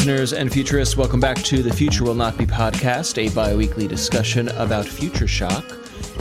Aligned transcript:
listeners 0.00 0.32
and 0.32 0.50
futurists. 0.50 0.96
Welcome 0.96 1.20
back 1.20 1.36
to 1.42 1.62
the 1.62 1.70
Future 1.70 2.04
Will 2.04 2.14
Not 2.14 2.38
Be 2.38 2.46
podcast, 2.46 3.18
a 3.18 3.28
bi 3.34 3.54
weekly 3.54 3.86
discussion 3.86 4.48
about 4.48 4.86
future 4.86 5.28
shock. 5.28 5.62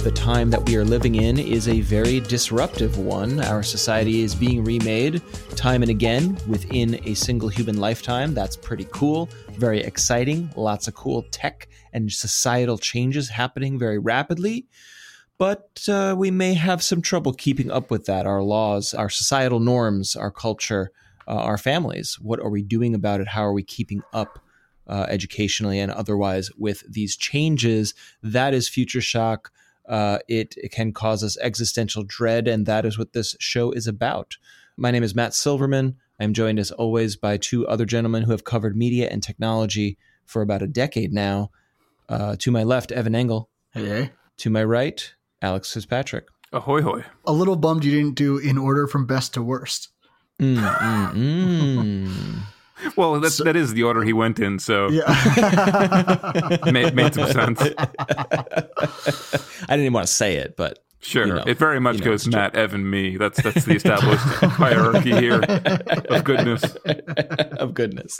The 0.03 0.11
time 0.11 0.49
that 0.49 0.67
we 0.67 0.75
are 0.75 0.83
living 0.83 1.15
in 1.15 1.39
is 1.39 1.69
a 1.69 1.79
very 1.79 2.19
disruptive 2.19 2.97
one. 2.97 3.39
Our 3.39 3.63
society 3.63 4.19
is 4.19 4.35
being 4.35 4.65
remade 4.65 5.21
time 5.55 5.81
and 5.81 5.89
again 5.89 6.37
within 6.45 6.99
a 7.07 7.13
single 7.13 7.47
human 7.47 7.77
lifetime. 7.77 8.33
That's 8.33 8.57
pretty 8.57 8.85
cool, 8.91 9.29
very 9.51 9.79
exciting. 9.79 10.51
Lots 10.57 10.89
of 10.89 10.95
cool 10.95 11.23
tech 11.31 11.69
and 11.93 12.11
societal 12.11 12.77
changes 12.77 13.29
happening 13.29 13.79
very 13.79 13.97
rapidly. 13.97 14.67
But 15.37 15.87
uh, 15.87 16.15
we 16.17 16.31
may 16.31 16.53
have 16.53 16.83
some 16.83 17.01
trouble 17.01 17.31
keeping 17.31 17.71
up 17.71 17.91
with 17.91 18.07
that. 18.07 18.25
Our 18.25 18.43
laws, 18.43 18.93
our 18.93 19.09
societal 19.09 19.61
norms, 19.61 20.17
our 20.17 20.31
culture, 20.31 20.91
uh, 21.29 21.33
our 21.33 21.57
families. 21.57 22.17
What 22.19 22.39
are 22.39 22.49
we 22.49 22.63
doing 22.63 22.95
about 22.95 23.21
it? 23.21 23.27
How 23.27 23.45
are 23.45 23.53
we 23.53 23.63
keeping 23.63 24.01
up 24.13 24.39
uh, 24.87 25.05
educationally 25.07 25.79
and 25.79 25.91
otherwise 25.91 26.49
with 26.57 26.83
these 26.91 27.15
changes? 27.15 27.93
That 28.23 28.53
is 28.53 28.67
future 28.67 29.01
shock. 29.01 29.51
Uh, 29.87 30.19
it, 30.27 30.55
it, 30.57 30.71
can 30.71 30.91
cause 30.91 31.23
us 31.23 31.37
existential 31.39 32.03
dread, 32.03 32.47
and 32.47 32.65
that 32.67 32.85
is 32.85 32.97
what 32.97 33.13
this 33.13 33.35
show 33.39 33.71
is 33.71 33.87
about. 33.87 34.37
My 34.77 34.91
name 34.91 35.01
is 35.01 35.15
Matt 35.15 35.33
Silverman. 35.33 35.95
I'm 36.19 36.33
joined 36.33 36.59
as 36.59 36.71
always 36.71 37.15
by 37.15 37.37
two 37.37 37.67
other 37.67 37.85
gentlemen 37.85 38.23
who 38.23 38.31
have 38.31 38.43
covered 38.43 38.77
media 38.77 39.07
and 39.09 39.23
technology 39.23 39.97
for 40.25 40.41
about 40.43 40.61
a 40.61 40.67
decade 40.67 41.11
now. 41.11 41.49
Uh, 42.07 42.35
to 42.39 42.51
my 42.51 42.63
left, 42.63 42.91
Evan 42.91 43.15
Engel. 43.15 43.49
Hey. 43.71 44.11
To 44.37 44.49
my 44.49 44.63
right, 44.63 45.13
Alex 45.41 45.73
Fitzpatrick. 45.73 46.27
Ahoy 46.51 46.81
hoy. 46.81 47.03
A 47.25 47.33
little 47.33 47.55
bummed 47.55 47.83
you 47.83 47.91
didn't 47.91 48.15
do 48.15 48.37
in 48.37 48.57
order 48.57 48.87
from 48.87 49.05
best 49.05 49.33
to 49.35 49.41
worst. 49.41 49.89
Mm, 50.39 50.57
mm, 50.57 51.13
mm. 51.13 52.95
Well, 52.95 53.19
that's 53.19 53.35
so, 53.35 53.43
that 53.43 53.55
is 53.55 53.73
the 53.73 53.83
order 53.83 54.03
he 54.03 54.13
went 54.13 54.39
in, 54.39 54.57
so 54.57 54.89
yeah, 54.89 56.59
made, 56.71 56.95
made 56.95 57.13
some 57.13 57.29
sense. 57.31 57.61
I 57.79 57.85
didn't 59.69 59.81
even 59.81 59.93
want 59.93 60.07
to 60.07 60.13
say 60.13 60.37
it, 60.37 60.55
but 60.55 60.79
Sure, 61.01 61.25
you 61.25 61.33
know, 61.33 61.43
it 61.47 61.57
very 61.57 61.79
much 61.79 61.95
you 61.95 62.01
know, 62.01 62.11
goes 62.11 62.27
Matt, 62.27 62.53
true. 62.53 62.61
Evan, 62.61 62.89
me. 62.89 63.15
That's 63.15 63.41
that's 63.41 63.63
the 63.63 63.75
established 63.75 64.21
hierarchy 64.41 65.15
here 65.15 65.41
of 65.41 66.25
goodness. 66.25 66.63
of 67.57 67.73
goodness. 67.73 68.19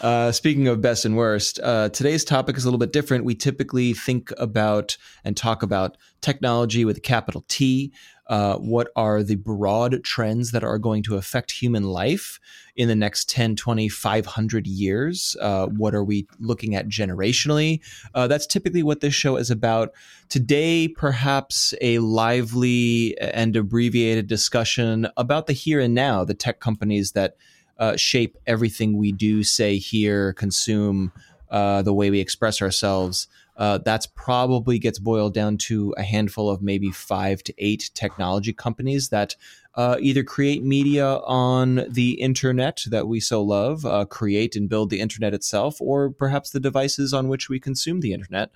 Uh, 0.00 0.32
speaking 0.32 0.66
of 0.66 0.80
best 0.80 1.04
and 1.04 1.14
worst, 1.14 1.60
uh, 1.62 1.90
today's 1.90 2.24
topic 2.24 2.56
is 2.56 2.64
a 2.64 2.68
little 2.68 2.78
bit 2.78 2.94
different. 2.94 3.24
We 3.24 3.34
typically 3.34 3.92
think 3.92 4.32
about 4.38 4.96
and 5.24 5.36
talk 5.36 5.62
about 5.62 5.98
technology 6.22 6.86
with 6.86 6.96
a 6.96 7.02
capital 7.02 7.44
T, 7.48 7.92
uh, 8.30 8.56
what 8.58 8.88
are 8.94 9.24
the 9.24 9.34
broad 9.34 10.04
trends 10.04 10.52
that 10.52 10.62
are 10.62 10.78
going 10.78 11.02
to 11.02 11.16
affect 11.16 11.50
human 11.50 11.82
life 11.82 12.38
in 12.76 12.86
the 12.86 12.94
next 12.94 13.28
10, 13.28 13.56
20, 13.56 13.88
500 13.88 14.66
years? 14.68 15.36
Uh, 15.40 15.66
what 15.66 15.96
are 15.96 16.04
we 16.04 16.28
looking 16.38 16.76
at 16.76 16.88
generationally? 16.88 17.80
Uh, 18.14 18.28
that's 18.28 18.46
typically 18.46 18.84
what 18.84 19.00
this 19.00 19.14
show 19.14 19.36
is 19.36 19.50
about. 19.50 19.90
Today, 20.28 20.86
perhaps 20.86 21.74
a 21.80 21.98
lively 21.98 23.18
and 23.18 23.56
abbreviated 23.56 24.28
discussion 24.28 25.08
about 25.16 25.48
the 25.48 25.52
here 25.52 25.80
and 25.80 25.92
now, 25.92 26.24
the 26.24 26.32
tech 26.32 26.60
companies 26.60 27.12
that 27.12 27.36
uh, 27.80 27.96
shape 27.96 28.38
everything 28.46 28.96
we 28.96 29.10
do, 29.10 29.42
say, 29.42 29.76
hear, 29.76 30.34
consume, 30.34 31.10
uh, 31.50 31.82
the 31.82 31.92
way 31.92 32.10
we 32.10 32.20
express 32.20 32.62
ourselves 32.62 33.26
uh, 33.56 33.78
that's 33.78 34.06
probably 34.06 34.78
gets 34.78 34.98
boiled 34.98 35.34
down 35.34 35.58
to 35.58 35.94
a 35.96 36.02
handful 36.02 36.48
of 36.48 36.62
maybe 36.62 36.90
five 36.90 37.42
to 37.42 37.54
eight 37.58 37.90
technology 37.94 38.52
companies 38.52 39.10
that 39.10 39.36
uh, 39.74 39.96
either 40.00 40.24
create 40.24 40.64
media 40.64 41.16
on 41.24 41.84
the 41.88 42.12
internet 42.12 42.82
that 42.86 43.06
we 43.06 43.20
so 43.20 43.42
love, 43.42 43.84
uh, 43.86 44.04
create 44.04 44.56
and 44.56 44.68
build 44.68 44.90
the 44.90 45.00
internet 45.00 45.34
itself, 45.34 45.80
or 45.80 46.10
perhaps 46.10 46.50
the 46.50 46.60
devices 46.60 47.14
on 47.14 47.28
which 47.28 47.48
we 47.48 47.60
consume 47.60 48.00
the 48.00 48.12
internet. 48.12 48.50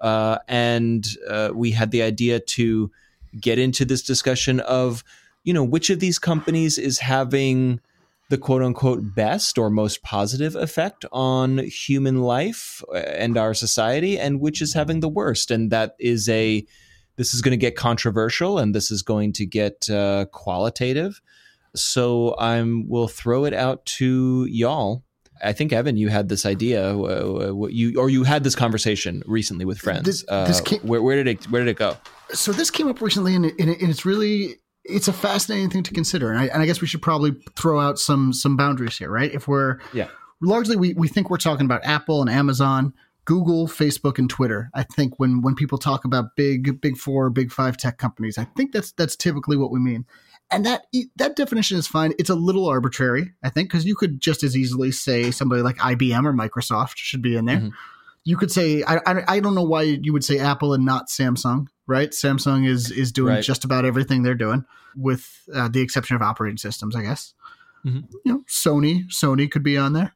Uh, 0.00 0.38
and 0.48 1.06
uh, 1.28 1.50
we 1.54 1.70
had 1.70 1.90
the 1.90 2.02
idea 2.02 2.40
to 2.40 2.90
get 3.38 3.58
into 3.58 3.84
this 3.84 4.02
discussion 4.02 4.60
of, 4.60 5.04
you 5.44 5.52
know, 5.52 5.64
which 5.64 5.90
of 5.90 6.00
these 6.00 6.18
companies 6.18 6.78
is 6.78 6.98
having 6.98 7.80
the 8.30 8.38
quote 8.38 8.62
unquote 8.62 9.14
best 9.14 9.58
or 9.58 9.68
most 9.70 10.02
positive 10.02 10.54
effect 10.54 11.04
on 11.10 11.58
human 11.58 12.22
life 12.22 12.82
uh, 12.88 12.96
and 12.96 13.36
our 13.36 13.52
society, 13.52 14.18
and 14.18 14.40
which 14.40 14.62
is 14.62 14.72
having 14.72 15.00
the 15.00 15.08
worst. 15.08 15.50
And 15.50 15.70
that 15.72 15.96
is 15.98 16.28
a, 16.28 16.64
this 17.16 17.34
is 17.34 17.42
going 17.42 17.50
to 17.50 17.58
get 17.58 17.74
controversial 17.74 18.58
and 18.58 18.72
this 18.72 18.92
is 18.92 19.02
going 19.02 19.32
to 19.34 19.44
get 19.44 19.90
uh, 19.90 20.26
qualitative. 20.32 21.20
So 21.74 22.36
I'm, 22.38 22.88
we'll 22.88 23.08
throw 23.08 23.44
it 23.46 23.52
out 23.52 23.84
to 23.98 24.46
y'all. 24.48 25.02
I 25.42 25.52
think 25.52 25.72
Evan, 25.72 25.96
you 25.96 26.08
had 26.08 26.28
this 26.28 26.46
idea, 26.46 26.96
uh, 26.96 27.66
you 27.68 27.98
or 27.98 28.10
you 28.10 28.24
had 28.24 28.44
this 28.44 28.54
conversation 28.54 29.22
recently 29.26 29.64
with 29.64 29.78
friends. 29.78 30.04
This, 30.04 30.22
this 30.22 30.60
uh, 30.60 30.64
came, 30.64 30.80
where, 30.80 31.02
where, 31.02 31.16
did 31.16 31.26
it 31.26 31.50
where 31.50 31.64
did 31.64 31.70
it 31.70 31.78
go? 31.78 31.96
So 32.34 32.52
this 32.52 32.70
came 32.70 32.88
up 32.88 33.00
recently, 33.00 33.34
and, 33.34 33.46
and 33.46 33.54
it's 33.58 34.04
really 34.04 34.56
it's 34.84 35.08
a 35.08 35.12
fascinating 35.12 35.70
thing 35.70 35.82
to 35.84 35.92
consider, 35.92 36.30
and 36.30 36.38
I, 36.38 36.46
and 36.46 36.62
I, 36.62 36.66
guess 36.66 36.80
we 36.80 36.86
should 36.86 37.02
probably 37.02 37.32
throw 37.56 37.80
out 37.80 37.98
some 37.98 38.32
some 38.32 38.56
boundaries 38.56 38.96
here, 38.96 39.10
right? 39.10 39.32
If 39.32 39.46
we're 39.46 39.78
yeah, 39.92 40.08
largely 40.40 40.76
we 40.76 40.94
we 40.94 41.08
think 41.08 41.30
we're 41.30 41.36
talking 41.36 41.66
about 41.66 41.84
Apple 41.84 42.20
and 42.20 42.30
Amazon, 42.30 42.94
Google, 43.24 43.68
Facebook, 43.68 44.18
and 44.18 44.28
Twitter. 44.28 44.70
I 44.74 44.82
think 44.82 45.18
when 45.18 45.42
when 45.42 45.54
people 45.54 45.78
talk 45.78 46.04
about 46.04 46.36
big 46.36 46.80
big 46.80 46.96
four, 46.96 47.30
big 47.30 47.52
five 47.52 47.76
tech 47.76 47.98
companies, 47.98 48.38
I 48.38 48.44
think 48.56 48.72
that's 48.72 48.92
that's 48.92 49.16
typically 49.16 49.56
what 49.56 49.70
we 49.70 49.80
mean. 49.80 50.06
And 50.50 50.66
that 50.66 50.86
that 51.16 51.36
definition 51.36 51.78
is 51.78 51.86
fine. 51.86 52.12
It's 52.18 52.30
a 52.30 52.34
little 52.34 52.66
arbitrary, 52.66 53.32
I 53.42 53.50
think, 53.50 53.70
because 53.70 53.84
you 53.84 53.94
could 53.94 54.20
just 54.20 54.42
as 54.42 54.56
easily 54.56 54.90
say 54.90 55.30
somebody 55.30 55.62
like 55.62 55.76
IBM 55.76 56.24
or 56.24 56.32
Microsoft 56.32 56.96
should 56.96 57.22
be 57.22 57.36
in 57.36 57.44
there. 57.44 57.58
Mm-hmm. 57.58 57.68
You 58.24 58.36
could 58.36 58.50
say 58.50 58.82
I, 58.82 58.96
I 59.06 59.24
I 59.28 59.40
don't 59.40 59.54
know 59.54 59.62
why 59.62 59.82
you 59.82 60.12
would 60.12 60.24
say 60.24 60.38
Apple 60.38 60.74
and 60.74 60.84
not 60.84 61.08
Samsung 61.08 61.68
right? 61.90 62.10
Samsung 62.10 62.66
is 62.66 62.90
is 62.90 63.12
doing 63.12 63.34
right. 63.34 63.44
just 63.44 63.64
about 63.64 63.84
everything 63.84 64.22
they're 64.22 64.34
doing, 64.34 64.64
with 64.96 65.42
uh, 65.54 65.68
the 65.68 65.80
exception 65.80 66.16
of 66.16 66.22
operating 66.22 66.56
systems, 66.56 66.96
I 66.96 67.02
guess. 67.02 67.34
Mm-hmm. 67.84 68.00
You 68.24 68.32
know, 68.32 68.44
Sony 68.48 69.06
Sony 69.08 69.50
could 69.50 69.62
be 69.62 69.76
on 69.76 69.92
there. 69.92 70.14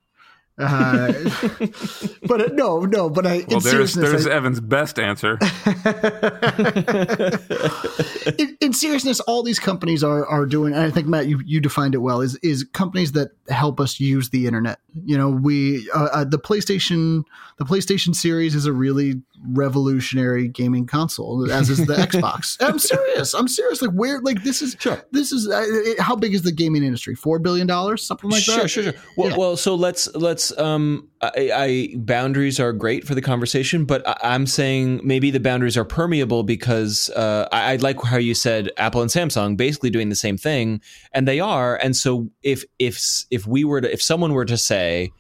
Uh, 0.57 1.13
but 2.29 2.41
uh, 2.41 2.49
no, 2.53 2.81
no. 2.81 3.11
But 3.11 3.27
I. 3.27 3.45
Well, 3.49 3.59
there's 3.59 3.95
there's 3.95 4.27
I, 4.27 4.35
Evan's 4.35 4.61
best 4.61 5.01
answer. 5.01 5.37
in, 8.39 8.57
in, 8.61 8.73
seriousness, 8.73 9.19
all 9.21 9.43
these 9.43 9.59
companies 9.59 10.05
are 10.05 10.25
are 10.27 10.47
doing. 10.47 10.73
And 10.73 10.83
I 10.83 10.91
think 10.91 11.09
Matt, 11.09 11.27
you 11.27 11.41
you 11.45 11.61
defined 11.61 11.97
it 11.97 11.99
well. 11.99 12.21
Is 12.21 12.37
is 12.37 12.63
companies 12.73 13.13
that 13.13 13.31
help 13.49 13.81
us 13.81 13.99
use 13.99 14.31
the 14.31 14.47
internet. 14.47 14.79
You 15.05 15.19
know, 15.19 15.31
we 15.31 15.91
uh, 15.93 16.09
uh 16.13 16.25
the 16.25 16.39
PlayStation 16.39 17.25
the 17.59 17.65
PlayStation 17.65 18.15
Series 18.15 18.55
is 18.55 18.67
a 18.67 18.73
really 18.73 19.23
revolutionary 19.53 20.49
gaming 20.49 20.87
console, 20.87 21.51
as 21.51 21.71
is 21.71 21.87
the 21.87 21.95
Xbox. 21.95 22.57
I'm 22.61 22.79
serious. 22.79 23.35
I'm 23.35 23.49
serious. 23.49 23.83
Like 23.83 23.93
where? 23.93 24.21
Like 24.21 24.43
this 24.43 24.63
is 24.63 24.77
sure. 24.79 25.03
This 25.13 25.33
is 25.33 25.49
uh, 25.49 26.03
how 26.03 26.17
big 26.17 26.35
is 26.35 26.43
the 26.43 26.53
gaming 26.53 26.83
industry? 26.83 27.15
Four 27.15 27.39
billion 27.39 27.67
dollars, 27.67 28.07
something 28.07 28.31
like 28.31 28.43
sure, 28.43 28.57
that. 28.57 28.69
Sure, 28.69 28.85
sure, 28.85 28.93
sure. 28.93 29.03
Well, 29.17 29.31
yeah. 29.31 29.37
well, 29.37 29.57
so 29.57 29.75
let's 29.75 30.13
let's 30.15 30.44
um, 30.59 31.09
I, 31.21 31.50
I, 31.55 31.94
boundaries 31.97 32.59
are 32.60 32.72
great 32.72 33.06
for 33.06 33.15
the 33.15 33.22
conversation, 33.22 33.84
but 33.84 34.06
I, 34.06 34.34
am 34.34 34.47
saying 34.47 35.00
maybe 35.05 35.31
the 35.31 35.41
boundaries 35.41 35.77
are 35.77 35.84
permeable 35.84 36.43
because 36.43 37.10
uh, 37.10 37.49
I, 37.53 37.72
I 37.72 37.77
like 37.77 38.03
how 38.03 38.16
you 38.16 38.34
said 38.34 38.71
Apple 38.77 39.03
and 39.03 39.10
Samsung 39.10 39.56
basically 39.56 39.91
doing 39.91 40.09
the 40.09 40.16
same 40.16 40.37
thing, 40.37 40.81
and 41.12 41.27
they 41.27 41.41
are. 41.41 41.77
And 41.77 41.97
so 41.97 42.31
if 42.43 42.65
if 42.78 43.25
if 43.31 43.47
we 43.47 43.65
were 43.65 43.81
to 43.81 43.93
if 43.93 44.03
someone 44.03 44.32
were 44.32 44.44
to 44.44 44.59
say 44.59 45.12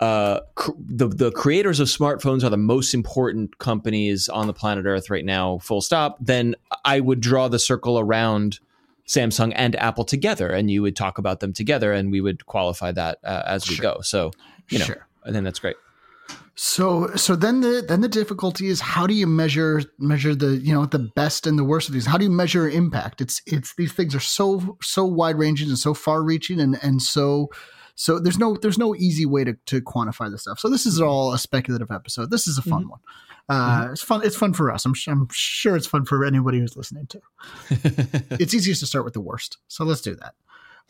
uh, 0.00 0.40
cr- 0.54 0.72
the 0.78 1.08
the 1.08 1.32
creators 1.32 1.80
of 1.80 1.88
smartphones 1.88 2.44
are 2.44 2.50
the 2.50 2.56
most 2.56 2.94
important 2.94 3.58
companies 3.58 4.28
on 4.28 4.46
the 4.46 4.52
planet 4.52 4.86
Earth 4.86 5.10
right 5.10 5.24
now. 5.24 5.58
Full 5.58 5.80
stop. 5.80 6.18
Then 6.20 6.54
I 6.84 7.00
would 7.00 7.20
draw 7.20 7.48
the 7.48 7.58
circle 7.58 7.98
around 7.98 8.60
Samsung 9.08 9.52
and 9.56 9.74
Apple 9.76 10.04
together, 10.04 10.50
and 10.50 10.70
you 10.70 10.82
would 10.82 10.94
talk 10.94 11.18
about 11.18 11.40
them 11.40 11.52
together, 11.52 11.92
and 11.92 12.12
we 12.12 12.20
would 12.20 12.46
qualify 12.46 12.92
that 12.92 13.18
uh, 13.24 13.42
as 13.46 13.68
we 13.68 13.74
sure. 13.76 13.82
go. 13.82 14.00
So 14.02 14.30
you 14.70 14.78
know, 14.78 14.84
sure. 14.84 15.06
I 15.24 15.32
think 15.32 15.44
that's 15.44 15.58
great. 15.58 15.76
So 16.54 17.14
so 17.14 17.34
then 17.34 17.60
the 17.60 17.84
then 17.86 18.00
the 18.00 18.08
difficulty 18.08 18.66
is 18.66 18.80
how 18.80 19.06
do 19.06 19.14
you 19.14 19.26
measure 19.26 19.82
measure 19.98 20.34
the 20.34 20.56
you 20.56 20.74
know 20.74 20.84
the 20.86 20.98
best 20.98 21.46
and 21.46 21.58
the 21.58 21.64
worst 21.64 21.88
of 21.88 21.94
these? 21.94 22.04
How 22.06 22.18
do 22.18 22.24
you 22.24 22.30
measure 22.30 22.68
impact? 22.68 23.20
It's 23.20 23.40
it's 23.46 23.74
these 23.76 23.92
things 23.92 24.14
are 24.14 24.20
so 24.20 24.76
so 24.82 25.04
wide 25.04 25.38
ranging 25.38 25.68
and 25.68 25.78
so 25.78 25.94
far 25.94 26.22
reaching 26.22 26.60
and 26.60 26.78
and 26.82 27.00
so 27.00 27.48
so 27.94 28.18
there's 28.18 28.38
no 28.38 28.56
there's 28.56 28.78
no 28.78 28.94
easy 28.94 29.24
way 29.24 29.44
to, 29.44 29.54
to 29.66 29.80
quantify 29.80 30.30
this 30.30 30.42
stuff. 30.42 30.58
So 30.58 30.68
this 30.68 30.84
is 30.84 31.00
all 31.00 31.32
a 31.32 31.38
speculative 31.38 31.90
episode. 31.90 32.30
This 32.30 32.46
is 32.46 32.58
a 32.58 32.62
fun 32.62 32.82
mm-hmm. 32.82 32.90
one. 32.90 33.00
Uh, 33.48 33.82
mm-hmm. 33.82 33.92
It's 33.92 34.02
fun. 34.02 34.20
It's 34.24 34.36
fun 34.36 34.52
for 34.52 34.70
us. 34.70 34.84
I'm, 34.84 34.94
I'm 35.06 35.28
sure 35.32 35.76
it's 35.76 35.86
fun 35.86 36.04
for 36.04 36.24
anybody 36.24 36.58
who's 36.58 36.76
listening 36.76 37.06
to. 37.06 37.20
it's 38.38 38.54
easiest 38.54 38.80
to 38.80 38.86
start 38.86 39.04
with 39.04 39.14
the 39.14 39.20
worst. 39.20 39.58
So 39.68 39.84
let's 39.84 40.02
do 40.02 40.14
that. 40.16 40.34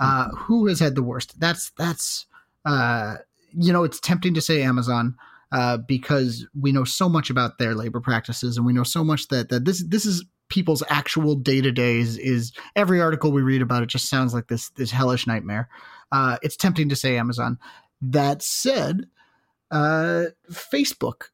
Uh, 0.01 0.27
mm-hmm. 0.27 0.37
who 0.37 0.67
has 0.67 0.81
had 0.81 0.95
the 0.95 1.03
worst? 1.03 1.39
That's 1.39 1.71
that's 1.79 2.27
uh, 2.65 3.17
you 3.53 3.73
know 3.73 3.85
it's 3.85 4.01
tempting 4.01 4.35
to 4.35 4.41
say 4.41 4.63
Amazon. 4.63 5.17
Uh, 5.51 5.79
because 5.79 6.47
we 6.61 6.73
know 6.73 6.85
so 6.85 7.09
much 7.09 7.31
about 7.31 7.57
their 7.57 7.75
labor 7.75 8.01
practices, 8.01 8.59
and 8.59 8.67
we 8.67 8.73
know 8.75 8.83
so 8.83 9.03
much 9.03 9.29
that 9.29 9.49
that 9.49 9.65
this 9.65 9.83
this 9.89 10.05
is 10.05 10.25
people's 10.51 10.83
actual 10.91 11.35
day 11.35 11.61
to 11.61 11.73
days. 11.73 12.19
Is 12.19 12.53
every 12.77 13.01
article 13.01 13.33
we 13.33 13.41
read 13.41 13.63
about 13.63 13.83
it 13.83 13.87
just 13.87 14.11
sounds 14.11 14.35
like 14.35 14.49
this 14.49 14.69
this 14.71 14.91
hellish 14.91 15.27
nightmare. 15.27 15.69
Uh, 16.13 16.37
it's 16.43 16.57
tempting 16.57 16.89
to 16.91 16.97
say 16.97 17.17
Amazon. 17.17 17.59
That 18.03 18.43
said, 18.43 19.07
uh, 19.71 20.27
Facebook, 20.51 21.31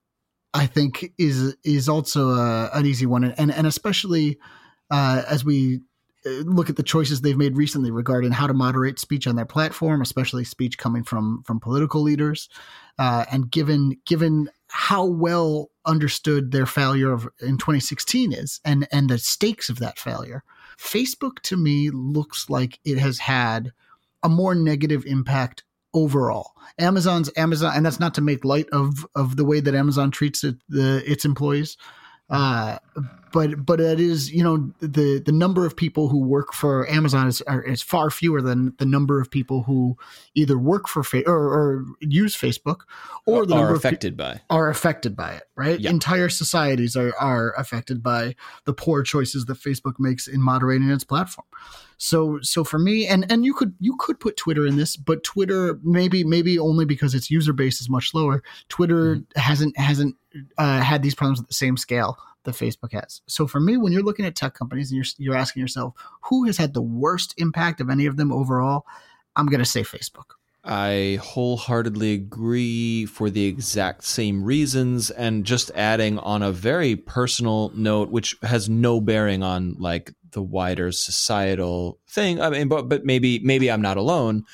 I 0.55 0.67
think, 0.67 1.12
is 1.19 1.56
is 1.65 1.89
also 1.89 2.31
a, 2.31 2.71
an 2.73 2.87
easy 2.87 3.06
one, 3.06 3.25
and 3.25 3.53
and 3.53 3.67
especially 3.67 4.39
uh, 4.91 5.23
as 5.29 5.45
we 5.45 5.81
uh, 6.25 6.31
look 6.31 6.71
at 6.71 6.77
the 6.77 6.83
choices 6.85 7.21
they've 7.21 7.37
made 7.37 7.56
recently 7.56 7.91
regarding 7.91 8.31
how 8.31 8.47
to 8.47 8.55
moderate 8.55 9.01
speech 9.01 9.27
on 9.27 9.35
their 9.35 9.45
platform, 9.45 10.01
especially 10.01 10.45
speech 10.45 10.79
coming 10.79 11.03
from 11.03 11.43
from 11.45 11.59
political 11.59 12.01
leaders, 12.03 12.49
uh, 12.99 13.25
and 13.33 13.51
given 13.51 14.01
given 14.06 14.49
how 14.69 15.05
well 15.05 15.71
understood 15.85 16.51
their 16.51 16.67
failure 16.67 17.12
of, 17.12 17.29
in 17.41 17.59
2016 17.59 18.33
is, 18.33 18.61
and 18.65 18.87
and 18.93 19.11
the 19.11 19.19
stakes 19.19 19.69
of 19.69 19.81
that 19.81 19.99
failure, 19.99 20.45
Facebook 20.79 21.41
to 21.41 21.56
me 21.56 21.91
looks 21.91 22.49
like 22.49 22.79
it 22.85 22.99
has 22.99 23.19
had 23.19 23.73
a 24.23 24.29
more 24.29 24.55
negative 24.55 25.05
impact 25.05 25.65
overall. 25.94 26.52
Amazon's 26.79 27.31
Amazon, 27.37 27.73
and 27.76 27.87
that's 27.87 28.00
not 28.00 28.14
to 28.14 28.20
make 28.20 28.44
light 28.44 28.69
of 28.70 29.06
of 29.14 29.37
the 29.37 29.44
way 29.44 29.61
that 29.61 29.75
Amazon 29.75 30.11
treats 30.11 30.44
it, 30.44 30.56
the, 30.69 31.02
its 31.11 31.25
employees. 31.25 31.76
Uh, 32.29 32.79
but 33.35 33.67
but 33.67 33.81
it 33.81 33.99
is 33.99 34.33
you 34.33 34.45
know 34.45 34.73
the 34.79 35.21
the 35.27 35.33
number 35.33 35.67
of 35.67 35.77
people 35.77 36.09
who 36.09 36.21
work 36.21 36.55
for 36.55 36.89
Amazon 36.89 37.27
is 37.27 37.43
are, 37.43 37.61
is 37.63 37.83
far 37.83 38.09
fewer 38.09 38.41
than 38.41 38.73
the 38.79 38.87
number 38.87 39.21
of 39.21 39.29
people 39.29 39.65
who 39.65 39.99
either 40.37 40.57
work 40.57 40.87
for 40.87 41.03
fa- 41.03 41.27
or, 41.27 41.37
or 41.53 41.85
use 42.01 42.37
Facebook 42.37 42.83
or 43.27 43.45
the 43.45 43.57
are 43.57 43.75
affected 43.75 44.17
pe- 44.17 44.25
by 44.25 44.41
are 44.51 44.71
affected 44.71 45.17
by 45.17 45.33
it. 45.33 45.43
Right, 45.57 45.81
Yeah. 45.81 45.91
entire 45.91 46.29
societies 46.29 46.95
are 46.95 47.13
are 47.19 47.53
affected 47.59 48.05
by 48.05 48.37
the 48.67 48.73
poor 48.73 49.03
choices 49.03 49.47
that 49.47 49.59
Facebook 49.59 49.95
makes 49.99 50.29
in 50.29 50.41
moderating 50.41 50.89
its 50.89 51.05
platform. 51.05 51.47
So 51.99 52.39
so 52.41 52.63
for 52.63 52.79
me, 52.79 53.09
and 53.09 53.31
and 53.33 53.45
you 53.45 53.53
could 53.53 53.75
you 53.81 53.97
could 53.99 54.21
put 54.21 54.37
Twitter 54.37 54.65
in 54.65 54.77
this, 54.77 54.97
but 54.97 55.25
Twitter 55.25 55.81
maybe 55.83 56.23
maybe 56.23 56.57
only 56.57 56.85
because 56.85 57.17
its 57.17 57.33
user 57.33 57.53
base 57.53 57.81
is 57.81 57.91
much 57.91 58.15
lower. 58.15 58.45
Twitter 58.69 59.23
hasn't 59.35 59.77
hasn't 59.77 60.15
uh, 60.57 60.81
had 60.83 61.03
these 61.03 61.17
problems 61.17 61.41
at 61.41 61.49
the 61.49 61.55
same 61.55 61.77
scale 61.77 62.17
that 62.44 62.55
Facebook 62.55 62.93
has. 62.93 63.23
So 63.26 63.46
for 63.46 63.61
me, 63.61 63.76
when 63.76 63.93
you're 63.93 64.02
looking 64.02 64.25
at 64.25 64.35
tech 64.35 64.55
companies 64.55 64.91
and 64.91 64.96
you're 64.96 65.06
you're 65.19 65.37
asking 65.37 65.61
yourself 65.61 65.94
who 66.23 66.44
has 66.44 66.56
had 66.56 66.75
the 66.75 66.82
worst 66.82 67.35
impact 67.38 67.81
of 67.81 67.91
any 67.91 68.06
of 68.06 68.17
them 68.17 68.32
overall, 68.32 68.87
I'm 69.37 69.46
going 69.46 69.61
to 69.61 69.64
say 69.64 69.82
Facebook. 69.82 70.37
I 70.67 71.19
wholeheartedly 71.23 72.14
agree 72.14 73.05
for 73.05 73.29
the 73.29 73.44
exact 73.46 74.05
same 74.05 74.43
reasons. 74.43 75.11
And 75.11 75.44
just 75.44 75.70
adding 75.75 76.19
on 76.19 76.43
a 76.43 76.52
very 76.52 76.96
personal 76.96 77.70
note, 77.75 78.11
which 78.11 78.37
has 78.43 78.69
no 78.69 79.00
bearing 79.00 79.43
on 79.43 79.75
like 79.79 80.12
the 80.31 80.43
wider 80.43 80.91
societal 80.91 81.99
thing. 82.08 82.41
I 82.41 82.50
mean, 82.50 82.69
but 82.69 82.88
but 82.88 83.05
maybe 83.05 83.41
maybe 83.41 83.70
I'm 83.70 83.82
not 83.82 83.96
alone. 83.96 84.44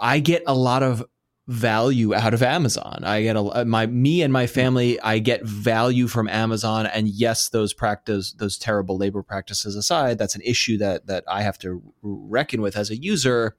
I 0.00 0.20
get 0.20 0.42
a 0.46 0.54
lot 0.54 0.82
of 0.82 1.04
value 1.46 2.14
out 2.14 2.32
of 2.32 2.42
Amazon. 2.42 3.00
I 3.04 3.22
get 3.22 3.36
a 3.36 3.64
my 3.64 3.86
me 3.86 4.22
and 4.22 4.32
my 4.32 4.46
family. 4.46 4.98
I 5.00 5.18
get 5.18 5.44
value 5.44 6.08
from 6.08 6.28
Amazon, 6.28 6.86
and 6.86 7.08
yes, 7.08 7.48
those 7.48 7.72
practice 7.72 8.32
those 8.32 8.58
terrible 8.58 8.96
labor 8.96 9.22
practices 9.22 9.76
aside, 9.76 10.18
that's 10.18 10.34
an 10.34 10.42
issue 10.42 10.78
that 10.78 11.06
that 11.06 11.24
I 11.28 11.42
have 11.42 11.58
to 11.58 11.82
reckon 12.02 12.62
with 12.62 12.76
as 12.76 12.90
a 12.90 12.96
user 12.96 13.56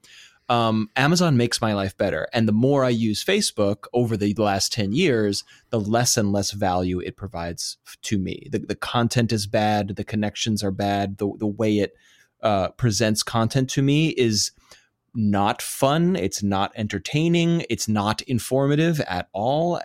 um, 0.48 0.90
Amazon 0.94 1.36
makes 1.36 1.60
my 1.60 1.72
life 1.74 1.96
better. 1.96 2.28
And 2.32 2.46
the 2.46 2.52
more 2.52 2.84
I 2.84 2.90
use 2.90 3.24
Facebook 3.24 3.86
over 3.92 4.16
the 4.16 4.34
last 4.34 4.72
10 4.72 4.92
years, 4.92 5.44
the 5.70 5.80
less 5.80 6.16
and 6.16 6.32
less 6.32 6.52
value 6.52 7.00
it 7.00 7.16
provides 7.16 7.78
to 8.02 8.18
me. 8.18 8.48
The, 8.50 8.60
the 8.60 8.76
content 8.76 9.32
is 9.32 9.46
bad, 9.46 9.96
the 9.96 10.04
connections 10.04 10.62
are 10.62 10.70
bad, 10.70 11.18
the, 11.18 11.32
the 11.38 11.46
way 11.46 11.78
it 11.78 11.94
uh, 12.42 12.68
presents 12.70 13.22
content 13.22 13.68
to 13.70 13.82
me 13.82 14.10
is 14.10 14.52
not 15.16 15.62
fun, 15.62 16.14
it's 16.16 16.42
not 16.42 16.72
entertaining, 16.76 17.64
it's 17.70 17.88
not 17.88 18.22
informative 18.22 19.00
at 19.00 19.28
all. 19.32 19.80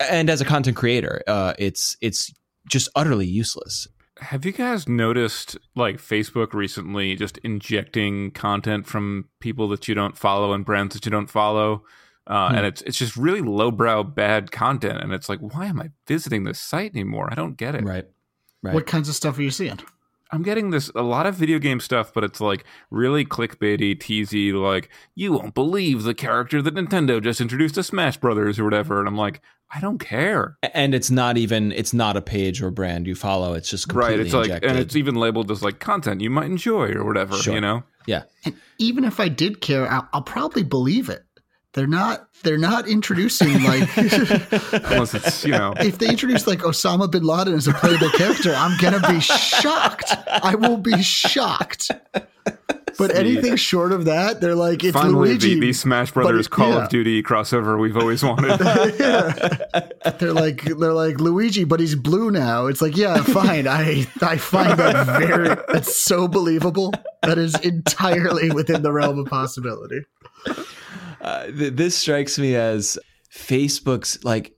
And 0.00 0.30
as 0.30 0.40
a 0.40 0.44
content 0.44 0.76
creator, 0.76 1.22
uh, 1.26 1.54
it's 1.58 1.96
it's 2.00 2.32
just 2.68 2.88
utterly 2.94 3.26
useless. 3.26 3.88
Have 4.18 4.46
you 4.46 4.52
guys 4.52 4.88
noticed 4.88 5.58
like 5.74 5.96
Facebook 5.96 6.54
recently 6.54 7.16
just 7.16 7.38
injecting 7.38 8.30
content 8.30 8.86
from 8.86 9.28
people 9.40 9.68
that 9.68 9.88
you 9.88 9.94
don't 9.94 10.16
follow 10.16 10.52
and 10.52 10.64
brands 10.64 10.94
that 10.94 11.04
you 11.04 11.10
don't 11.10 11.28
follow? 11.30 11.84
Uh, 12.26 12.48
Hmm. 12.48 12.54
And 12.56 12.66
it's 12.66 12.82
it's 12.82 12.98
just 12.98 13.16
really 13.16 13.40
lowbrow 13.40 14.02
bad 14.02 14.50
content, 14.50 15.00
and 15.00 15.12
it's 15.12 15.28
like, 15.28 15.40
why 15.40 15.66
am 15.66 15.80
I 15.80 15.90
visiting 16.06 16.44
this 16.44 16.58
site 16.58 16.92
anymore? 16.92 17.28
I 17.30 17.34
don't 17.34 17.56
get 17.56 17.74
it. 17.74 17.84
Right. 17.84 18.06
Right. 18.62 18.74
What 18.74 18.86
kinds 18.86 19.08
of 19.08 19.14
stuff 19.14 19.38
are 19.38 19.42
you 19.42 19.50
seeing? 19.50 19.78
I'm 20.32 20.42
getting 20.42 20.70
this 20.70 20.90
a 20.94 21.02
lot 21.02 21.26
of 21.26 21.34
video 21.34 21.58
game 21.58 21.80
stuff, 21.80 22.12
but 22.12 22.24
it's 22.24 22.40
like 22.40 22.64
really 22.90 23.24
clickbaity, 23.24 23.96
teasy, 23.96 24.52
like 24.52 24.88
you 25.14 25.32
won't 25.32 25.54
believe 25.54 26.02
the 26.02 26.14
character 26.14 26.60
that 26.62 26.74
Nintendo 26.74 27.22
just 27.22 27.40
introduced 27.40 27.76
to 27.76 27.82
Smash 27.82 28.16
Brothers 28.16 28.58
or 28.58 28.64
whatever. 28.64 28.98
And 28.98 29.06
I'm 29.06 29.16
like, 29.16 29.40
I 29.74 29.80
don't 29.80 29.98
care. 29.98 30.56
and 30.74 30.94
it's 30.94 31.10
not 31.10 31.36
even 31.36 31.72
it's 31.72 31.92
not 31.92 32.16
a 32.16 32.22
page 32.22 32.62
or 32.62 32.70
brand 32.70 33.06
you 33.06 33.14
follow. 33.14 33.54
It's 33.54 33.70
just 33.70 33.88
completely 33.88 34.16
right? 34.16 34.26
It's 34.26 34.34
like, 34.34 34.44
injected. 34.46 34.70
and 34.70 34.78
it's 34.78 34.96
even 34.96 35.16
labeled 35.16 35.50
as 35.50 35.62
like 35.62 35.80
content 35.80 36.20
you 36.20 36.30
might 36.30 36.46
enjoy 36.46 36.92
or 36.92 37.04
whatever. 37.04 37.36
Sure. 37.36 37.54
You 37.54 37.60
know? 37.60 37.82
yeah. 38.06 38.22
And 38.44 38.54
even 38.78 39.04
if 39.04 39.20
I 39.20 39.28
did 39.28 39.60
care, 39.60 39.90
I'll, 39.90 40.08
I'll 40.12 40.22
probably 40.22 40.62
believe 40.62 41.08
it. 41.08 41.25
They're 41.76 41.86
not. 41.86 42.26
They're 42.42 42.56
not 42.56 42.88
introducing 42.88 43.62
like. 43.62 43.94
Unless 43.96 45.12
it's 45.12 45.44
you 45.44 45.50
know. 45.50 45.74
if 45.78 45.98
they 45.98 46.08
introduce 46.08 46.46
like 46.46 46.60
Osama 46.60 47.10
bin 47.10 47.22
Laden 47.22 47.52
as 47.52 47.68
a 47.68 47.74
playable 47.74 48.08
character, 48.12 48.54
I'm 48.56 48.78
gonna 48.80 49.06
be 49.12 49.20
shocked. 49.20 50.10
I 50.26 50.54
will 50.54 50.78
be 50.78 51.02
shocked. 51.02 51.90
But 52.98 53.14
anything 53.14 53.56
short 53.56 53.92
of 53.92 54.06
that, 54.06 54.40
they're 54.40 54.54
like 54.54 54.84
it's 54.84 54.94
Finally, 54.94 55.28
Luigi. 55.32 55.52
the, 55.52 55.60
the 55.60 55.72
Smash 55.74 56.12
Brothers 56.12 56.48
Call 56.48 56.70
yeah. 56.70 56.84
of 56.84 56.88
Duty 56.88 57.22
crossover 57.22 57.78
we've 57.78 57.98
always 57.98 58.24
wanted. 58.24 58.58
Yeah. 58.96 60.12
They're 60.18 60.32
like 60.32 60.62
they're 60.62 60.94
like 60.94 61.20
Luigi, 61.20 61.64
but 61.64 61.78
he's 61.78 61.94
blue 61.94 62.30
now. 62.30 62.68
It's 62.68 62.80
like, 62.80 62.96
yeah, 62.96 63.22
fine. 63.22 63.68
I 63.68 64.06
I 64.22 64.38
find 64.38 64.78
that 64.78 65.18
very 65.18 65.54
that's 65.68 65.94
so 65.94 66.26
believable. 66.26 66.94
That 67.22 67.36
is 67.36 67.54
entirely 67.60 68.50
within 68.50 68.82
the 68.82 68.92
realm 68.92 69.18
of 69.18 69.26
possibility. 69.26 70.06
Uh, 71.26 71.46
th- 71.46 71.74
this 71.74 71.98
strikes 71.98 72.38
me 72.38 72.54
as 72.54 72.96
Facebook's 73.30 74.22
like 74.24 74.54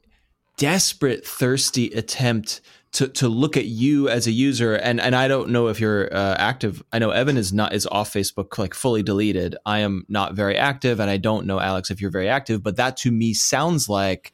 desperate, 0.59 1.27
thirsty 1.27 1.87
attempt 1.89 2.61
to 2.93 3.09
to 3.09 3.29
look 3.29 3.57
at 3.57 3.65
you 3.65 4.09
as 4.09 4.27
a 4.27 4.31
user. 4.31 4.75
And 4.75 5.01
and 5.01 5.17
I 5.17 5.29
don't 5.29 5.49
know 5.49 5.69
if 5.69 5.81
you're 5.81 6.15
uh, 6.15 6.37
active. 6.39 6.83
I 6.93 6.99
know 6.99 7.11
Evan 7.11 7.39
is 7.39 7.53
not 7.53 7.73
is 7.73 7.87
off 7.87 8.13
Facebook, 8.13 8.59
like 8.59 8.75
fully 8.75 9.03
deleted. 9.03 9.57
I 9.65 9.79
am 9.79 10.05
not 10.09 10.35
very 10.35 10.57
active, 10.57 11.01
and 11.01 11.11
I 11.11 11.17
don't 11.17 11.47
know 11.47 11.59
Alex 11.59 11.91
if 11.91 12.03
you're 12.03 12.11
very 12.11 12.29
active. 12.29 12.63
But 12.63 12.77
that 12.77 12.99
to 12.99 13.11
me 13.11 13.33
sounds 13.33 13.89
like 13.89 14.33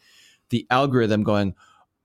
the 0.51 0.67
algorithm 0.71 1.23
going. 1.23 1.55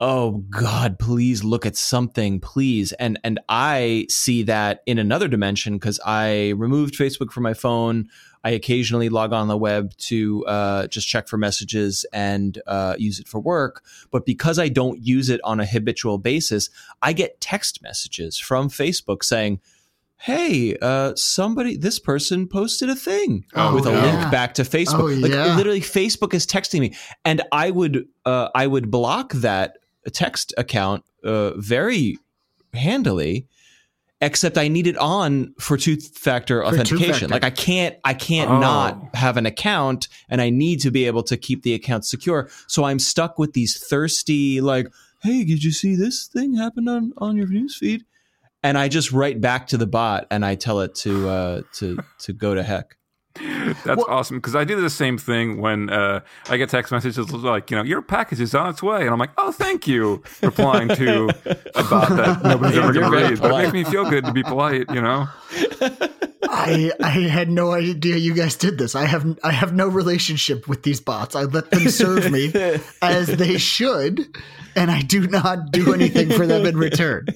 Oh 0.01 0.45
God, 0.49 0.97
please 0.97 1.43
look 1.43 1.65
at 1.65 1.75
something, 1.75 2.39
please. 2.39 2.93
And 2.93 3.19
and 3.23 3.39
I 3.49 4.05
see 4.09 4.43
that 4.43 4.81
in 4.85 4.97
another 4.97 5.27
dimension 5.27 5.73
because 5.73 5.99
I 6.05 6.49
removed 6.51 6.93
Facebook 6.95 7.31
from 7.31 7.43
my 7.43 7.53
phone. 7.53 8.07
I 8.41 8.51
occasionally 8.51 9.09
log 9.09 9.33
on 9.33 9.49
the 9.49 9.57
web 9.57 9.93
to 9.97 10.45
uh, 10.45 10.87
just 10.87 11.09
check 11.09 11.27
for 11.27 11.37
messages 11.37 12.05
and 12.13 12.61
uh, 12.65 12.95
use 12.97 13.19
it 13.19 13.27
for 13.27 13.41
work. 13.41 13.83
But 14.11 14.25
because 14.25 14.57
I 14.57 14.69
don't 14.69 15.01
use 15.05 15.29
it 15.29 15.41
on 15.43 15.59
a 15.59 15.65
habitual 15.65 16.17
basis, 16.17 16.69
I 17.01 17.11
get 17.11 17.41
text 17.41 17.81
messages 17.81 18.39
from 18.39 18.69
Facebook 18.69 19.25
saying, 19.25 19.59
Hey, 20.15 20.77
uh, 20.81 21.15
somebody, 21.15 21.75
this 21.75 21.99
person 21.99 22.47
posted 22.47 22.89
a 22.89 22.95
thing 22.95 23.45
Oh, 23.55 23.75
with 23.75 23.85
a 23.85 23.91
no. 23.91 24.01
link 24.01 24.31
back 24.31 24.53
to 24.53 24.61
Facebook. 24.63 25.01
Oh, 25.17 25.21
like 25.21 25.31
yeah. 25.31 25.55
literally, 25.57 25.81
Facebook 25.81 26.33
is 26.33 26.45
texting 26.45 26.79
me, 26.79 26.93
and 27.25 27.41
I 27.51 27.71
would, 27.71 28.05
uh, 28.25 28.49
I 28.55 28.67
would 28.67 28.89
block 28.91 29.31
that 29.33 29.77
text 30.09 30.53
account 30.57 31.03
uh, 31.23 31.51
very 31.57 32.17
handily 32.73 33.47
except 34.21 34.57
I 34.57 34.67
need 34.67 34.85
it 34.85 34.97
on 34.97 35.53
for 35.59 35.77
two-factor 35.77 36.65
authentication. 36.65 36.97
two-factor. 37.07 37.27
Like 37.29 37.45
I 37.45 37.49
can't 37.51 37.95
I 38.03 38.13
can't 38.13 38.51
Oh. 38.51 38.59
not 38.59 39.15
have 39.15 39.37
an 39.37 39.45
account 39.45 40.09
and 40.27 40.41
I 40.41 40.49
need 40.49 40.81
to 40.81 40.91
be 40.91 41.05
able 41.05 41.23
to 41.23 41.37
keep 41.37 41.63
the 41.63 41.73
account 41.73 42.05
secure. 42.05 42.49
So 42.67 42.83
I'm 42.83 42.99
stuck 42.99 43.39
with 43.39 43.53
these 43.53 43.77
thirsty 43.77 44.59
like, 44.59 44.87
"Hey, 45.23 45.45
did 45.45 45.63
you 45.63 45.71
see 45.71 45.95
this 45.95 46.27
thing 46.27 46.55
happen 46.55 46.87
on 46.89 47.13
on 47.17 47.37
your 47.37 47.47
newsfeed?" 47.47 48.01
And 48.61 48.77
I 48.77 48.89
just 48.89 49.13
write 49.13 49.39
back 49.39 49.67
to 49.67 49.77
the 49.77 49.87
bot 49.87 50.27
and 50.29 50.45
I 50.45 50.55
tell 50.55 50.81
it 50.81 50.95
to 50.95 51.29
uh 51.29 51.61
to 51.75 51.97
to 52.19 52.33
go 52.33 52.53
to 52.53 52.61
heck. 52.61 52.97
That's 53.35 54.03
awesome 54.07 54.37
because 54.37 54.55
I 54.55 54.63
do 54.63 54.81
the 54.81 54.89
same 54.89 55.17
thing 55.17 55.61
when 55.61 55.89
uh, 55.89 56.21
I 56.49 56.57
get 56.57 56.69
text 56.69 56.91
messages 56.91 57.31
like, 57.31 57.71
you 57.71 57.77
know, 57.77 57.83
your 57.83 58.01
package 58.01 58.41
is 58.41 58.53
on 58.53 58.69
its 58.69 58.83
way, 58.83 59.01
and 59.01 59.11
I'm 59.11 59.19
like, 59.19 59.31
oh, 59.37 59.51
thank 59.51 59.87
you, 59.87 60.23
replying 60.41 60.89
to 60.89 61.25
a 61.75 61.83
bot 61.83 62.09
that 62.09 62.43
nobody's 62.43 62.77
ever 62.77 62.93
You're 62.93 62.93
going 62.93 63.03
to 63.03 63.09
very 63.09 63.29
read. 63.31 63.41
But 63.41 63.51
it 63.51 63.57
makes 63.57 63.73
me 63.73 63.83
feel 63.83 64.09
good 64.09 64.25
to 64.25 64.33
be 64.33 64.43
polite, 64.43 64.89
you 64.91 65.01
know. 65.01 65.27
I 66.43 66.91
I 67.01 67.11
had 67.11 67.49
no 67.49 67.71
idea 67.71 68.17
you 68.17 68.33
guys 68.33 68.55
did 68.55 68.77
this. 68.77 68.95
I 68.95 69.05
have 69.05 69.37
I 69.43 69.51
have 69.51 69.73
no 69.73 69.87
relationship 69.87 70.67
with 70.67 70.83
these 70.83 70.99
bots. 70.99 71.35
I 71.35 71.43
let 71.43 71.69
them 71.69 71.87
serve 71.89 72.31
me 72.31 72.51
as 73.01 73.27
they 73.27 73.57
should, 73.57 74.25
and 74.75 74.89
I 74.89 75.01
do 75.01 75.27
not 75.27 75.71
do 75.71 75.93
anything 75.93 76.31
for 76.31 76.47
them 76.47 76.65
in 76.65 76.75
return. 76.75 77.27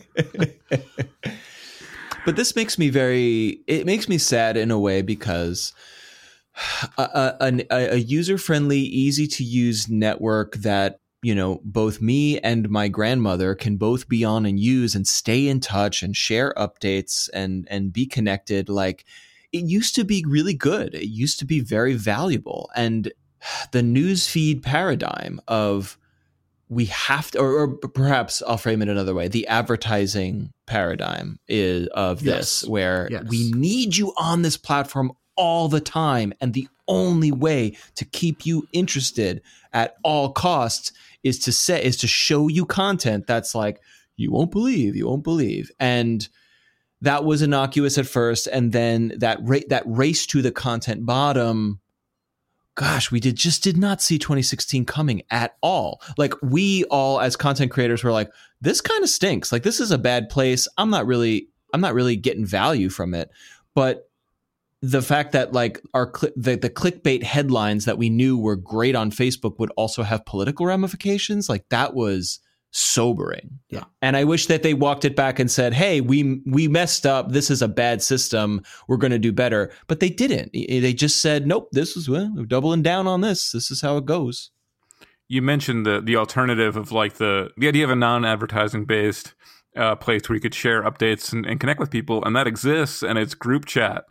But 2.26 2.38
this 2.38 2.56
makes 2.56 2.78
me 2.78 2.90
very 2.90 3.62
it 3.68 3.86
makes 3.86 4.08
me 4.08 4.18
sad 4.18 4.58
in 4.58 4.72
a 4.72 4.80
way 4.80 5.02
because 5.02 5.74
a, 6.98 7.36
a, 7.72 7.94
a 7.94 7.98
user 7.98 8.38
friendly, 8.38 8.80
easy 8.80 9.28
to 9.28 9.44
use 9.44 9.90
network 9.90 10.56
that 10.58 11.00
you 11.22 11.34
know 11.34 11.62
both 11.64 12.02
me 12.02 12.38
and 12.40 12.70
my 12.70 12.88
grandmother 12.88 13.56
can 13.56 13.78
both 13.78 14.08
be 14.10 14.24
on 14.24 14.46
and 14.46 14.60
use 14.60 14.94
and 14.94 15.08
stay 15.08 15.48
in 15.48 15.60
touch 15.60 16.04
and 16.04 16.16
share 16.16 16.54
updates 16.58 17.30
and 17.34 17.66
and 17.72 17.94
be 17.94 18.06
connected 18.06 18.68
like 18.68 19.06
it 19.54 19.64
used 19.64 19.96
to 19.96 20.04
be 20.04 20.24
really 20.28 20.54
good 20.54 20.94
it 20.94 21.08
used 21.08 21.40
to 21.40 21.46
be 21.46 21.62
very 21.62 21.94
valuable 21.94 22.70
and 22.76 23.14
the 23.72 23.82
newsfeed 23.82 24.62
paradigm 24.62 25.40
of 25.48 25.98
we 26.70 26.86
have 26.86 27.30
to, 27.32 27.40
or, 27.40 27.54
or, 27.54 27.68
perhaps 27.78 28.42
I'll 28.48 28.58
frame 28.58 28.82
it 28.82 28.90
another 28.90 29.14
way. 29.14 29.28
The 29.28 29.46
advertising 29.48 30.52
paradigm 30.66 31.38
is 31.48 31.88
of 31.88 32.24
this, 32.24 32.64
Yes. 32.64 32.68
where 32.68 33.08
Yes. 33.12 33.26
we 33.28 33.52
need 33.52 33.96
you 33.96 34.12
on 34.18 34.42
this 34.42 34.58
platform 34.58 35.12
all 35.36 35.68
the 35.68 35.82
time, 35.82 36.34
and 36.42 36.54
the 36.54 36.68
only 36.88 37.32
way 37.32 37.78
to 37.96 38.06
keep 38.06 38.46
you 38.46 38.68
interested 38.74 39.42
at 39.72 39.96
all 40.04 40.32
costs 40.32 40.92
is 41.24 41.40
to 41.40 41.52
say 41.52 41.84
is 41.84 41.98
to 41.98 42.08
show 42.08 42.48
you 42.48 42.66
content 42.66 43.26
that's 43.28 43.56
like 43.56 43.82
you 44.16 44.32
won't 44.32 44.52
believe, 44.52 44.96
you 44.96 45.08
won't 45.08 45.24
believe, 45.24 45.72
and 45.80 46.28
that 47.02 47.26
was 47.26 47.42
innocuous 47.42 47.98
at 47.98 48.06
first, 48.06 48.48
and 48.48 48.72
then 48.72 49.14
that 49.18 49.40
ra- 49.42 49.60
that 49.70 49.84
race 49.86 50.26
to 50.28 50.42
the 50.42 50.52
content 50.52 51.06
bottom 51.06 51.80
gosh, 52.76 53.12
we 53.12 53.20
did 53.20 53.36
just 53.36 53.64
did 53.64 53.78
not 53.78 54.02
see 54.02 54.18
2016 54.18 54.86
coming 54.86 55.24
at 55.30 55.56
all. 55.62 56.02
Like 56.18 56.34
we 56.42 56.84
all 56.86 57.20
as 57.20 57.36
content 57.36 57.72
creators 57.72 58.04
were 58.04 58.12
like, 58.12 58.32
this 58.62 58.82
kind 58.82 59.04
of 59.04 59.10
stinks. 59.10 59.52
Like 59.52 59.64
this 59.64 59.80
is 59.80 59.92
a 59.92 59.98
bad 59.98 60.30
place. 60.30 60.68
I'm 60.78 60.90
not 60.90 61.06
really 61.06 61.50
I'm 61.74 61.82
not 61.82 61.94
really 61.94 62.16
getting 62.16 62.46
value 62.46 62.90
from 62.90 63.14
it. 63.14 63.30
But 63.76 64.10
the 64.84 65.02
fact 65.02 65.32
that 65.32 65.54
like 65.54 65.82
our 65.94 66.06
cli- 66.06 66.34
the, 66.36 66.58
the 66.58 66.70
clickbait 66.70 67.24
headlines 67.24 67.86
that 67.86 67.98
we 67.98 68.10
knew 68.10 68.38
were 68.38 68.58
great 68.58 68.96
on 68.96 69.12
Facebook 69.12 69.58
would 69.58 69.72
also 69.78 70.04
have 70.04 70.26
political 70.26 70.66
ramifications, 70.66 71.48
like 71.48 71.64
that 71.70 71.94
was 71.94 72.40
sobering. 72.72 73.60
Yeah. 73.70 73.86
And 74.02 74.18
I 74.18 74.26
wish 74.26 74.48
that 74.48 74.62
they 74.62 74.74
walked 74.74 75.06
it 75.06 75.16
back 75.16 75.40
and 75.40 75.50
said, 75.50 75.74
"Hey, 75.74 76.02
we 76.02 76.42
we 76.46 76.68
messed 76.68 77.06
up. 77.06 77.32
This 77.32 77.50
is 77.50 77.62
a 77.62 77.70
bad 77.70 78.04
system. 78.04 78.62
We're 78.90 78.98
going 78.98 79.12
to 79.12 79.20
do 79.20 79.32
better." 79.32 79.72
But 79.88 80.02
they 80.02 80.10
didn't. 80.10 80.52
They 80.52 80.94
just 80.94 81.22
said, 81.22 81.48
"Nope, 81.48 81.70
this 81.72 81.96
is 81.96 82.10
well, 82.10 82.30
we're 82.36 82.46
doubling 82.46 82.82
down 82.82 83.08
on 83.08 83.22
this. 83.22 83.54
This 83.54 83.72
is 83.72 83.80
how 83.80 83.96
it 83.96 84.06
goes." 84.06 84.52
you 85.30 85.42
mentioned 85.42 85.86
the 85.86 86.02
the 86.02 86.18
alternative 86.18 86.76
of 86.76 86.92
like 86.92 87.14
the 87.14 87.50
the 87.56 87.70
idea 87.70 87.86
of 87.86 87.90
a 87.90 87.96
non-advertising 87.96 88.84
based 88.84 89.34
uh, 89.78 89.96
place 89.96 90.28
where 90.28 90.36
you 90.36 90.42
could 90.42 90.54
share 90.54 90.84
updates 90.84 91.32
and, 91.32 91.46
and 91.46 91.62
connect 91.62 91.80
with 91.80 91.90
people, 91.90 92.24
and 92.26 92.36
that 92.36 92.48
exists, 92.48 93.02
and 93.02 93.18
it's 93.18 93.34
group 93.34 93.66
chat, 93.66 94.04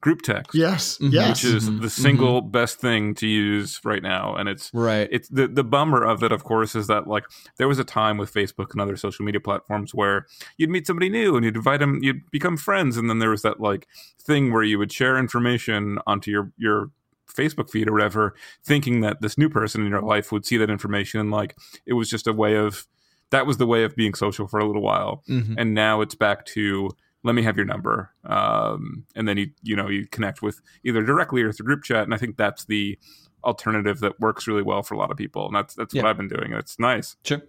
group 0.00 0.22
text, 0.22 0.54
Yes. 0.54 0.96
Mhm. 0.98 1.12
Yes. 1.12 1.42
which 1.42 1.52
is 1.54 1.68
Mhm. 1.68 1.80
the 1.80 1.90
single 1.90 2.40
best 2.40 2.78
thing 2.80 3.14
to 3.16 3.26
use 3.26 3.80
right 3.84 4.02
now, 4.02 4.36
and 4.36 4.48
it's 4.48 4.70
Right. 4.72 5.08
it's 5.10 5.28
the 5.28 5.48
the 5.48 5.64
bummer 5.64 6.04
of 6.04 6.22
it, 6.22 6.30
of 6.30 6.44
course, 6.44 6.76
is 6.76 6.86
that 6.86 7.08
like 7.08 7.24
there 7.56 7.66
was 7.66 7.80
a 7.80 7.84
time 7.84 8.16
with 8.16 8.32
Facebook 8.32 8.70
and 8.72 8.80
other 8.80 8.96
social 8.96 9.24
media 9.24 9.40
platforms 9.40 9.92
where 9.94 10.26
you'd 10.56 10.70
meet 10.70 10.86
somebody 10.86 11.08
new 11.08 11.34
and 11.34 11.44
you'd 11.44 11.56
invite 11.56 11.80
them, 11.80 11.98
you'd 12.02 12.22
become 12.30 12.56
friends, 12.56 12.96
and 12.96 13.10
then 13.10 13.18
there 13.18 13.30
was 13.30 13.42
that 13.42 13.58
like 13.60 13.88
thing 14.22 14.52
where 14.52 14.62
you 14.62 14.78
would 14.78 14.92
share 14.92 15.18
information 15.18 15.98
onto 16.06 16.30
your 16.30 16.52
your 16.56 16.90
Facebook 17.28 17.68
feed 17.70 17.88
or 17.88 17.92
whatever, 17.92 18.34
thinking 18.64 19.00
that 19.00 19.20
this 19.20 19.36
new 19.36 19.48
person 19.48 19.82
in 19.84 19.90
your 19.90 20.02
life 20.02 20.30
would 20.32 20.46
see 20.46 20.56
that 20.58 20.70
information, 20.70 21.18
and 21.20 21.30
like 21.32 21.56
it 21.86 21.94
was 21.94 22.08
just 22.08 22.26
a 22.28 22.32
way 22.32 22.54
of 22.56 22.86
that 23.30 23.46
was 23.46 23.56
the 23.58 23.66
way 23.66 23.82
of 23.84 23.94
being 23.96 24.14
social 24.14 24.46
for 24.46 24.58
a 24.60 24.64
little 24.66 24.80
while, 24.82 25.22
Mhm. 25.28 25.54
and 25.58 25.74
now 25.74 26.00
it's 26.00 26.14
back 26.14 26.46
to 26.46 26.88
let 27.24 27.34
me 27.34 27.42
have 27.42 27.56
your 27.56 27.66
number. 27.66 28.10
Um, 28.24 29.04
and 29.16 29.26
then 29.26 29.36
you 29.36 29.50
you 29.62 29.76
know 29.76 29.88
you 29.88 30.06
connect 30.06 30.42
with 30.42 30.60
either 30.84 31.02
directly 31.02 31.42
or 31.42 31.52
through 31.52 31.66
group 31.66 31.82
chat. 31.82 32.04
And 32.04 32.14
i 32.14 32.16
think 32.16 32.36
that's 32.36 32.64
the 32.66 32.98
alternative 33.44 34.00
that 34.00 34.18
works 34.20 34.46
really 34.48 34.62
well 34.62 34.82
for 34.82 34.94
a 34.94 34.98
lot 34.98 35.10
of 35.10 35.16
people. 35.16 35.46
And 35.46 35.54
that's 35.54 35.74
that's 35.74 35.94
Yeah. 35.94 36.02
what 36.02 36.08
i've 36.10 36.16
been 36.16 36.28
doing. 36.28 36.52
And 36.52 36.56
it's 36.60 36.78
nice. 36.78 37.16
Sure. 37.24 37.40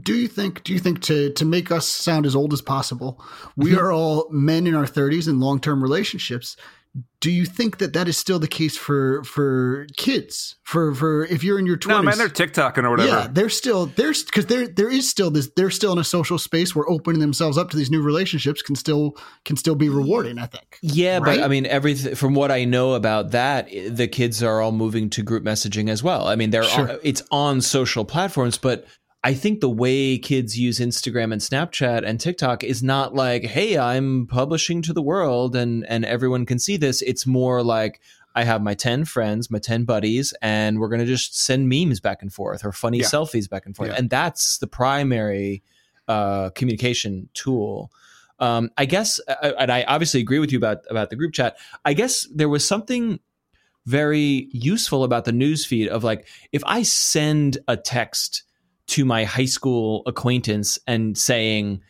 Do 0.00 0.14
you 0.14 0.28
think 0.28 0.62
do 0.64 0.72
you 0.72 0.78
think 0.78 1.00
to 1.02 1.30
to 1.32 1.44
make 1.44 1.70
us 1.70 1.86
sound 1.86 2.26
as 2.26 2.34
old 2.36 2.52
as 2.52 2.62
possible 2.62 3.22
we 3.56 3.70
Mm-hmm. 3.70 3.78
are 3.80 3.92
all 3.92 4.28
men 4.30 4.66
in 4.66 4.74
our 4.74 4.86
30s 4.86 5.28
in 5.28 5.40
long-term 5.40 5.82
relationships 5.82 6.56
do 7.20 7.30
you 7.30 7.44
think 7.44 7.78
that 7.78 7.92
that 7.92 8.08
is 8.08 8.16
still 8.16 8.38
the 8.38 8.48
case 8.48 8.76
for 8.76 9.22
for 9.22 9.86
kids 9.96 10.56
for 10.64 10.94
for 10.94 11.24
if 11.26 11.44
you're 11.44 11.58
in 11.58 11.66
your 11.66 11.76
20s 11.76 11.88
no 11.88 12.02
man 12.02 12.16
they're 12.18 12.28
tiktoking 12.28 12.82
or 12.84 12.90
whatever 12.90 13.08
yeah 13.08 13.28
they're 13.30 13.48
still 13.50 13.86
there's 13.86 14.24
because 14.24 14.46
there 14.46 14.66
there 14.66 14.88
is 14.90 15.08
still 15.08 15.30
this 15.30 15.50
they're 15.54 15.70
still 15.70 15.92
in 15.92 15.98
a 15.98 16.04
social 16.04 16.38
space 16.38 16.74
where 16.74 16.88
opening 16.88 17.20
themselves 17.20 17.58
up 17.58 17.70
to 17.70 17.76
these 17.76 17.90
new 17.90 18.00
relationships 18.02 18.62
can 18.62 18.74
still 18.74 19.14
can 19.44 19.56
still 19.56 19.74
be 19.74 19.88
rewarding 19.88 20.38
i 20.38 20.46
think 20.46 20.78
Yeah, 20.82 21.18
Right? 21.18 21.38
but 21.38 21.42
I 21.44 21.48
mean, 21.48 21.66
everything 21.66 22.14
from 22.14 22.34
what 22.34 22.50
I 22.50 22.64
know 22.64 22.94
about 22.94 23.32
that, 23.32 23.68
the 23.70 24.08
kids 24.08 24.42
are 24.42 24.60
all 24.62 24.72
moving 24.72 25.10
to 25.10 25.22
group 25.22 25.44
messaging 25.44 25.90
as 25.90 26.02
well. 26.02 26.26
I 26.28 26.36
mean, 26.36 26.50
they're 26.50 26.64
Sure. 26.64 26.92
on, 26.92 26.98
it's 27.02 27.22
on 27.30 27.60
social 27.60 28.04
platforms, 28.04 28.58
but 28.58 28.86
I 29.24 29.34
think 29.34 29.60
the 29.60 29.68
way 29.68 30.16
kids 30.18 30.58
use 30.58 30.78
Instagram 30.78 31.32
and 31.32 31.40
Snapchat 31.42 32.04
and 32.06 32.20
TikTok 32.20 32.62
is 32.62 32.82
not 32.82 33.14
like, 33.14 33.44
"Hey, 33.44 33.76
I'm 33.76 34.26
publishing 34.26 34.80
to 34.82 34.92
the 34.92 35.02
world 35.02 35.56
and 35.56 35.84
and 35.88 36.04
everyone 36.04 36.46
can 36.46 36.58
see 36.58 36.76
this." 36.76 37.02
It's 37.02 37.26
more 37.26 37.62
like 37.62 38.00
I 38.36 38.44
have 38.44 38.62
my 38.62 38.74
10 38.74 39.04
friends, 39.04 39.50
my 39.50 39.58
10 39.58 39.84
buddies, 39.84 40.32
and 40.40 40.78
we're 40.78 40.88
going 40.88 41.00
to 41.00 41.06
just 41.06 41.36
send 41.36 41.68
memes 41.68 41.98
back 41.98 42.22
and 42.22 42.32
forth 42.32 42.64
or 42.64 42.70
funny 42.70 42.98
Yeah. 42.98 43.06
selfies 43.06 43.50
back 43.50 43.66
and 43.66 43.74
forth. 43.74 43.88
Yeah. 43.88 43.96
And 43.96 44.08
that's 44.08 44.58
the 44.58 44.68
primary 44.68 45.62
uh, 46.06 46.50
communication 46.50 47.28
tool. 47.34 47.90
Um, 48.38 48.70
I 48.78 48.84
guess, 48.84 49.20
uh, 49.26 49.52
and 49.58 49.72
I 49.72 49.82
obviously 49.82 50.20
agree 50.20 50.38
with 50.38 50.52
you 50.52 50.58
about 50.58 50.84
about 50.88 51.10
the 51.10 51.16
group 51.16 51.32
chat. 51.32 51.56
I 51.84 51.92
guess 51.94 52.28
there 52.32 52.48
was 52.48 52.64
something 52.66 53.18
very 53.84 54.48
useful 54.52 55.02
about 55.02 55.24
the 55.24 55.32
news 55.32 55.64
feed 55.66 55.88
of 55.88 56.04
like 56.04 56.28
if 56.52 56.62
I 56.64 56.82
send 56.84 57.58
a 57.66 57.76
text 57.76 58.44
to 58.88 59.04
my 59.04 59.24
high 59.24 59.44
school 59.44 60.02
acquaintance 60.06 60.78
and 60.86 61.16
saying, 61.16 61.80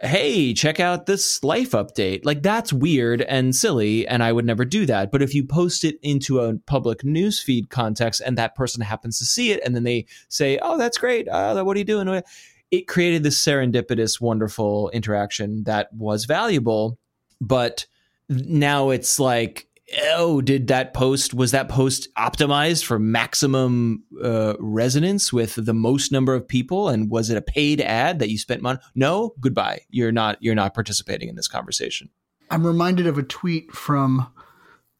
"Hey, 0.00 0.52
check 0.54 0.80
out 0.80 1.06
this 1.06 1.42
life 1.42 1.70
update." 1.70 2.24
Like 2.24 2.42
that's 2.42 2.72
weird 2.72 3.22
and 3.22 3.54
silly 3.54 4.06
and 4.06 4.22
I 4.22 4.32
would 4.32 4.44
never 4.44 4.64
do 4.64 4.86
that. 4.86 5.10
But 5.10 5.22
if 5.22 5.34
you 5.34 5.44
post 5.44 5.84
it 5.84 5.98
into 6.02 6.40
a 6.40 6.58
public 6.66 7.04
news 7.04 7.40
feed 7.40 7.70
context 7.70 8.20
and 8.24 8.36
that 8.38 8.54
person 8.54 8.82
happens 8.82 9.18
to 9.18 9.24
see 9.24 9.52
it 9.52 9.60
and 9.64 9.74
then 9.74 9.84
they 9.84 10.06
say, 10.28 10.58
"Oh, 10.60 10.76
that's 10.76 10.98
great. 10.98 11.28
Uh, 11.28 11.62
what 11.64 11.76
are 11.76 11.78
you 11.78 11.84
doing?" 11.84 12.22
It 12.70 12.88
created 12.88 13.22
this 13.22 13.44
serendipitous 13.44 14.20
wonderful 14.20 14.88
interaction 14.90 15.64
that 15.64 15.92
was 15.92 16.24
valuable, 16.24 16.98
but 17.40 17.86
now 18.30 18.90
it's 18.90 19.20
like 19.20 19.68
oh 20.12 20.40
did 20.40 20.68
that 20.68 20.94
post 20.94 21.34
was 21.34 21.50
that 21.50 21.68
post 21.68 22.08
optimized 22.16 22.84
for 22.84 22.98
maximum 22.98 24.04
uh, 24.22 24.54
resonance 24.58 25.32
with 25.32 25.64
the 25.64 25.74
most 25.74 26.12
number 26.12 26.34
of 26.34 26.46
people? 26.46 26.88
And 26.88 27.10
was 27.10 27.30
it 27.30 27.36
a 27.36 27.42
paid 27.42 27.80
ad 27.80 28.18
that 28.18 28.30
you 28.30 28.38
spent 28.38 28.62
money 28.62 28.78
no? 28.94 29.34
Goodbye. 29.40 29.82
You're 29.90 30.12
not 30.12 30.38
you're 30.40 30.54
not 30.54 30.74
participating 30.74 31.28
in 31.28 31.36
this 31.36 31.48
conversation. 31.48 32.10
I'm 32.50 32.66
reminded 32.66 33.06
of 33.06 33.18
a 33.18 33.22
tweet 33.22 33.72
from 33.72 34.30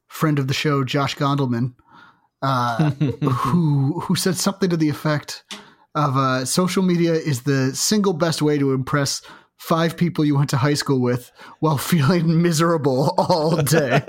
friend 0.08 0.38
of 0.38 0.48
the 0.48 0.54
show 0.54 0.84
josh 0.84 1.16
gondelman 1.16 1.74
uh, 2.42 2.90
who 3.22 4.00
who 4.00 4.14
said 4.14 4.36
something 4.36 4.68
to 4.70 4.76
the 4.76 4.88
effect 4.88 5.44
of 5.94 6.16
uh, 6.16 6.44
social 6.44 6.82
media 6.82 7.12
is 7.12 7.42
the 7.42 7.74
single 7.74 8.12
best 8.12 8.40
way 8.42 8.58
to 8.58 8.72
impress 8.72 9.22
five 9.68 9.96
people 9.96 10.24
you 10.24 10.36
went 10.36 10.50
to 10.50 10.56
high 10.56 10.74
school 10.74 11.00
with 11.00 11.30
while 11.60 11.78
feeling 11.92 12.42
miserable 12.42 13.14
all 13.18 13.56
day. 13.62 14.02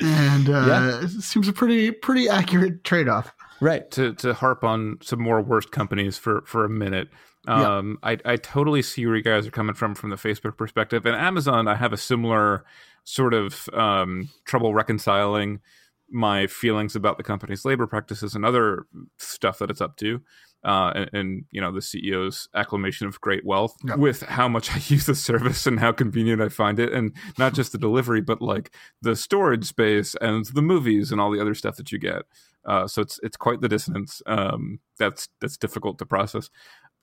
and 0.00 0.48
uh, 0.48 0.64
Yeah. 0.66 1.00
it 1.04 1.08
seems 1.22 1.48
a 1.48 1.52
pretty 1.52 1.90
pretty 1.90 2.28
accurate 2.28 2.84
trade 2.84 3.08
off. 3.08 3.32
right 3.60 3.88
to 3.92 4.14
to 4.14 4.34
harp 4.34 4.64
on 4.64 4.98
some 5.02 5.20
more 5.20 5.40
worst 5.42 5.70
companies 5.70 6.18
for 6.18 6.42
for 6.46 6.64
a 6.64 6.68
minute. 6.68 7.08
Yeah. 7.46 7.78
Um, 7.78 7.98
I 8.02 8.18
I 8.24 8.36
totally 8.36 8.82
see 8.82 9.04
where 9.06 9.16
you 9.16 9.22
guys 9.22 9.46
are 9.46 9.50
coming 9.50 9.74
from 9.74 9.94
from 9.94 10.10
the 10.10 10.16
Facebook 10.16 10.56
perspective, 10.56 11.06
and 11.06 11.16
Amazon. 11.16 11.66
I 11.68 11.74
have 11.74 11.92
a 11.92 11.96
similar 11.96 12.64
sort 13.04 13.34
of 13.34 13.68
um, 13.72 14.28
trouble 14.44 14.74
reconciling 14.74 15.60
my 16.08 16.46
feelings 16.46 16.94
about 16.94 17.16
the 17.16 17.24
company's 17.24 17.64
labor 17.64 17.86
practices 17.86 18.34
and 18.36 18.44
other 18.44 18.86
stuff 19.18 19.58
that 19.58 19.70
it's 19.70 19.80
up 19.80 19.96
to. 19.96 20.20
Uh, 20.64 20.92
and, 20.94 21.10
and 21.12 21.44
you 21.50 21.60
know 21.60 21.72
the 21.72 21.80
CEO's 21.80 22.48
acclamation 22.54 23.08
of 23.08 23.20
great 23.20 23.44
wealth 23.44 23.74
Yeah. 23.84 23.96
with 23.96 24.22
how 24.22 24.48
much 24.48 24.70
I 24.70 24.76
use 24.86 25.06
the 25.06 25.14
service 25.16 25.66
and 25.66 25.80
how 25.80 25.90
convenient 25.92 26.40
I 26.40 26.48
find 26.50 26.78
it, 26.78 26.92
and 26.92 27.12
not 27.36 27.52
just 27.54 27.72
the 27.72 27.78
delivery, 27.78 28.20
but 28.20 28.40
like 28.40 28.72
the 29.00 29.16
storage 29.16 29.64
space 29.64 30.14
and 30.20 30.44
the 30.46 30.62
movies 30.62 31.10
and 31.10 31.20
all 31.20 31.32
the 31.32 31.40
other 31.40 31.54
stuff 31.54 31.76
that 31.76 31.90
you 31.90 31.98
get. 31.98 32.22
Uh, 32.64 32.86
so 32.86 33.02
it's 33.02 33.18
it's 33.24 33.36
quite 33.36 33.60
the 33.60 33.68
dissonance 33.68 34.22
um, 34.26 34.78
that's 34.98 35.28
that's 35.40 35.56
difficult 35.56 35.98
to 35.98 36.06
process. 36.06 36.48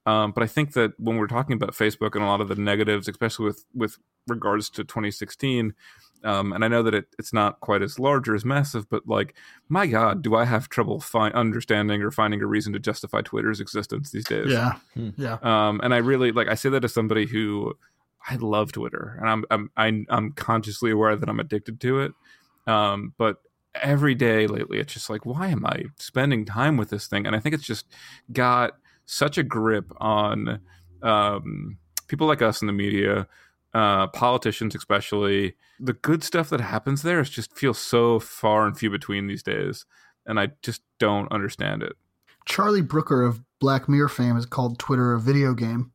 Um, 0.09 0.31
but 0.31 0.43
I 0.43 0.47
think 0.47 0.73
that 0.73 0.91
when 0.99 1.17
we're 1.17 1.27
talking 1.27 1.53
about 1.55 1.71
Facebook 1.71 2.15
and 2.15 2.23
a 2.23 2.27
lot 2.27 2.41
of 2.41 2.47
the 2.47 2.55
negatives, 2.55 3.07
especially 3.07 3.45
with 3.45 3.65
with 3.75 3.97
regards 4.27 4.69
to 4.71 4.83
2016, 4.83 5.73
um, 6.23 6.51
and 6.53 6.65
I 6.65 6.67
know 6.67 6.83
that 6.83 6.93
it, 6.93 7.05
it's 7.17 7.31
not 7.33 7.59
quite 7.61 7.81
as 7.81 7.97
large 7.99 8.27
or 8.29 8.35
as 8.35 8.43
massive, 8.43 8.89
but 8.89 9.07
like, 9.07 9.35
my 9.69 9.87
God, 9.87 10.21
do 10.21 10.35
I 10.35 10.45
have 10.45 10.67
trouble 10.69 10.99
fi- 10.99 11.29
understanding 11.31 12.01
or 12.01 12.11
finding 12.11 12.41
a 12.41 12.45
reason 12.45 12.73
to 12.73 12.79
justify 12.79 13.21
Twitter's 13.21 13.59
existence 13.61 14.11
these 14.11 14.25
days? 14.25 14.47
Yeah, 14.51 14.73
Hmm. 14.95 15.09
yeah. 15.17 15.37
Um, 15.41 15.79
and 15.83 15.93
I 15.93 15.97
really 15.97 16.31
like 16.31 16.47
I 16.49 16.55
say 16.55 16.69
that 16.69 16.83
as 16.83 16.93
somebody 16.93 17.25
who 17.25 17.73
I 18.29 18.35
love 18.35 18.71
Twitter, 18.71 19.15
and 19.19 19.29
I'm 19.29 19.45
I'm 19.51 19.71
I'm, 19.77 20.05
I'm 20.09 20.31
consciously 20.33 20.91
aware 20.91 21.15
that 21.15 21.29
I'm 21.29 21.39
addicted 21.39 21.79
to 21.81 21.99
it. 22.01 22.11
Um, 22.67 23.13
but 23.17 23.37
every 23.75 24.15
day 24.15 24.45
lately, 24.47 24.79
it's 24.79 24.93
just 24.93 25.09
like, 25.09 25.25
why 25.25 25.47
am 25.47 25.65
I 25.65 25.85
spending 25.97 26.43
time 26.45 26.75
with 26.77 26.89
this 26.89 27.07
thing? 27.07 27.25
And 27.25 27.35
I 27.35 27.39
think 27.39 27.55
it's 27.55 27.63
just 27.73 27.85
got 28.31 28.71
such 29.09 29.37
a 29.37 29.43
grip 29.43 29.91
on 29.97 30.59
um, 31.01 31.77
people 32.07 32.27
like 32.27 32.41
us 32.41 32.61
in 32.61 32.67
the 32.67 32.73
media, 32.73 33.27
uh, 33.73 34.07
politicians 34.07 34.75
especially. 34.75 35.55
The 35.79 35.93
good 35.93 36.23
stuff 36.23 36.49
that 36.49 36.61
happens 36.61 37.01
there 37.01 37.19
is 37.19 37.29
just 37.29 37.57
feels 37.57 37.79
so 37.79 38.19
far 38.19 38.65
and 38.65 38.77
few 38.77 38.89
between 38.89 39.27
these 39.27 39.43
days, 39.43 39.85
and 40.25 40.39
I 40.39 40.49
just 40.61 40.81
don't 40.99 41.31
understand 41.31 41.83
it. 41.83 41.93
Charlie 42.45 42.81
Brooker 42.81 43.23
of 43.23 43.41
Black 43.59 43.87
Mirror 43.87 44.09
fame 44.09 44.35
has 44.35 44.45
called 44.45 44.79
Twitter 44.79 45.13
a 45.13 45.19
video 45.19 45.53
game. 45.53 45.91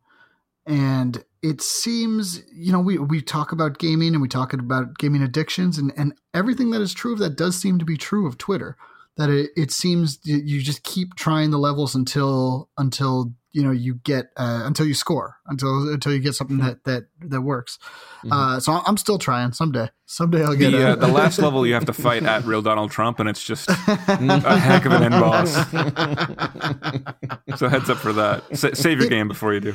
And 0.67 1.23
it 1.43 1.61
seems, 1.61 2.43
you 2.53 2.73
know, 2.73 2.81
we, 2.81 2.97
we 2.97 3.21
talk 3.21 3.53
about 3.53 3.79
gaming 3.79 4.15
and 4.15 4.23
we 4.23 4.29
talk 4.29 4.55
about 4.55 4.99
gaming 4.99 5.23
addictions 5.23 5.77
and, 5.77 5.93
and 5.97 6.15
everything 6.33 6.71
that 6.71 6.81
is 6.81 6.95
true 6.95 7.13
of 7.13 7.19
that 7.19 7.37
does 7.37 7.55
seem 7.57 7.79
to 7.79 7.85
be 7.85 7.99
true 7.99 8.27
of 8.27 8.39
Twitter. 8.39 8.77
That 9.17 9.31
it, 9.31 9.51
it 9.57 9.71
seems 9.71 10.19
you 10.25 10.61
just 10.61 10.83
keep 10.83 11.15
trying 11.15 11.51
the 11.51 11.59
levels 11.59 11.95
until 11.95 12.69
until 12.77 13.33
you 13.55 13.63
know 13.63 13.71
you 13.71 13.95
get 13.95 14.27
uh, 14.37 14.63
until 14.65 14.85
you 14.85 14.95
score 14.95 15.37
until 15.47 15.93
until 15.93 16.13
you 16.13 16.19
get 16.19 16.35
something 16.35 16.59
that 16.59 16.83
that 16.85 17.05
that 17.21 17.41
works. 17.41 17.79
Mm-hmm. 18.19 18.33
Uh, 18.33 18.61
so 18.61 18.81
I'm 18.85 18.97
still 18.97 19.19
trying. 19.19 19.53
Someday, 19.53 19.91
someday 20.07 20.43
I'll 20.43 20.57
get 20.57 20.73
the, 20.73 20.89
uh, 20.89 20.97
the 20.97 21.07
last 21.07 21.39
level. 21.43 21.65
You 21.65 21.75
have 21.75 21.85
to 21.85 21.93
fight 21.93 22.25
at 22.25 22.45
real 22.45 22.63
Donald 22.63 22.91
Trump, 22.91 23.21
and 23.21 23.29
it's 23.29 23.45
just 23.45 23.69
a 23.71 24.59
heck 24.59 24.85
of 24.85 24.93
an 24.93 25.05
end 25.05 25.13
boss. 25.13 25.55
so 27.59 27.69
heads 27.69 27.89
up 27.89 27.99
for 27.99 28.13
that. 28.15 28.59
Sa- 28.59 28.75
save 28.75 28.99
your 28.99 29.09
game 29.09 29.29
before 29.29 29.55
you 29.55 29.61
do. 29.61 29.75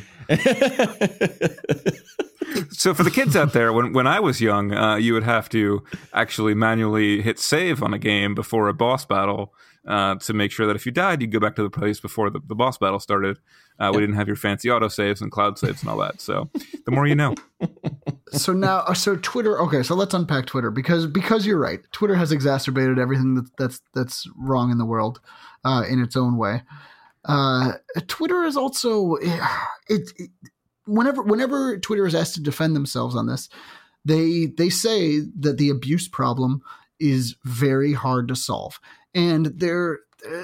So 2.69 2.93
for 2.93 3.03
the 3.03 3.11
kids 3.11 3.35
out 3.35 3.53
there, 3.53 3.71
when 3.73 3.93
when 3.93 4.07
I 4.07 4.19
was 4.19 4.41
young, 4.41 4.73
uh, 4.73 4.95
you 4.95 5.13
would 5.13 5.23
have 5.23 5.49
to 5.49 5.83
actually 6.13 6.53
manually 6.53 7.21
hit 7.21 7.39
save 7.39 7.83
on 7.83 7.93
a 7.93 7.99
game 7.99 8.35
before 8.35 8.67
a 8.67 8.73
boss 8.73 9.05
battle 9.05 9.53
uh, 9.87 10.15
to 10.15 10.33
make 10.33 10.51
sure 10.51 10.67
that 10.67 10.75
if 10.75 10.85
you 10.85 10.91
died, 10.91 11.21
you'd 11.21 11.31
go 11.31 11.39
back 11.39 11.55
to 11.55 11.63
the 11.63 11.69
place 11.69 11.99
before 11.99 12.29
the, 12.29 12.39
the 12.47 12.55
boss 12.55 12.77
battle 12.77 12.99
started. 12.99 13.37
Uh, 13.79 13.85
yep. 13.85 13.95
We 13.95 14.01
didn't 14.01 14.15
have 14.15 14.27
your 14.27 14.35
fancy 14.35 14.69
auto 14.69 14.87
saves 14.87 15.21
and 15.21 15.31
cloud 15.31 15.57
saves 15.57 15.81
and 15.81 15.89
all 15.89 15.97
that. 15.97 16.21
So 16.21 16.49
the 16.85 16.91
more 16.91 17.07
you 17.07 17.15
know. 17.15 17.35
so 18.31 18.53
now, 18.53 18.79
uh, 18.79 18.93
so 18.93 19.15
Twitter. 19.17 19.59
Okay, 19.61 19.83
so 19.83 19.95
let's 19.95 20.13
unpack 20.13 20.45
Twitter 20.45 20.71
because 20.71 21.07
because 21.07 21.45
you're 21.45 21.59
right. 21.59 21.79
Twitter 21.91 22.15
has 22.15 22.31
exacerbated 22.31 22.99
everything 22.99 23.35
that, 23.35 23.49
that's 23.57 23.81
that's 23.93 24.27
wrong 24.37 24.71
in 24.71 24.77
the 24.77 24.85
world 24.85 25.21
uh, 25.63 25.83
in 25.89 26.01
its 26.01 26.15
own 26.15 26.37
way. 26.37 26.61
Uh, 27.25 27.73
Twitter 28.07 28.43
is 28.43 28.57
also 28.57 29.15
it, 29.15 29.41
it. 29.87 30.29
Whenever 30.89 31.21
whenever 31.21 31.77
Twitter 31.79 32.05
is 32.05 32.15
asked 32.15 32.35
to 32.35 32.41
defend 32.41 32.75
themselves 32.75 33.15
on 33.15 33.27
this, 33.27 33.49
they 34.05 34.47
they 34.57 34.69
say 34.69 35.21
that 35.39 35.57
the 35.57 35.69
abuse 35.69 36.07
problem 36.07 36.61
is 36.99 37.35
very 37.45 37.93
hard 37.93 38.27
to 38.27 38.35
solve 38.35 38.79
and 39.13 39.47
they're 39.47 39.99
uh, 40.25 40.43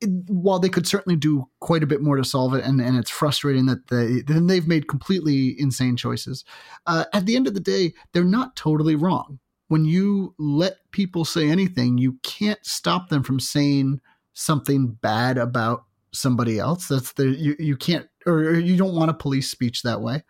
it, 0.00 0.10
while 0.28 0.58
they 0.58 0.68
could 0.68 0.86
certainly 0.86 1.16
do 1.16 1.48
quite 1.60 1.82
a 1.82 1.86
bit 1.86 2.02
more 2.02 2.16
to 2.16 2.24
solve 2.24 2.54
it, 2.54 2.64
and, 2.64 2.80
and 2.80 2.96
it's 2.96 3.10
frustrating 3.10 3.66
that 3.66 3.86
they 3.86 4.22
then 4.22 4.48
they've 4.48 4.66
made 4.66 4.88
completely 4.88 5.54
insane 5.60 5.96
choices. 5.96 6.44
Uh, 6.86 7.04
at 7.12 7.26
the 7.26 7.36
end 7.36 7.46
of 7.46 7.54
the 7.54 7.60
day, 7.60 7.92
they're 8.12 8.24
not 8.24 8.56
totally 8.56 8.96
wrong. 8.96 9.38
When 9.68 9.84
you 9.84 10.34
let 10.38 10.78
people 10.90 11.24
say 11.24 11.48
anything, 11.48 11.98
you 11.98 12.18
can't 12.24 12.64
stop 12.66 13.08
them 13.08 13.22
from 13.22 13.38
saying 13.38 14.00
something 14.34 14.88
bad 15.00 15.38
about 15.38 15.84
somebody 16.12 16.58
else. 16.58 16.88
That's 16.88 17.12
the 17.14 17.28
you 17.28 17.56
you 17.58 17.76
can't 17.76 18.08
or 18.26 18.54
you 18.54 18.76
don't 18.76 18.94
want 18.94 19.08
to 19.08 19.14
police 19.14 19.50
speech 19.50 19.82
that 19.82 20.00
way. 20.00 20.22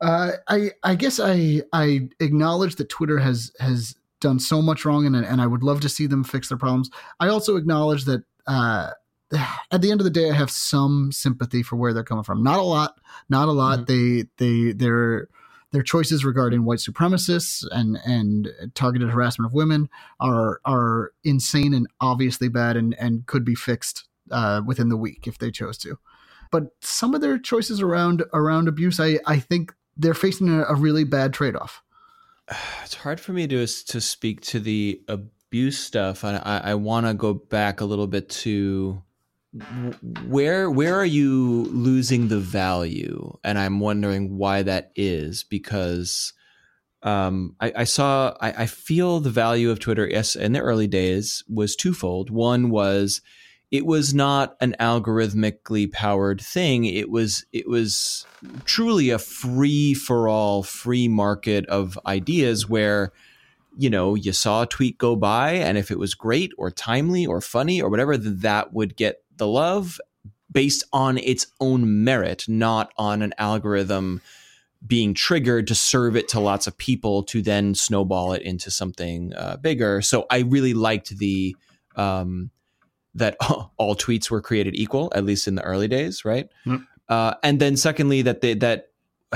Uh, 0.00 0.32
I 0.48 0.72
I 0.82 0.94
guess 0.94 1.18
I 1.20 1.62
I 1.72 2.08
acknowledge 2.20 2.76
that 2.76 2.88
Twitter 2.88 3.18
has 3.18 3.52
has 3.58 3.94
done 4.20 4.38
so 4.38 4.60
much 4.60 4.84
wrong, 4.84 5.06
and 5.06 5.16
and 5.16 5.40
I 5.40 5.46
would 5.46 5.62
love 5.62 5.80
to 5.80 5.88
see 5.88 6.06
them 6.06 6.24
fix 6.24 6.48
their 6.48 6.58
problems. 6.58 6.90
I 7.20 7.28
also 7.28 7.56
acknowledge 7.56 8.04
that. 8.04 8.22
Uh, 8.46 8.90
at 9.72 9.82
the 9.82 9.90
end 9.90 10.00
of 10.00 10.04
the 10.04 10.10
day, 10.10 10.30
I 10.30 10.34
have 10.34 10.52
some 10.52 11.10
sympathy 11.10 11.60
for 11.64 11.74
where 11.74 11.92
they're 11.92 12.04
coming 12.04 12.22
from. 12.22 12.44
Not 12.44 12.60
a 12.60 12.62
lot, 12.62 13.00
not 13.28 13.48
a 13.48 13.52
lot. 13.52 13.80
Mm-hmm. 13.80 14.28
They 14.38 14.68
they 14.68 14.72
their 14.72 15.26
their 15.72 15.82
choices 15.82 16.24
regarding 16.24 16.64
white 16.64 16.78
supremacists 16.78 17.66
and 17.72 17.98
and 18.06 18.48
targeted 18.74 19.10
harassment 19.10 19.50
of 19.50 19.52
women 19.52 19.88
are 20.20 20.60
are 20.64 21.12
insane 21.24 21.74
and 21.74 21.88
obviously 22.00 22.48
bad 22.48 22.76
and 22.76 22.94
and 23.00 23.26
could 23.26 23.44
be 23.44 23.56
fixed 23.56 24.06
uh, 24.30 24.62
within 24.66 24.88
the 24.88 24.96
week 24.96 25.26
if 25.26 25.38
they 25.38 25.50
chose 25.50 25.78
to. 25.78 25.98
But 26.50 26.68
some 26.80 27.14
of 27.14 27.20
their 27.20 27.38
choices 27.38 27.80
around 27.80 28.24
around 28.32 28.68
abuse, 28.68 29.00
I 29.00 29.18
I 29.26 29.38
think 29.38 29.74
they're 29.96 30.14
facing 30.14 30.48
a, 30.48 30.64
a 30.64 30.74
really 30.74 31.04
bad 31.04 31.32
trade 31.32 31.56
off. 31.56 31.82
it's 32.84 32.94
hard 32.94 33.20
for 33.20 33.32
me 33.32 33.46
to 33.48 33.66
to 33.66 34.00
speak 34.00 34.40
to 34.42 34.60
the 34.60 35.02
abuse 35.08 35.78
stuff. 35.78 36.24
I 36.24 36.40
I, 36.64 36.74
want 36.74 37.06
to 37.06 37.14
go 37.14 37.34
back 37.34 37.80
a 37.80 37.84
little 37.84 38.06
bit 38.06 38.28
to 38.28 39.02
where 40.26 40.70
where 40.70 40.94
are 40.94 41.04
you 41.04 41.64
losing 41.64 42.28
the 42.28 42.38
value, 42.38 43.36
and 43.42 43.58
I'm 43.58 43.80
wondering 43.80 44.36
why 44.36 44.62
that 44.62 44.92
is 44.94 45.44
because. 45.44 46.32
Um, 47.02 47.54
I, 47.60 47.72
I, 47.76 47.84
saw, 47.84 48.34
I, 48.40 48.62
I, 48.62 48.66
feel 48.66 49.20
the 49.20 49.30
value 49.30 49.70
of 49.70 49.78
Twitter 49.78 50.08
yes, 50.08 50.34
in 50.34 50.54
the 50.54 50.60
early 50.60 50.88
days 50.88 51.44
was 51.46 51.76
twofold. 51.76 52.30
One 52.30 52.68
was 52.68 53.20
it 53.70 53.84
was 53.84 54.14
not 54.14 54.56
an 54.60 54.76
algorithmically 54.78 55.90
powered 55.90 56.40
thing. 56.40 56.84
It 56.84 57.10
was 57.10 57.44
it 57.52 57.68
was 57.68 58.26
truly 58.64 59.10
a 59.10 59.18
free 59.18 59.94
for 59.94 60.28
all, 60.28 60.62
free 60.62 61.08
market 61.08 61.66
of 61.66 61.98
ideas 62.06 62.68
where 62.68 63.12
you 63.76 63.90
know 63.90 64.14
you 64.14 64.32
saw 64.32 64.62
a 64.62 64.66
tweet 64.66 64.98
go 64.98 65.16
by, 65.16 65.52
and 65.52 65.76
if 65.76 65.90
it 65.90 65.98
was 65.98 66.14
great 66.14 66.52
or 66.56 66.70
timely 66.70 67.26
or 67.26 67.40
funny 67.40 67.82
or 67.82 67.90
whatever, 67.90 68.16
that 68.16 68.72
would 68.72 68.96
get 68.96 69.22
the 69.36 69.46
love 69.46 70.00
based 70.50 70.84
on 70.92 71.18
its 71.18 71.48
own 71.60 72.04
merit, 72.04 72.44
not 72.48 72.92
on 72.96 73.20
an 73.20 73.34
algorithm 73.36 74.22
being 74.86 75.12
triggered 75.12 75.66
to 75.66 75.74
serve 75.74 76.16
it 76.16 76.28
to 76.28 76.38
lots 76.38 76.66
of 76.66 76.78
people 76.78 77.24
to 77.24 77.42
then 77.42 77.74
snowball 77.74 78.32
it 78.32 78.42
into 78.42 78.70
something 78.70 79.34
uh, 79.34 79.56
bigger. 79.56 80.00
So 80.00 80.26
I 80.30 80.40
really 80.40 80.74
liked 80.74 81.18
the 81.18 81.56
um, 81.96 82.50
that 83.16 83.36
all 83.40 83.96
tweets 83.96 84.30
were 84.30 84.40
created 84.40 84.74
equal, 84.74 85.12
at 85.14 85.24
least 85.24 85.48
in 85.48 85.54
the 85.56 85.62
early 85.62 85.88
days, 85.88 86.24
right? 86.24 86.48
Mm. 86.64 86.86
Uh, 87.08 87.34
and 87.42 87.60
then 87.60 87.76
secondly, 87.76 88.22
that 88.22 88.40
they, 88.40 88.54
that 88.54 88.88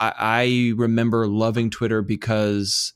I, 0.00 0.12
I 0.18 0.72
remember 0.76 1.26
loving 1.26 1.70
Twitter 1.70 2.02
because 2.02 2.92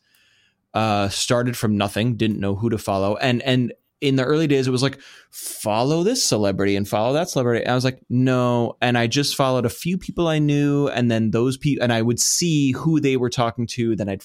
uh, 0.75 1.09
started 1.09 1.57
from 1.57 1.77
nothing, 1.77 2.17
didn't 2.17 2.41
know 2.41 2.55
who 2.55 2.71
to 2.71 2.79
follow, 2.79 3.17
and 3.17 3.43
and 3.43 3.73
in 4.01 4.17
the 4.17 4.25
early 4.25 4.47
days 4.47 4.67
it 4.67 4.71
was 4.71 4.83
like 4.83 5.01
follow 5.31 6.03
this 6.03 6.23
celebrity 6.23 6.77
and 6.77 6.87
follow 6.87 7.15
that 7.15 7.31
celebrity. 7.31 7.63
And 7.63 7.71
I 7.71 7.75
was 7.75 7.85
like 7.85 8.01
no, 8.11 8.77
and 8.83 8.99
I 8.99 9.07
just 9.07 9.37
followed 9.37 9.65
a 9.65 9.71
few 9.71 9.97
people 9.97 10.27
I 10.27 10.39
knew, 10.41 10.89
and 10.89 11.11
then 11.11 11.31
those 11.31 11.57
people, 11.57 11.83
and 11.83 11.93
I 11.93 12.03
would 12.03 12.21
see 12.21 12.73
who 12.73 13.01
they 13.01 13.17
were 13.17 13.31
talking 13.31 13.67
to, 13.69 13.95
then 13.97 14.09
I'd 14.09 14.25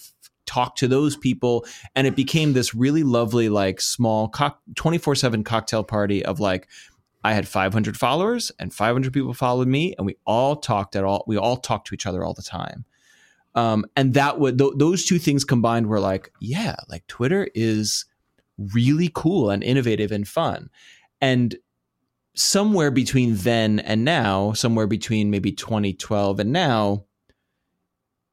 talk 0.50 0.76
to 0.76 0.88
those 0.88 1.16
people 1.16 1.64
and 1.96 2.08
it 2.08 2.16
became 2.16 2.54
this 2.54 2.74
really 2.74 3.04
lovely 3.04 3.50
like 3.50 3.80
small 3.80 4.30
24/7 4.30 5.46
cocktail 5.46 5.84
party 5.84 6.26
of 6.26 6.40
like 6.40 6.68
I 7.24 7.34
had 7.34 7.48
500 7.48 7.96
followers 7.96 8.52
and 8.60 8.74
500 8.74 9.14
people 9.14 9.36
followed 9.36 9.68
me 9.68 9.94
and 9.98 10.08
we 10.08 10.18
all 10.26 10.56
talked 10.56 10.96
at 10.96 11.04
all 11.04 11.24
we 11.28 11.38
all 11.38 11.58
talked 11.58 11.88
to 11.88 11.94
each 11.94 12.08
other 12.08 12.24
all 12.24 12.34
the 12.34 12.42
time. 12.42 12.86
Um, 13.54 13.86
and 13.96 14.16
that 14.16 14.40
would 14.40 14.58
th- 14.58 14.74
those 14.78 15.06
two 15.06 15.20
things 15.20 15.44
combined 15.46 15.88
were 15.88 16.00
like 16.00 16.32
yeah, 16.42 16.78
like 16.88 17.06
Twitter 17.06 17.48
is 17.54 18.06
really 18.74 19.12
cool 19.14 19.52
and 19.52 19.64
innovative 19.64 20.12
and 20.12 20.28
fun. 20.28 20.70
And 21.22 21.56
somewhere 22.36 22.90
between 22.90 23.36
then 23.36 23.80
and 23.80 24.04
now, 24.04 24.54
somewhere 24.54 24.88
between 24.88 25.30
maybe 25.30 25.52
2012 25.52 26.40
and 26.40 26.52
now, 26.52 27.06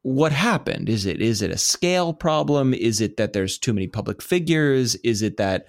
what 0.07 0.31
happened? 0.31 0.89
Is 0.89 1.05
it 1.05 1.21
is 1.21 1.43
it 1.43 1.51
a 1.51 1.59
scale 1.59 2.15
problem? 2.15 2.73
Is 2.73 3.01
it 3.01 3.17
that 3.17 3.33
there's 3.33 3.59
too 3.59 3.73
many 3.73 3.89
public 3.89 4.23
figures? 4.23 4.95
Is 5.03 5.21
it 5.21 5.37
that 5.39 5.67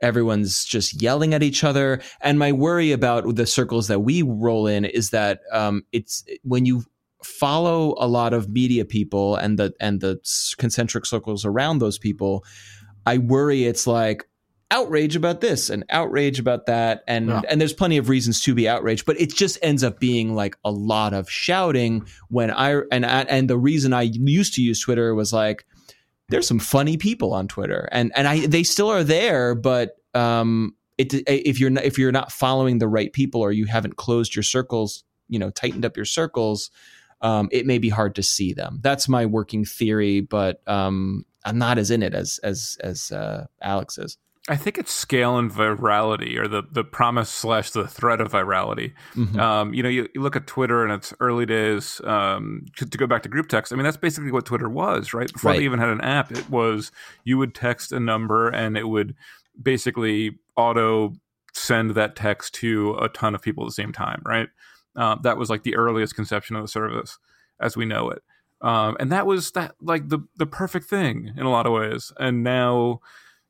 everyone's 0.00 0.64
just 0.64 1.02
yelling 1.02 1.34
at 1.34 1.42
each 1.42 1.64
other? 1.64 2.00
And 2.20 2.38
my 2.38 2.52
worry 2.52 2.92
about 2.92 3.34
the 3.34 3.46
circles 3.46 3.88
that 3.88 3.98
we 3.98 4.22
roll 4.22 4.68
in 4.68 4.84
is 4.84 5.10
that 5.10 5.40
um, 5.52 5.82
it's 5.90 6.24
when 6.44 6.66
you 6.66 6.84
follow 7.24 7.96
a 7.98 8.06
lot 8.06 8.32
of 8.32 8.48
media 8.48 8.84
people 8.84 9.34
and 9.34 9.58
the 9.58 9.74
and 9.80 10.00
the 10.00 10.20
concentric 10.56 11.04
circles 11.04 11.44
around 11.44 11.80
those 11.80 11.98
people, 11.98 12.44
I 13.06 13.18
worry 13.18 13.64
it's 13.64 13.88
like 13.88 14.24
outrage 14.70 15.16
about 15.16 15.40
this 15.40 15.68
and 15.70 15.84
outrage 15.90 16.38
about 16.38 16.66
that 16.66 17.02
and 17.08 17.28
yeah. 17.28 17.42
and 17.48 17.60
there's 17.60 17.72
plenty 17.72 17.96
of 17.96 18.08
reasons 18.08 18.40
to 18.40 18.54
be 18.54 18.68
outraged 18.68 19.04
but 19.04 19.20
it 19.20 19.34
just 19.34 19.58
ends 19.62 19.82
up 19.82 19.98
being 19.98 20.34
like 20.34 20.56
a 20.64 20.70
lot 20.70 21.12
of 21.12 21.28
shouting 21.30 22.06
when 22.28 22.50
i 22.50 22.80
and 22.92 23.04
and 23.04 23.50
the 23.50 23.58
reason 23.58 23.92
i 23.92 24.02
used 24.02 24.54
to 24.54 24.62
use 24.62 24.80
twitter 24.80 25.14
was 25.14 25.32
like 25.32 25.64
there's 26.28 26.46
some 26.46 26.60
funny 26.60 26.96
people 26.96 27.32
on 27.32 27.48
twitter 27.48 27.88
and 27.90 28.12
and 28.14 28.28
i 28.28 28.46
they 28.46 28.62
still 28.62 28.88
are 28.88 29.04
there 29.04 29.54
but 29.54 29.96
um 30.14 30.74
it 30.98 31.14
if 31.26 31.58
you're 31.58 31.70
not, 31.70 31.84
if 31.84 31.98
you're 31.98 32.12
not 32.12 32.30
following 32.30 32.78
the 32.78 32.88
right 32.88 33.12
people 33.12 33.40
or 33.40 33.50
you 33.52 33.66
haven't 33.66 33.96
closed 33.96 34.36
your 34.36 34.42
circles 34.42 35.02
you 35.28 35.38
know 35.38 35.50
tightened 35.50 35.84
up 35.84 35.96
your 35.96 36.06
circles 36.06 36.70
um, 37.22 37.48
it 37.52 37.66
may 37.66 37.78
be 37.78 37.88
hard 37.88 38.14
to 38.14 38.22
see 38.22 38.52
them. 38.52 38.78
That's 38.82 39.08
my 39.08 39.26
working 39.26 39.64
theory, 39.64 40.20
but 40.20 40.66
um, 40.66 41.26
I'm 41.44 41.58
not 41.58 41.78
as 41.78 41.90
in 41.90 42.02
it 42.02 42.14
as 42.14 42.40
as 42.42 42.76
as 42.80 43.12
uh, 43.12 43.46
Alex 43.60 43.98
is. 43.98 44.16
I 44.48 44.56
think 44.56 44.78
it's 44.78 44.90
scale 44.90 45.36
and 45.36 45.50
virality, 45.50 46.38
or 46.38 46.48
the 46.48 46.62
the 46.70 46.82
promise 46.82 47.28
slash 47.28 47.70
the 47.70 47.86
threat 47.86 48.20
of 48.20 48.32
virality. 48.32 48.94
Mm-hmm. 49.14 49.38
Um, 49.38 49.74
you 49.74 49.82
know, 49.82 49.88
you, 49.88 50.08
you, 50.14 50.22
look 50.22 50.34
at 50.34 50.46
Twitter 50.46 50.84
in 50.84 50.90
its 50.90 51.12
early 51.20 51.44
days. 51.44 52.00
Um, 52.04 52.64
to, 52.76 52.86
to, 52.86 52.98
go 52.98 53.06
back 53.06 53.22
to 53.24 53.28
group 53.28 53.48
text, 53.48 53.70
I 53.72 53.76
mean, 53.76 53.84
that's 53.84 53.98
basically 53.98 54.32
what 54.32 54.46
Twitter 54.46 54.68
was, 54.68 55.12
right? 55.12 55.30
Before 55.30 55.50
right. 55.50 55.58
they 55.58 55.64
even 55.64 55.78
had 55.78 55.90
an 55.90 56.00
app, 56.00 56.32
it 56.32 56.48
was 56.48 56.90
you 57.24 57.36
would 57.36 57.54
text 57.54 57.92
a 57.92 58.00
number 58.00 58.48
and 58.48 58.78
it 58.78 58.88
would 58.88 59.14
basically 59.62 60.38
auto 60.56 61.12
send 61.52 61.90
that 61.90 62.16
text 62.16 62.54
to 62.54 62.96
a 63.00 63.08
ton 63.10 63.34
of 63.34 63.42
people 63.42 63.64
at 63.64 63.68
the 63.68 63.72
same 63.72 63.92
time, 63.92 64.22
right? 64.24 64.48
Uh, 64.96 65.16
that 65.22 65.36
was 65.36 65.50
like 65.50 65.64
the 65.64 65.76
earliest 65.76 66.14
conception 66.16 66.56
of 66.56 66.62
the 66.62 66.68
service 66.68 67.18
as 67.60 67.76
we 67.76 67.84
know 67.84 68.08
it, 68.08 68.22
um, 68.62 68.96
and 68.98 69.12
that 69.12 69.26
was 69.26 69.50
that 69.52 69.74
like 69.80 70.08
the 70.08 70.20
the 70.36 70.46
perfect 70.46 70.86
thing 70.86 71.32
in 71.36 71.44
a 71.44 71.50
lot 71.50 71.66
of 71.66 71.72
ways. 71.72 72.12
And 72.18 72.42
now 72.42 73.00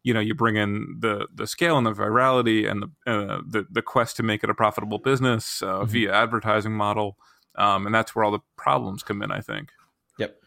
you 0.03 0.15
know 0.15 0.21
you 0.21 0.35
bring 0.35 0.57
in 0.57 0.97
the 1.01 1.27
the 1.35 1.47
scale 1.47 1.77
and 1.77 1.87
the 1.87 1.93
virality 1.93 2.71
and 2.71 2.83
the 2.83 3.11
uh, 3.11 3.41
the, 3.47 3.67
the 3.71 3.83
quest 3.83 4.17
to 4.17 4.23
make 4.23 4.43
it 4.43 4.51
a 4.51 4.55
profitable 4.55 4.99
business 4.99 5.63
uh, 5.63 5.67
mm-hmm. 5.67 5.87
via 5.87 6.13
advertising 6.13 6.73
model 6.73 7.17
um, 7.57 7.87
and 7.87 7.95
that's 7.95 8.15
where 8.15 8.25
all 8.25 8.31
the 8.31 8.41
problems 8.57 9.03
come 9.03 9.23
in 9.23 9.31
i 9.31 9.41
think. 9.41 9.71
Yep. 10.19 10.41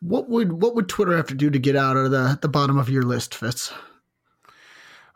What 0.00 0.28
would 0.28 0.52
what 0.52 0.74
would 0.74 0.88
twitter 0.88 1.16
have 1.16 1.28
to 1.28 1.34
do 1.34 1.50
to 1.50 1.58
get 1.58 1.76
out 1.76 1.96
of 1.96 2.10
the 2.10 2.38
the 2.40 2.48
bottom 2.48 2.78
of 2.78 2.88
your 2.88 3.02
list 3.02 3.34
fitz? 3.34 3.72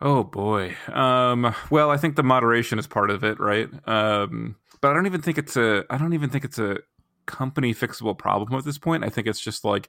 Oh 0.00 0.24
boy. 0.24 0.76
Um, 0.92 1.54
well 1.70 1.90
i 1.90 1.96
think 1.96 2.16
the 2.16 2.22
moderation 2.22 2.78
is 2.78 2.86
part 2.86 3.10
of 3.10 3.24
it 3.24 3.40
right? 3.40 3.68
Um, 3.88 4.56
but 4.80 4.90
i 4.90 4.94
don't 4.94 5.06
even 5.06 5.22
think 5.22 5.38
it's 5.38 5.56
a 5.56 5.84
i 5.90 5.96
don't 5.96 6.12
even 6.12 6.30
think 6.30 6.44
it's 6.44 6.58
a 6.58 6.78
company 7.26 7.74
fixable 7.74 8.16
problem 8.16 8.54
at 8.58 8.64
this 8.64 8.78
point. 8.78 9.04
I 9.04 9.08
think 9.08 9.26
it's 9.26 9.40
just 9.40 9.64
like 9.64 9.88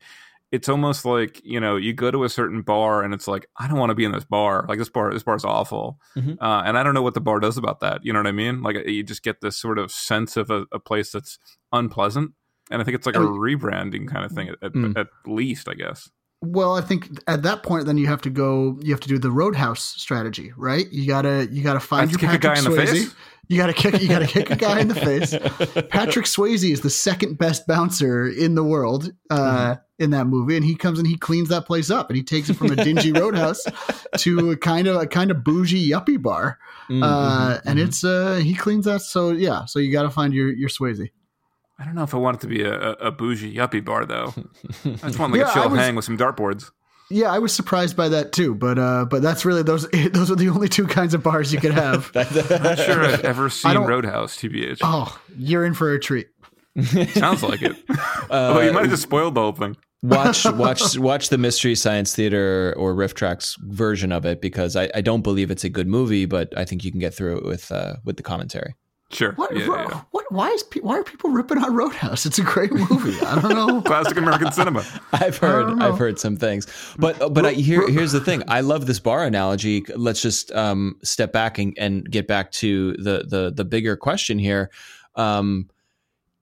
it's 0.51 0.69
almost 0.69 1.05
like 1.05 1.41
you 1.43 1.60
know 1.60 1.75
you 1.75 1.93
go 1.93 2.12
to 2.12 2.23
a 2.23 2.29
certain 2.29 2.62
bar 2.62 3.03
and 3.03 3.13
it's 3.13 3.27
like 3.27 3.47
I 3.58 3.67
don't 3.67 3.79
want 3.79 3.89
to 3.89 3.95
be 3.95 4.05
in 4.05 4.12
this 4.12 4.25
bar. 4.25 4.65
Like 4.67 4.79
this 4.79 4.89
bar, 4.89 5.12
this 5.13 5.23
bar 5.23 5.36
is 5.36 5.45
awful, 5.45 5.99
mm-hmm. 6.15 6.34
uh, 6.41 6.63
and 6.63 6.77
I 6.77 6.84
don't 6.84 6.93
know 6.93 7.01
what 7.01 7.13
the 7.13 7.21
bar 7.21 7.39
does 7.39 7.58
about 7.58 7.79
that. 7.81 8.05
You 8.05 8.13
know 8.13 8.19
what 8.19 8.27
I 8.27 8.31
mean? 8.31 8.62
Like 8.62 8.77
you 8.88 9.03
just 9.03 9.23
get 9.23 9.41
this 9.41 9.58
sort 9.58 9.79
of 9.79 9.91
sense 9.91 10.38
of 10.38 10.49
a, 10.49 10.65
a 10.71 10.79
place 10.79 11.12
that's 11.12 11.38
unpleasant, 11.71 12.31
and 12.71 12.81
I 12.81 12.86
think 12.86 12.95
it's 12.95 13.05
like 13.05 13.15
a 13.15 13.19
rebranding 13.19 14.08
kind 14.08 14.25
of 14.25 14.31
thing 14.31 14.49
at, 14.49 14.73
mm. 14.73 14.97
at 14.97 15.08
least, 15.25 15.67
I 15.67 15.73
guess. 15.73 16.10
Well, 16.45 16.75
I 16.75 16.81
think 16.81 17.19
at 17.27 17.43
that 17.43 17.63
point, 17.63 17.86
then 17.86 17.97
you 17.97 18.08
have 18.08 18.21
to 18.21 18.29
go. 18.29 18.77
You 18.81 18.91
have 18.93 18.99
to 19.01 19.08
do 19.08 19.17
the 19.17 19.31
roadhouse 19.31 19.84
strategy, 19.84 20.53
right? 20.55 20.91
You 20.91 21.08
gotta 21.08 21.47
you 21.51 21.63
gotta 21.63 21.79
find 21.79 22.12
your 22.12 22.19
Patrick 22.19 22.58
Swayze. 22.58 23.13
You 23.47 23.58
gotta 23.58 23.73
kick. 23.73 24.01
You 24.01 24.08
gotta 24.08 24.27
kick 24.27 24.49
a 24.49 24.55
guy 24.55 24.79
in 24.79 24.88
the 24.88 24.95
face. 24.95 25.31
Patrick 25.89 26.25
Swayze 26.25 26.69
is 26.69 26.81
the 26.81 26.89
second 26.89 27.38
best 27.38 27.67
bouncer 27.67 28.27
in 28.27 28.55
the 28.55 28.63
world 28.63 29.12
uh, 29.29 29.38
mm-hmm. 29.38 30.03
in 30.03 30.10
that 30.12 30.25
movie, 30.25 30.55
and 30.55 30.65
he 30.65 30.75
comes 30.75 30.99
and 30.99 31.08
he 31.08 31.17
cleans 31.17 31.49
that 31.49 31.65
place 31.65 31.89
up, 31.89 32.10
and 32.10 32.17
he 32.17 32.23
takes 32.23 32.49
it 32.49 32.55
from 32.55 32.71
a 32.71 32.75
dingy 32.75 33.12
roadhouse 33.13 33.63
to 34.17 34.51
a 34.51 34.58
kind 34.58 34.88
of 34.88 34.95
a 34.95 35.08
kind 35.08 35.31
of 35.31 35.43
bougie 35.43 35.89
yuppie 35.89 36.21
bar, 36.21 36.60
mm-hmm. 36.89 37.03
uh, 37.03 37.60
and 37.65 37.79
mm-hmm. 37.79 37.88
it's 37.88 38.03
uh, 38.03 38.36
he 38.43 38.55
cleans 38.55 38.86
that. 38.86 39.01
So 39.01 39.31
yeah, 39.31 39.65
so 39.65 39.79
you 39.79 39.91
got 39.91 40.03
to 40.03 40.10
find 40.10 40.34
your 40.34 40.51
your 40.51 40.69
Swayze. 40.69 41.10
I 41.77 41.83
don't 41.83 41.95
know 41.95 42.03
if 42.03 42.13
I 42.13 42.17
want 42.17 42.38
it 42.38 42.41
to 42.41 42.47
be 42.47 42.63
a, 42.63 42.91
a 42.93 43.11
bougie 43.11 43.53
yuppie 43.53 43.83
bar 43.83 44.05
though. 44.05 44.33
I 44.85 45.07
just 45.07 45.19
want 45.19 45.33
like 45.33 45.41
yeah, 45.41 45.51
a 45.51 45.53
chill 45.53 45.69
was, 45.69 45.79
hang 45.79 45.95
with 45.95 46.05
some 46.05 46.17
dartboards. 46.17 46.71
Yeah, 47.09 47.31
I 47.31 47.39
was 47.39 47.53
surprised 47.53 47.95
by 47.95 48.09
that 48.09 48.31
too, 48.31 48.55
but 48.55 48.79
uh, 48.79 49.05
but 49.05 49.21
that's 49.21 49.45
really 49.45 49.61
those 49.61 49.88
those 50.11 50.31
are 50.31 50.35
the 50.35 50.49
only 50.49 50.69
two 50.69 50.88
kinds 50.88 51.13
of 51.13 51.21
bars 51.21 51.53
you 51.53 51.59
could 51.59 51.73
have. 51.73 52.11
I'm 52.15 52.63
not 52.63 52.79
sure 52.79 53.03
I've 53.03 53.25
ever 53.25 53.49
seen 53.49 53.77
Roadhouse, 53.77 54.38
TBH. 54.38 54.79
Oh, 54.81 55.19
you're 55.38 55.65
in 55.65 55.73
for 55.73 55.93
a 55.93 55.99
treat. 55.99 56.27
Sounds 57.09 57.43
like 57.43 57.61
it. 57.61 57.75
Uh, 57.89 58.55
oh, 58.55 58.59
you 58.59 58.73
might 58.73 58.81
have 58.81 58.89
just 58.89 59.03
spoiled 59.03 59.35
the 59.35 59.41
whole 59.41 59.51
thing. 59.51 59.77
watch 60.01 60.45
watch 60.45 60.97
watch 60.97 61.29
the 61.29 61.38
Mystery 61.38 61.75
Science 61.75 62.15
Theater 62.15 62.73
or 62.77 62.95
RiffTrax 62.95 63.57
version 63.61 64.11
of 64.11 64.25
it 64.25 64.41
because 64.41 64.75
I, 64.75 64.89
I 64.95 65.01
don't 65.01 65.21
believe 65.21 65.51
it's 65.51 65.63
a 65.63 65.69
good 65.69 65.88
movie, 65.88 66.25
but 66.25 66.57
I 66.57 66.65
think 66.65 66.83
you 66.83 66.91
can 66.91 66.99
get 66.99 67.13
through 67.13 67.38
it 67.38 67.45
with 67.45 67.71
uh, 67.71 67.95
with 68.03 68.17
the 68.17 68.23
commentary. 68.23 68.75
Sure. 69.15 69.32
What, 69.34 69.56
yeah, 69.56 69.65
yeah. 69.65 70.01
what, 70.12 70.30
why 70.30 70.49
is 70.49 70.65
why 70.82 70.99
are 70.99 71.04
people 71.04 71.30
ripping 71.30 71.58
on 71.58 71.73
Roadhouse? 71.73 72.25
It's 72.25 72.38
a 72.38 72.43
great 72.43 72.73
movie. 72.73 73.17
I 73.25 73.39
don't 73.39 73.56
know. 73.56 73.82
Classic 73.86 74.17
American 74.17 74.51
cinema. 74.51 74.86
I've 75.13 75.38
heard 75.38 75.82
I've 75.82 75.97
heard 75.97 76.19
some 76.19 76.36
things, 76.36 76.67
but 76.99 77.34
but 77.34 77.45
I, 77.45 77.54
here 77.54 77.88
here's 77.89 78.12
the 78.12 78.19
thing. 78.19 78.43
I 78.49 78.60
love 78.60 78.88
this 78.88 78.99
bar 78.99 79.23
analogy. 79.23 79.86
Let's 79.95 80.21
just 80.21 80.51
um, 80.51 80.97
step 81.01 81.32
back 81.32 81.58
and, 81.58 81.73
and 81.78 82.10
get 82.10 82.28
back 82.28 82.51
to 82.54 82.93
the 82.93 83.25
the 83.25 83.54
the 83.56 83.63
bigger 83.63 83.95
question 83.95 84.38
here. 84.38 84.69
Um, 85.15 85.69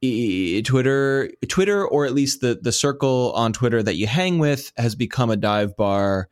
Twitter, 0.01 1.31
Twitter, 1.47 1.88
or 1.88 2.05
at 2.05 2.13
least 2.13 2.41
the 2.41 2.59
the 2.59 2.71
circle 2.71 3.33
on 3.36 3.53
Twitter 3.53 3.83
that 3.83 3.95
you 3.95 4.07
hang 4.07 4.39
with 4.39 4.71
has 4.77 4.95
become 4.95 5.29
a 5.29 5.38
dive 5.38 5.77
bar 5.77 6.27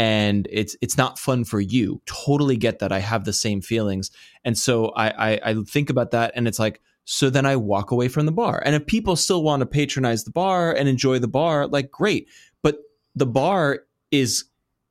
and 0.00 0.48
it's 0.50 0.74
it's 0.80 0.96
not 0.96 1.18
fun 1.18 1.44
for 1.44 1.60
you. 1.60 2.00
Totally 2.06 2.56
get 2.56 2.78
that. 2.78 2.90
I 2.90 3.00
have 3.00 3.24
the 3.24 3.34
same 3.34 3.60
feelings, 3.60 4.10
and 4.46 4.56
so 4.56 4.86
I, 4.96 5.32
I, 5.32 5.40
I 5.44 5.54
think 5.68 5.90
about 5.90 6.12
that, 6.12 6.32
and 6.34 6.48
it's 6.48 6.58
like 6.58 6.80
so 7.04 7.28
then 7.28 7.44
I 7.44 7.56
walk 7.56 7.90
away 7.90 8.08
from 8.08 8.24
the 8.24 8.32
bar. 8.32 8.62
And 8.64 8.74
if 8.74 8.86
people 8.86 9.14
still 9.14 9.42
want 9.42 9.60
to 9.60 9.66
patronize 9.66 10.24
the 10.24 10.30
bar 10.30 10.72
and 10.72 10.88
enjoy 10.88 11.18
the 11.18 11.28
bar, 11.28 11.66
like 11.66 11.90
great, 11.90 12.28
but 12.62 12.78
the 13.14 13.26
bar 13.26 13.80
is 14.10 14.44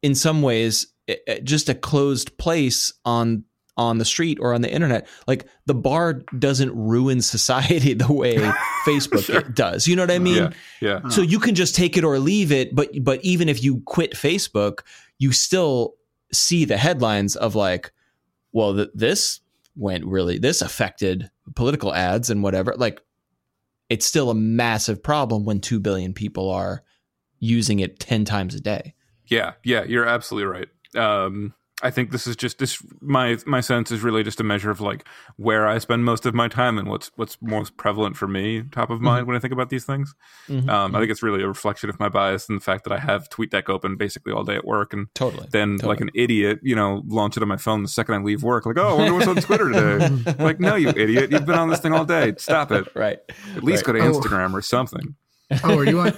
in 0.04 0.14
some 0.14 0.44
ways 0.44 0.94
just 1.44 1.70
a 1.70 1.74
closed 1.74 2.38
place 2.38 2.94
on 3.04 3.46
on 3.80 3.98
the 3.98 4.06
street 4.06 4.38
or 4.42 4.54
on 4.54 4.62
the 4.62 4.70
internet. 4.70 5.08
Like 5.26 5.48
the 5.66 5.74
bar 5.74 6.14
doesn't 6.38 6.76
ruin 6.76 7.22
society 7.22 7.94
the 7.96 8.12
way 8.12 8.36
Facebook 8.86 9.24
sure. 9.24 9.42
does. 9.42 9.88
You 9.88 9.96
know 9.96 10.04
what 10.04 10.12
I 10.12 10.20
mean? 10.20 10.54
Yeah. 10.82 11.00
yeah. 11.04 11.10
So 11.10 11.22
you 11.22 11.40
can 11.40 11.56
just 11.56 11.76
take 11.76 11.96
it 11.96 12.04
or 12.04 12.20
leave 12.20 12.52
it, 12.52 12.76
but 12.76 12.90
but 13.02 13.24
even 13.24 13.48
if 13.48 13.64
you 13.64 13.82
quit 13.86 14.12
Facebook, 14.12 14.82
you 15.18 15.32
still 15.32 15.96
see 16.34 16.66
the 16.66 16.78
headlines 16.78 17.38
of 17.38 17.56
like, 17.56 17.92
well, 18.52 18.76
th- 18.76 18.90
this 18.94 19.40
went 19.76 20.06
really 20.06 20.38
this 20.38 20.62
affected 20.62 21.32
political 21.56 21.94
ads 21.94 22.30
and 22.30 22.44
whatever. 22.44 22.76
Like 22.76 23.02
it's 23.88 24.06
still 24.06 24.30
a 24.30 24.36
massive 24.36 25.02
problem 25.02 25.46
when 25.46 25.62
2 25.62 25.80
billion 25.80 26.14
people 26.14 26.52
are 26.52 26.84
using 27.40 27.80
it 27.80 27.98
10 28.00 28.26
times 28.26 28.54
a 28.56 28.60
day. 28.60 28.94
Yeah, 29.28 29.54
yeah, 29.64 29.86
you're 29.86 30.06
absolutely 30.06 30.50
right. 30.50 30.68
Um, 30.96 31.54
I 31.82 31.92
think 31.92 32.12
this 32.12 32.28
is 32.28 32.36
just 32.36 32.58
this 32.58 32.84
my 33.02 33.38
my 33.46 33.62
sense 33.62 33.92
is 33.92 34.02
really 34.02 34.24
just 34.24 34.40
a 34.40 34.44
measure 34.44 34.70
of 34.70 34.82
like 34.82 35.08
where 35.38 35.68
I 35.68 35.78
spend 35.78 36.04
most 36.04 36.26
of 36.26 36.34
my 36.34 36.48
time 36.48 36.78
and 36.78 36.90
what's 36.90 37.12
what's 37.16 37.38
most 37.42 37.78
prevalent 37.78 38.18
for 38.18 38.28
me, 38.28 38.64
top 38.72 38.90
of 38.90 39.00
mind 39.02 39.22
mm-hmm. 39.22 39.28
when 39.28 39.38
I 39.38 39.40
think 39.40 39.54
about 39.54 39.70
these 39.70 39.86
things. 39.86 40.14
Mm-hmm. 40.48 40.70
Um, 40.70 40.96
I 40.96 41.00
think 41.00 41.12
it's 41.12 41.24
really 41.24 41.42
a 41.42 41.48
reflection 41.48 41.90
of 41.90 42.00
my 42.00 42.10
bias 42.10 42.50
and 42.50 42.60
the 42.60 42.64
fact 42.64 42.84
that 42.84 42.94
I 42.94 43.00
have 43.00 43.30
TweetDeck 43.30 43.70
open 43.70 43.96
basically 43.96 44.34
all 44.34 44.44
day 44.44 44.56
at 44.56 44.66
work, 44.66 44.94
and 44.94 45.08
totally 45.16 45.48
then 45.52 45.78
totally. 45.78 45.90
like 45.90 46.02
an 46.02 46.12
idiot, 46.14 46.60
you 46.64 46.76
know, 46.76 47.04
launch 47.08 47.38
it 47.38 47.44
on 47.44 47.50
my 47.50 47.58
phone 47.58 47.84
the 47.84 47.90
second 47.90 48.16
I 48.16 48.18
leave 48.20 48.44
work. 48.44 48.66
Like, 48.66 48.78
oh, 48.78 48.90
I 48.90 48.94
wonder 48.94 49.14
what's 49.14 49.28
on 49.28 49.38
Twitter 49.38 49.72
today. 49.72 50.34
like, 50.40 50.60
no, 50.60 50.76
you 50.76 50.90
idiot, 50.90 51.32
you've 51.32 51.46
been 51.46 51.60
on 51.60 51.70
this 51.70 51.80
thing 51.80 51.94
all 51.94 52.06
day. 52.06 52.34
Stop 52.38 52.72
it. 52.72 52.88
Right. 52.96 53.20
At 53.56 53.64
least 53.64 53.88
right. 53.88 53.94
go 53.94 54.00
to 54.00 54.08
oh. 54.08 54.12
Instagram 54.12 54.52
oh. 54.52 54.58
or 54.58 54.62
something. 54.62 55.16
Oh, 55.64 55.80
are 55.80 55.86
you 55.86 56.00
on? 56.00 56.14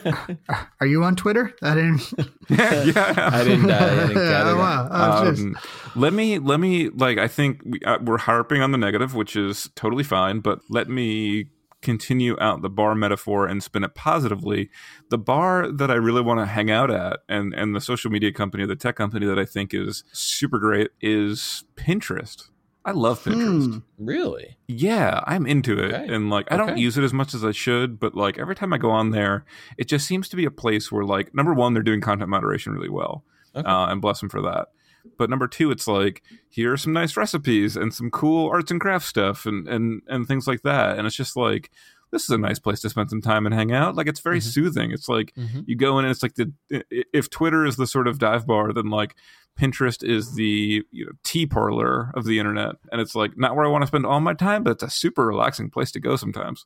Are 0.82 0.88
you 0.88 1.04
on 1.04 1.15
Twitter? 1.15 1.54
I 1.62 1.76
didn't. 1.76 2.13
yeah, 2.50 2.84
yeah. 2.84 3.30
I 3.32 3.44
didn't. 3.44 3.72
Uh, 3.72 3.76
I 3.76 4.08
didn't 4.08 4.13
gather. 4.30 4.56
wow. 4.58 4.88
Um, 4.91 5.58
let 5.96 6.13
me. 6.13 6.38
Let 6.39 6.60
me. 6.60 6.89
Like, 6.89 7.17
I 7.17 7.28
think 7.28 7.62
we, 7.63 7.80
uh, 7.86 8.00
we're 8.02 8.17
harping 8.17 8.62
on 8.62 8.72
the 8.72 8.78
negative, 8.78 9.15
which 9.15 9.36
is 9.36 9.70
totally 9.76 10.04
fine. 10.04 10.39
But 10.41 10.60
let 10.70 10.89
me 10.89 11.46
continue 11.82 12.38
out 12.39 12.62
the 12.62 12.70
bar 12.70 12.94
metaphor 12.94 13.48
and 13.48 13.63
spin 13.63 13.84
it 13.84 13.96
positively. 13.96 14.70
The 15.10 15.17
bar 15.17 15.72
that 15.72 15.89
I 15.89 15.96
really 15.96 16.22
want 16.22 16.39
to 16.41 16.46
hang 16.46 16.70
out 16.70 16.91
at, 16.91 17.22
and 17.30 17.54
and 17.54 17.74
the 17.74 17.82
social 17.82 18.12
media 18.12 18.34
company, 18.34 18.65
the 18.65 18.76
tech 18.76 18.98
company 18.98 19.26
that 19.26 19.39
I 19.39 19.46
think 19.46 19.74
is 19.74 20.04
super 20.12 20.60
great, 20.60 20.89
is 21.00 21.63
Pinterest. 21.76 22.50
I 22.84 22.91
love 22.91 23.24
Pinterest. 23.24 23.74
Hmm, 23.74 23.78
really? 24.00 24.58
Yeah, 24.67 25.22
I'm 25.28 25.46
into 25.46 25.78
it. 25.78 25.94
Okay. 25.94 26.13
And 26.13 26.30
like 26.30 26.52
I 26.52 26.56
okay. 26.56 26.65
don't 26.65 26.78
use 26.78 26.98
it 26.98 27.04
as 27.04 27.13
much 27.13 27.34
as 27.34 27.46
I 27.46 27.52
should, 27.52 28.00
but 28.00 28.15
like 28.15 28.39
every 28.39 28.56
time 28.56 28.74
I 28.74 28.78
go 28.78 28.89
on 28.89 29.12
there, 29.12 29.46
it 29.78 29.88
just 29.88 30.08
seems 30.08 30.28
to 30.30 30.36
be 30.36 30.46
a 30.46 30.52
place 30.52 30.91
where 30.91 31.06
like 31.06 31.36
number 31.36 31.54
one, 31.54 31.74
they're 31.74 31.84
doing 31.84 32.02
content 32.02 32.30
moderation 32.30 32.74
really 32.74 32.89
well. 32.89 33.24
Okay. 33.56 33.67
Uh, 33.67 33.88
and 33.88 34.02
bless 34.02 34.20
them 34.20 34.30
for 34.30 34.41
that. 34.41 34.70
But 35.17 35.30
number 35.30 35.48
two, 35.48 35.72
it's 35.72 35.88
like 35.88 36.24
here 36.50 36.74
are 36.74 36.78
some 36.78 36.94
nice 36.94 37.17
recipes 37.17 37.76
and 37.76 37.94
some 37.94 38.10
cool 38.10 38.50
arts 38.50 38.72
and 38.72 38.80
crafts 38.80 39.08
stuff 39.08 39.46
and 39.46 39.67
and 39.67 40.02
and 40.08 40.28
things 40.28 40.48
like 40.48 40.63
that. 40.63 40.98
And 40.98 41.06
it's 41.06 41.15
just 41.15 41.36
like 41.36 41.70
this 42.12 42.24
is 42.24 42.30
a 42.30 42.38
nice 42.38 42.60
place 42.60 42.82
to 42.82 42.89
spend 42.89 43.10
some 43.10 43.22
time 43.22 43.46
and 43.46 43.56
hang 43.56 43.72
out. 43.72 43.96
Like 43.96 44.08
it's 44.08 44.20
very 44.20 44.39
mm-hmm. 44.39 44.50
soothing. 44.50 44.91
It's 44.91 45.08
like 45.08 45.34
mm-hmm. 45.36 45.62
you 45.65 45.76
go 45.76 45.98
in 45.98 46.06
and 46.06 46.12
it's 46.12 46.24
like 46.24 46.36
the 46.36 46.52
if 46.89 47.30
Twitter 47.30 47.65
is 47.65 47.78
the 47.78 47.88
sort 47.88 48.08
of 48.08 48.20
dive 48.20 48.46
bar, 48.46 48.74
then 48.74 48.89
like 48.89 49.15
Pinterest 49.62 50.04
is 50.04 50.34
the 50.34 50.84
you 50.91 51.06
know, 51.06 51.12
tea 51.24 51.45
parlor 51.45 52.12
of 52.15 52.26
the 52.26 52.39
internet, 52.39 52.76
and 52.91 53.00
it's 53.00 53.13
like 53.13 53.38
not 53.38 53.56
where 53.56 53.65
I 53.65 53.69
want 53.69 53.84
to 53.84 53.88
spend 53.88 54.08
all 54.08 54.19
my 54.19 54.34
time, 54.34 54.63
but 54.63 54.71
it's 54.71 54.84
a 54.84 54.89
super 54.89 55.28
relaxing 55.28 55.69
place 55.69 55.91
to 55.91 56.00
go 56.00 56.15
sometimes. 56.15 56.65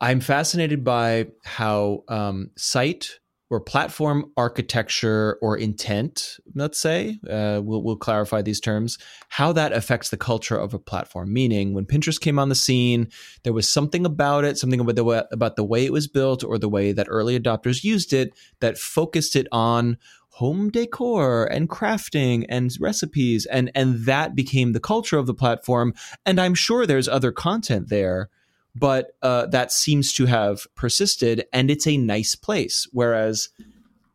I'm 0.00 0.20
fascinated 0.20 0.84
by 0.84 1.28
how 1.44 2.04
um, 2.08 2.50
site 2.56 3.18
or 3.50 3.60
platform 3.60 4.30
architecture 4.36 5.38
or 5.40 5.56
intent, 5.56 6.36
let's 6.54 6.78
say, 6.78 7.18
uh, 7.30 7.62
we'll, 7.64 7.82
we'll 7.82 7.96
clarify 7.96 8.42
these 8.42 8.60
terms, 8.60 8.98
how 9.30 9.52
that 9.52 9.72
affects 9.72 10.10
the 10.10 10.18
culture 10.18 10.56
of 10.56 10.74
a 10.74 10.78
platform. 10.78 11.32
Meaning, 11.32 11.72
when 11.72 11.86
Pinterest 11.86 12.20
came 12.20 12.38
on 12.38 12.50
the 12.50 12.54
scene, 12.54 13.08
there 13.44 13.54
was 13.54 13.72
something 13.72 14.04
about 14.04 14.44
it, 14.44 14.58
something 14.58 14.80
about 14.80 14.96
the 14.96 15.04
way, 15.04 15.22
about 15.32 15.56
the 15.56 15.64
way 15.64 15.86
it 15.86 15.92
was 15.92 16.06
built 16.06 16.44
or 16.44 16.58
the 16.58 16.68
way 16.68 16.92
that 16.92 17.06
early 17.08 17.40
adopters 17.40 17.82
used 17.82 18.12
it 18.12 18.38
that 18.60 18.76
focused 18.76 19.34
it 19.34 19.46
on 19.50 19.96
home 20.38 20.70
decor 20.70 21.46
and 21.46 21.68
crafting 21.68 22.46
and 22.48 22.76
recipes 22.78 23.44
and 23.46 23.72
and 23.74 24.04
that 24.04 24.36
became 24.36 24.72
the 24.72 24.78
culture 24.78 25.18
of 25.18 25.26
the 25.26 25.34
platform 25.34 25.92
and 26.24 26.40
i'm 26.40 26.54
sure 26.54 26.86
there's 26.86 27.08
other 27.08 27.32
content 27.32 27.88
there 27.88 28.30
but 28.76 29.16
uh, 29.22 29.46
that 29.46 29.72
seems 29.72 30.12
to 30.12 30.26
have 30.26 30.64
persisted 30.76 31.44
and 31.52 31.72
it's 31.72 31.88
a 31.88 31.96
nice 31.96 32.36
place 32.36 32.86
whereas 32.92 33.48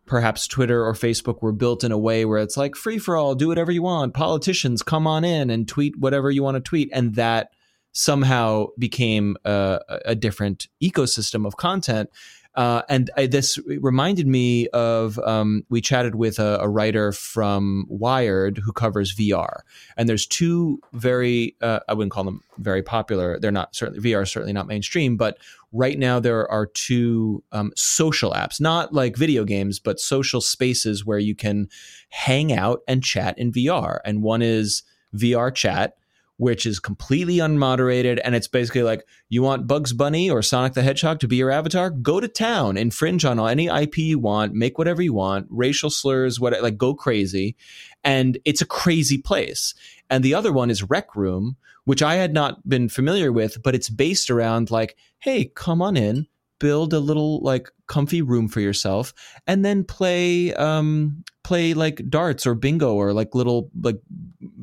perhaps 0.06 0.48
twitter 0.48 0.86
or 0.86 0.94
facebook 0.94 1.42
were 1.42 1.52
built 1.52 1.84
in 1.84 1.92
a 1.92 1.98
way 1.98 2.24
where 2.24 2.40
it's 2.40 2.56
like 2.56 2.74
free 2.74 2.98
for 2.98 3.18
all 3.18 3.36
do 3.36 3.50
whatever 3.50 3.74
you 3.74 3.84
want 3.84 4.14
politicians 4.14 4.82
come 4.82 5.06
on 5.06 5.26
in 5.26 5.50
and 5.50 5.68
tweet 5.68 5.94
whatever 6.00 6.32
you 6.32 6.42
want 6.42 6.56
to 6.56 6.62
tweet 6.62 6.90
and 6.94 7.16
that 7.16 7.50
somehow 7.92 8.68
became 8.80 9.36
a, 9.44 9.80
a 10.06 10.16
different 10.16 10.70
ecosystem 10.82 11.46
of 11.46 11.58
content 11.58 12.10
uh, 12.56 12.84
and 12.88 13.10
I, 13.18 13.26
this 13.26 13.58
reminded 13.66 14.28
me 14.28 14.68
of 14.70 15.18
um, 15.20 15.64
we 15.70 15.82
chatted 15.82 16.14
with 16.14 16.38
a, 16.38 16.60
a, 16.62 16.70
writer 16.70 17.12
from 17.12 17.86
Wired 17.90 18.60
who 18.60 18.72
covers 18.72 19.16
VR, 19.16 19.62
and 19.98 20.08
there's 20.08 20.28
two 20.28 20.80
very 20.94 21.56
uh, 21.62 21.80
I 21.88 21.94
wouldn't 21.94 22.12
call 22.12 22.24
them 22.24 22.42
very 22.60 22.84
popular. 22.84 23.40
They're 23.40 23.52
not 23.52 23.76
certainly 23.76 24.08
VR 24.08 24.24
is 24.24 24.32
certainly 24.32 24.54
not 24.54 24.68
mainstream, 24.68 25.18
but 25.18 25.40
right 25.72 25.98
now 25.98 26.20
there 26.20 26.50
are 26.52 26.68
two 26.68 27.44
um, 27.52 27.72
social 27.76 28.34
apps, 28.34 28.62
not 28.62 28.94
like 28.94 29.18
video 29.18 29.46
games, 29.46 29.80
but 29.80 30.00
social 30.00 30.40
spaces 30.40 31.04
where 31.04 31.20
you 31.20 31.34
can 31.34 31.70
hang 32.10 32.54
out 32.54 32.82
and 32.88 33.04
chat 33.04 33.36
in 33.40 33.52
VR, 33.52 33.98
and 34.06 34.22
one 34.22 34.44
is 34.44 34.84
VR 35.16 35.54
chat 35.54 35.96
which 36.38 36.66
is 36.66 36.80
completely 36.80 37.38
unmoderated. 37.38 38.20
And 38.24 38.36
it's 38.36 38.48
basically 38.48 38.84
like, 38.84 39.06
you 39.30 39.42
want 39.42 39.68
Bugs 39.68 39.94
Bunny 39.94 40.30
or 40.30 40.42
Sonic 40.42 40.74
the 40.74 40.82
Hedgehog 40.82 41.20
to 41.20 41.28
be 41.28 41.36
your 41.38 41.52
avatar? 41.52 41.90
Go 41.90 42.20
to 42.20 42.28
town, 42.28 42.78
infringe 42.78 43.24
on 43.26 43.40
any 43.40 43.68
IP 43.68 44.00
you 44.00 44.20
want, 44.20 44.54
make 44.54 44.78
whatever 44.78 45.02
you 45.02 45.14
want, 45.14 45.48
racial 45.50 45.90
slurs, 45.90 46.40
what 46.40 46.60
like 46.62 46.78
go 46.78 46.94
crazy. 46.94 47.56
And 48.04 48.38
it's 48.46 48.62
a 48.62 48.66
crazy 48.66 49.18
place. 49.18 49.74
And 50.10 50.24
the 50.24 50.34
other 50.34 50.52
one 50.52 50.70
is 50.70 50.84
Rec 50.84 51.16
Room, 51.16 51.56
which 51.86 52.02
I 52.02 52.16
had 52.16 52.34
not 52.34 52.68
been 52.68 52.90
familiar 52.90 53.32
with, 53.32 53.62
but 53.62 53.76
it's 53.76 53.90
based 53.90 54.30
around 54.30 54.72
like, 54.72 54.98
hey, 55.20 55.46
come 55.56 55.82
on 55.82 55.96
in, 55.98 56.28
build 56.60 56.94
a 56.94 57.00
little 57.00 57.42
like 57.42 57.70
comfy 57.88 58.22
room 58.22 58.48
for 58.48 58.60
yourself, 58.60 59.14
and 59.46 59.64
then 59.64 59.84
play 59.84 60.54
um 60.54 61.24
play 61.44 61.74
like 61.74 62.02
darts 62.10 62.48
or 62.48 62.56
bingo 62.56 62.94
or 62.94 63.14
like 63.14 63.36
little 63.36 63.70
like 63.82 64.00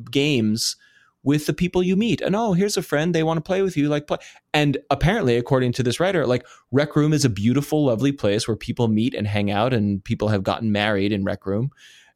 games 0.09 0.75
with 1.23 1.45
the 1.45 1.53
people 1.53 1.83
you 1.83 1.95
meet. 1.95 2.21
And 2.21 2.35
oh, 2.35 2.53
here's 2.53 2.77
a 2.77 2.81
friend, 2.81 3.13
they 3.13 3.23
want 3.23 3.37
to 3.37 3.41
play 3.41 3.61
with 3.61 3.77
you, 3.77 3.89
like 3.89 4.07
play. 4.07 4.17
And 4.53 4.77
apparently, 4.89 5.37
according 5.37 5.73
to 5.73 5.83
this 5.83 5.99
writer, 5.99 6.25
like 6.25 6.45
Rec 6.71 6.95
Room 6.95 7.13
is 7.13 7.25
a 7.25 7.29
beautiful, 7.29 7.85
lovely 7.85 8.11
place 8.11 8.47
where 8.47 8.57
people 8.57 8.87
meet 8.87 9.13
and 9.13 9.27
hang 9.27 9.51
out, 9.51 9.73
and 9.73 10.03
people 10.03 10.29
have 10.29 10.43
gotten 10.43 10.71
married 10.71 11.11
in 11.11 11.23
Rec 11.23 11.45
Room. 11.45 11.71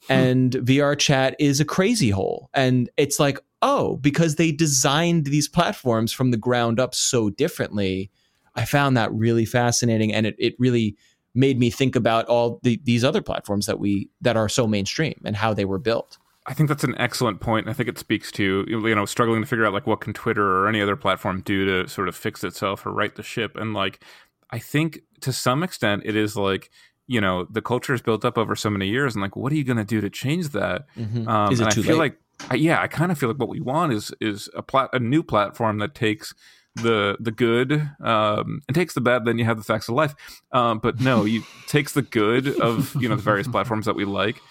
Hmm. 0.07 0.13
And 0.13 0.51
VR 0.53 0.97
chat 0.97 1.35
is 1.39 1.59
a 1.59 1.65
crazy 1.65 2.09
hole. 2.09 2.49
And 2.53 2.89
it's 2.97 3.19
like, 3.19 3.39
oh, 3.61 3.97
because 3.97 4.35
they 4.35 4.51
designed 4.51 5.25
these 5.25 5.47
platforms 5.47 6.11
from 6.11 6.31
the 6.31 6.37
ground 6.37 6.79
up 6.79 6.95
so 6.95 7.29
differently. 7.29 8.11
I 8.55 8.65
found 8.65 8.95
that 8.95 9.11
really 9.11 9.45
fascinating, 9.45 10.13
and 10.13 10.25
it 10.25 10.35
it 10.39 10.55
really 10.57 10.95
made 11.35 11.59
me 11.59 11.69
think 11.69 11.97
about 11.97 12.25
all 12.27 12.61
the, 12.63 12.79
these 12.85 13.03
other 13.03 13.21
platforms 13.21 13.65
that 13.65 13.77
we 13.77 14.09
that 14.21 14.37
are 14.37 14.47
so 14.47 14.65
mainstream 14.65 15.21
and 15.25 15.35
how 15.35 15.53
they 15.53 15.65
were 15.65 15.77
built. 15.77 16.17
I 16.47 16.53
think 16.53 16.69
that's 16.69 16.83
an 16.83 16.95
excellent 16.97 17.39
point. 17.39 17.67
I 17.67 17.73
think 17.73 17.89
it 17.89 17.97
speaks 17.97 18.31
to 18.33 18.65
you 18.67 18.95
know 18.95 19.05
struggling 19.05 19.41
to 19.41 19.47
figure 19.47 19.65
out 19.65 19.73
like 19.73 19.87
what 19.87 20.01
can 20.01 20.13
Twitter 20.13 20.45
or 20.45 20.67
any 20.67 20.81
other 20.81 20.95
platform 20.95 21.41
do 21.41 21.65
to 21.65 21.89
sort 21.89 22.07
of 22.07 22.15
fix 22.15 22.43
itself 22.43 22.85
or 22.85 22.91
right 22.91 23.13
the 23.15 23.23
ship. 23.23 23.55
And 23.55 23.73
like 23.73 24.03
I 24.51 24.59
think 24.59 24.99
to 25.21 25.33
some 25.33 25.63
extent 25.63 26.03
it 26.05 26.15
is 26.15 26.35
like 26.35 26.69
you 27.07 27.19
know 27.19 27.45
the 27.49 27.61
culture 27.61 27.93
is 27.93 28.01
built 28.01 28.25
up 28.25 28.37
over 28.37 28.55
so 28.55 28.69
many 28.69 28.87
years, 28.87 29.15
and 29.15 29.21
like 29.21 29.35
what 29.35 29.51
are 29.51 29.55
you 29.55 29.63
going 29.63 29.77
to 29.77 29.83
do 29.83 30.01
to 30.01 30.09
change 30.09 30.49
that? 30.49 30.85
Mm-hmm. 30.97 31.27
Um, 31.27 31.51
is 31.51 31.59
it 31.59 31.71
too 31.71 31.81
I 31.81 31.83
feel 31.83 31.97
late? 31.97 32.13
like 32.39 32.51
I, 32.51 32.55
yeah, 32.55 32.81
I 32.81 32.87
kind 32.87 33.11
of 33.11 33.17
feel 33.17 33.29
like 33.29 33.39
what 33.39 33.49
we 33.49 33.59
want 33.59 33.93
is 33.93 34.13
is 34.21 34.49
a 34.55 34.61
plat 34.61 34.89
a 34.93 34.99
new 34.99 35.23
platform 35.23 35.79
that 35.79 35.95
takes 35.95 36.35
the 36.75 37.17
the 37.19 37.31
good 37.31 37.71
um, 38.01 38.61
and 38.67 38.75
takes 38.75 38.93
the 38.93 39.01
bad. 39.01 39.25
Then 39.25 39.39
you 39.39 39.45
have 39.45 39.57
the 39.57 39.63
facts 39.63 39.89
of 39.89 39.95
life. 39.95 40.13
Um, 40.51 40.77
but 40.77 40.99
no, 40.99 41.25
you 41.25 41.43
takes 41.67 41.93
the 41.93 42.01
good 42.03 42.59
of 42.59 42.95
you 43.01 43.09
know 43.09 43.15
the 43.15 43.23
various 43.23 43.47
platforms 43.55 43.87
that 43.87 43.95
we 43.95 44.05
like 44.05 44.41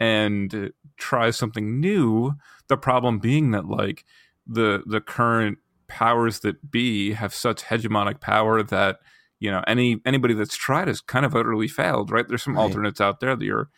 and 0.00 0.72
try 0.96 1.30
something 1.30 1.78
new. 1.78 2.34
The 2.68 2.76
problem 2.76 3.18
being 3.18 3.50
that 3.52 3.66
like 3.66 4.04
the 4.46 4.82
the 4.86 5.00
current 5.00 5.58
powers 5.86 6.40
that 6.40 6.70
be 6.70 7.12
have 7.12 7.34
such 7.34 7.64
hegemonic 7.64 8.20
power 8.20 8.62
that 8.62 8.98
you 9.38 9.50
know 9.50 9.62
any 9.66 10.00
anybody 10.06 10.34
that's 10.34 10.56
tried 10.56 10.88
has 10.88 11.00
kind 11.00 11.26
of 11.26 11.36
utterly 11.36 11.68
failed. 11.68 12.10
Right? 12.10 12.26
There's 12.26 12.42
some 12.42 12.56
right. 12.56 12.62
alternates 12.62 13.00
out 13.00 13.20
there 13.20 13.36
that 13.36 13.44
you're, 13.44 13.68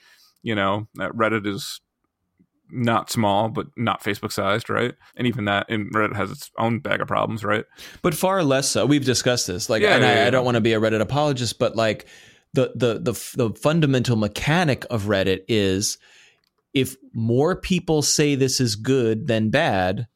you 0.43 0.55
know, 0.55 0.89
uh, 1.01 1.09
Reddit 1.09 1.47
is 1.47 1.81
not 2.71 3.11
small, 3.11 3.51
but 3.51 3.67
not 3.77 4.03
Facebook 4.03 4.33
sized, 4.33 4.71
right? 4.71 4.95
And 5.17 5.27
even 5.27 5.45
that 5.45 5.69
in 5.69 5.91
Reddit 5.91 6.17
has 6.17 6.31
its 6.31 6.51
own 6.59 6.79
bag 6.79 7.03
of 7.03 7.09
problems, 7.09 7.45
right? 7.45 7.67
But 8.01 8.15
far 8.15 8.43
less 8.43 8.69
so. 8.69 8.87
We've 8.87 9.05
discussed 9.05 9.47
this. 9.47 9.69
Like, 9.69 9.83
yeah, 9.83 9.95
and 9.95 10.03
yeah, 10.03 10.11
I, 10.11 10.15
yeah. 10.15 10.27
I, 10.27 10.31
don't 10.31 10.45
want 10.47 10.55
to 10.55 10.63
be 10.63 10.73
a 10.73 10.81
Reddit 10.81 11.03
apologist, 11.03 11.59
but 11.59 11.77
like 11.77 12.07
the 12.55 12.73
the 12.75 13.13
the 13.13 13.13
the 13.37 13.55
fundamental 13.59 14.17
mechanic 14.17 14.85
of 14.91 15.05
Reddit 15.05 15.45
is 15.49 15.99
if 16.75 16.97
more 17.13 17.57
people 17.57 18.03
say 18.03 18.35
this 18.35 18.61
is 18.61 18.77
good 18.77 19.27
than 19.27 19.51
bad, 19.51 20.07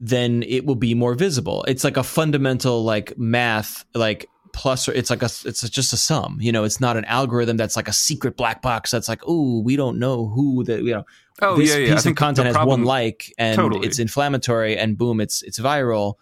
then 0.00 0.42
it 0.44 0.64
will 0.64 0.76
be 0.76 0.94
more 0.94 1.14
visible. 1.14 1.64
It's 1.68 1.84
like 1.84 1.96
a 1.96 2.02
fundamental 2.02 2.82
like 2.82 3.16
math 3.18 3.84
like 3.94 4.28
plus 4.52 4.88
or 4.88 4.92
it's 4.92 5.10
like 5.10 5.22
a 5.22 5.30
it's 5.44 5.68
just 5.68 5.92
a 5.92 5.96
sum. 5.96 6.38
You 6.40 6.52
know, 6.52 6.64
it's 6.64 6.80
not 6.80 6.96
an 6.96 7.04
algorithm 7.06 7.56
that's 7.56 7.76
like 7.76 7.88
a 7.88 7.92
secret 7.92 8.36
black 8.36 8.62
box 8.62 8.90
that's 8.90 9.08
like, 9.08 9.22
oh, 9.26 9.60
we 9.60 9.76
don't 9.76 9.98
know 9.98 10.28
who 10.28 10.64
that 10.64 10.82
you 10.82 10.92
know. 10.92 11.04
Oh, 11.40 11.56
this 11.56 11.70
yeah, 11.70 11.78
yeah. 11.78 11.94
piece 11.94 12.06
of 12.06 12.14
content 12.14 12.46
has 12.46 12.54
problem, 12.54 12.80
one 12.80 12.86
like 12.86 13.32
and 13.38 13.56
totally. 13.56 13.86
it's 13.86 13.98
inflammatory 13.98 14.76
and 14.76 14.96
boom, 14.96 15.20
it's 15.20 15.42
it's 15.42 15.58
viral. 15.58 16.14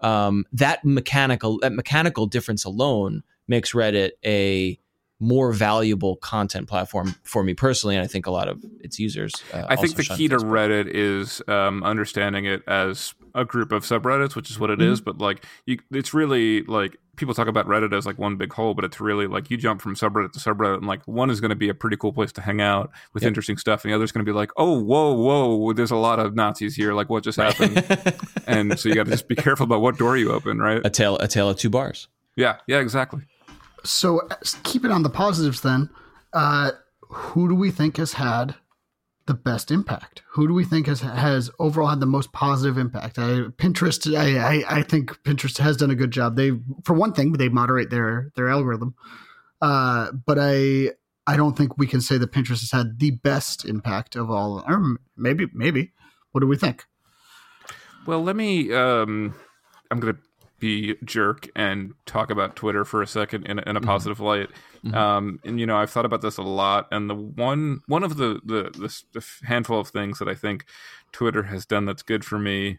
Um, 0.00 0.44
that 0.52 0.84
mechanical 0.84 1.58
that 1.60 1.72
mechanical 1.72 2.26
difference 2.26 2.64
alone 2.64 3.22
makes 3.48 3.72
Reddit 3.72 4.12
a 4.24 4.78
more 5.20 5.52
valuable 5.52 6.16
content 6.16 6.68
platform 6.68 7.14
for 7.22 7.42
me 7.42 7.54
personally, 7.54 7.96
and 7.96 8.04
I 8.04 8.06
think 8.06 8.26
a 8.26 8.30
lot 8.30 8.48
of 8.48 8.64
its 8.80 8.98
users. 8.98 9.32
Uh, 9.52 9.66
I 9.68 9.76
think 9.76 9.96
the 9.96 10.04
key 10.04 10.28
to 10.28 10.36
Reddit 10.36 10.86
is 10.86 11.42
um, 11.48 11.82
understanding 11.82 12.44
it 12.44 12.62
as 12.68 13.14
a 13.34 13.44
group 13.44 13.72
of 13.72 13.84
subreddits, 13.84 14.36
which 14.36 14.50
is 14.50 14.58
what 14.58 14.70
it 14.70 14.78
mm-hmm. 14.78 14.92
is. 14.92 15.00
But 15.00 15.18
like, 15.18 15.44
you, 15.66 15.78
it's 15.90 16.14
really 16.14 16.62
like 16.62 16.96
people 17.16 17.34
talk 17.34 17.48
about 17.48 17.66
Reddit 17.66 17.92
as 17.92 18.06
like 18.06 18.18
one 18.18 18.36
big 18.36 18.52
hole, 18.52 18.74
but 18.74 18.84
it's 18.84 19.00
really 19.00 19.26
like 19.26 19.50
you 19.50 19.56
jump 19.56 19.80
from 19.80 19.96
subreddit 19.96 20.32
to 20.32 20.38
subreddit, 20.38 20.78
and 20.78 20.86
like 20.86 21.02
one 21.06 21.30
is 21.30 21.40
going 21.40 21.50
to 21.50 21.56
be 21.56 21.68
a 21.68 21.74
pretty 21.74 21.96
cool 21.96 22.12
place 22.12 22.32
to 22.32 22.40
hang 22.40 22.60
out 22.60 22.90
with 23.12 23.24
yep. 23.24 23.28
interesting 23.28 23.56
stuff, 23.56 23.84
and 23.84 23.90
the 23.90 23.96
other 23.96 24.04
is 24.04 24.12
going 24.12 24.24
to 24.24 24.30
be 24.30 24.36
like, 24.36 24.50
oh, 24.56 24.78
whoa, 24.80 25.12
whoa, 25.12 25.72
there's 25.72 25.90
a 25.90 25.96
lot 25.96 26.18
of 26.20 26.34
Nazis 26.34 26.76
here. 26.76 26.94
Like, 26.94 27.10
what 27.10 27.24
just 27.24 27.38
happened? 27.38 27.84
and 28.46 28.78
so 28.78 28.88
you 28.88 28.94
got 28.94 29.06
to 29.06 29.10
just 29.10 29.28
be 29.28 29.34
careful 29.36 29.64
about 29.64 29.80
what 29.80 29.98
door 29.98 30.16
you 30.16 30.32
open, 30.32 30.58
right? 30.58 30.80
A 30.84 30.90
tale, 30.90 31.16
a 31.18 31.26
tale 31.26 31.50
of 31.50 31.58
two 31.58 31.70
bars. 31.70 32.06
Yeah, 32.36 32.58
yeah, 32.68 32.78
exactly. 32.78 33.22
So 33.84 34.28
keep 34.64 34.84
it 34.84 34.90
on 34.90 35.02
the 35.02 35.10
positives 35.10 35.60
then. 35.60 35.90
Uh, 36.32 36.72
who 37.08 37.48
do 37.48 37.54
we 37.54 37.70
think 37.70 37.96
has 37.96 38.14
had 38.14 38.54
the 39.26 39.34
best 39.34 39.70
impact? 39.70 40.22
Who 40.30 40.48
do 40.48 40.54
we 40.54 40.64
think 40.64 40.86
has 40.86 41.00
has 41.00 41.50
overall 41.58 41.88
had 41.88 42.00
the 42.00 42.06
most 42.06 42.32
positive 42.32 42.78
impact? 42.78 43.18
I, 43.18 43.48
Pinterest, 43.56 44.16
I, 44.16 44.38
I, 44.38 44.78
I 44.78 44.82
think 44.82 45.22
Pinterest 45.22 45.58
has 45.58 45.76
done 45.76 45.90
a 45.90 45.94
good 45.94 46.10
job. 46.10 46.36
They, 46.36 46.52
for 46.84 46.94
one 46.94 47.12
thing, 47.12 47.32
they 47.32 47.48
moderate 47.48 47.90
their 47.90 48.32
their 48.36 48.48
algorithm, 48.48 48.94
uh, 49.60 50.12
but 50.12 50.38
I 50.40 50.92
I 51.26 51.36
don't 51.36 51.56
think 51.56 51.78
we 51.78 51.86
can 51.86 52.00
say 52.00 52.18
that 52.18 52.32
Pinterest 52.32 52.60
has 52.60 52.72
had 52.72 52.98
the 52.98 53.12
best 53.12 53.64
impact 53.64 54.16
of 54.16 54.30
all. 54.30 54.64
Or 54.66 54.96
maybe 55.16 55.46
maybe. 55.52 55.92
What 56.32 56.40
do 56.40 56.46
we 56.46 56.56
think? 56.56 56.84
Well, 58.06 58.22
let 58.22 58.36
me. 58.36 58.72
Um, 58.72 59.34
I'm 59.90 60.00
going 60.00 60.14
to 60.14 60.20
be 60.58 60.96
jerk 61.04 61.48
and 61.54 61.94
talk 62.06 62.30
about 62.30 62.56
Twitter 62.56 62.84
for 62.84 63.02
a 63.02 63.06
second 63.06 63.46
in, 63.46 63.58
in 63.58 63.76
a 63.76 63.80
mm-hmm. 63.80 63.88
positive 63.88 64.20
light. 64.20 64.48
Mm-hmm. 64.84 64.94
Um, 64.94 65.40
and 65.44 65.60
you 65.60 65.66
know, 65.66 65.76
I've 65.76 65.90
thought 65.90 66.04
about 66.04 66.22
this 66.22 66.36
a 66.38 66.42
lot, 66.42 66.88
and 66.90 67.08
the 67.08 67.14
one 67.14 67.80
one 67.86 68.04
of 68.04 68.16
the, 68.16 68.40
the 68.44 68.70
the, 68.72 69.02
the 69.12 69.24
handful 69.46 69.80
of 69.80 69.88
things 69.88 70.18
that 70.18 70.28
I 70.28 70.34
think 70.34 70.64
Twitter 71.12 71.44
has 71.44 71.66
done 71.66 71.84
that's 71.84 72.02
good 72.02 72.24
for 72.24 72.38
me, 72.38 72.78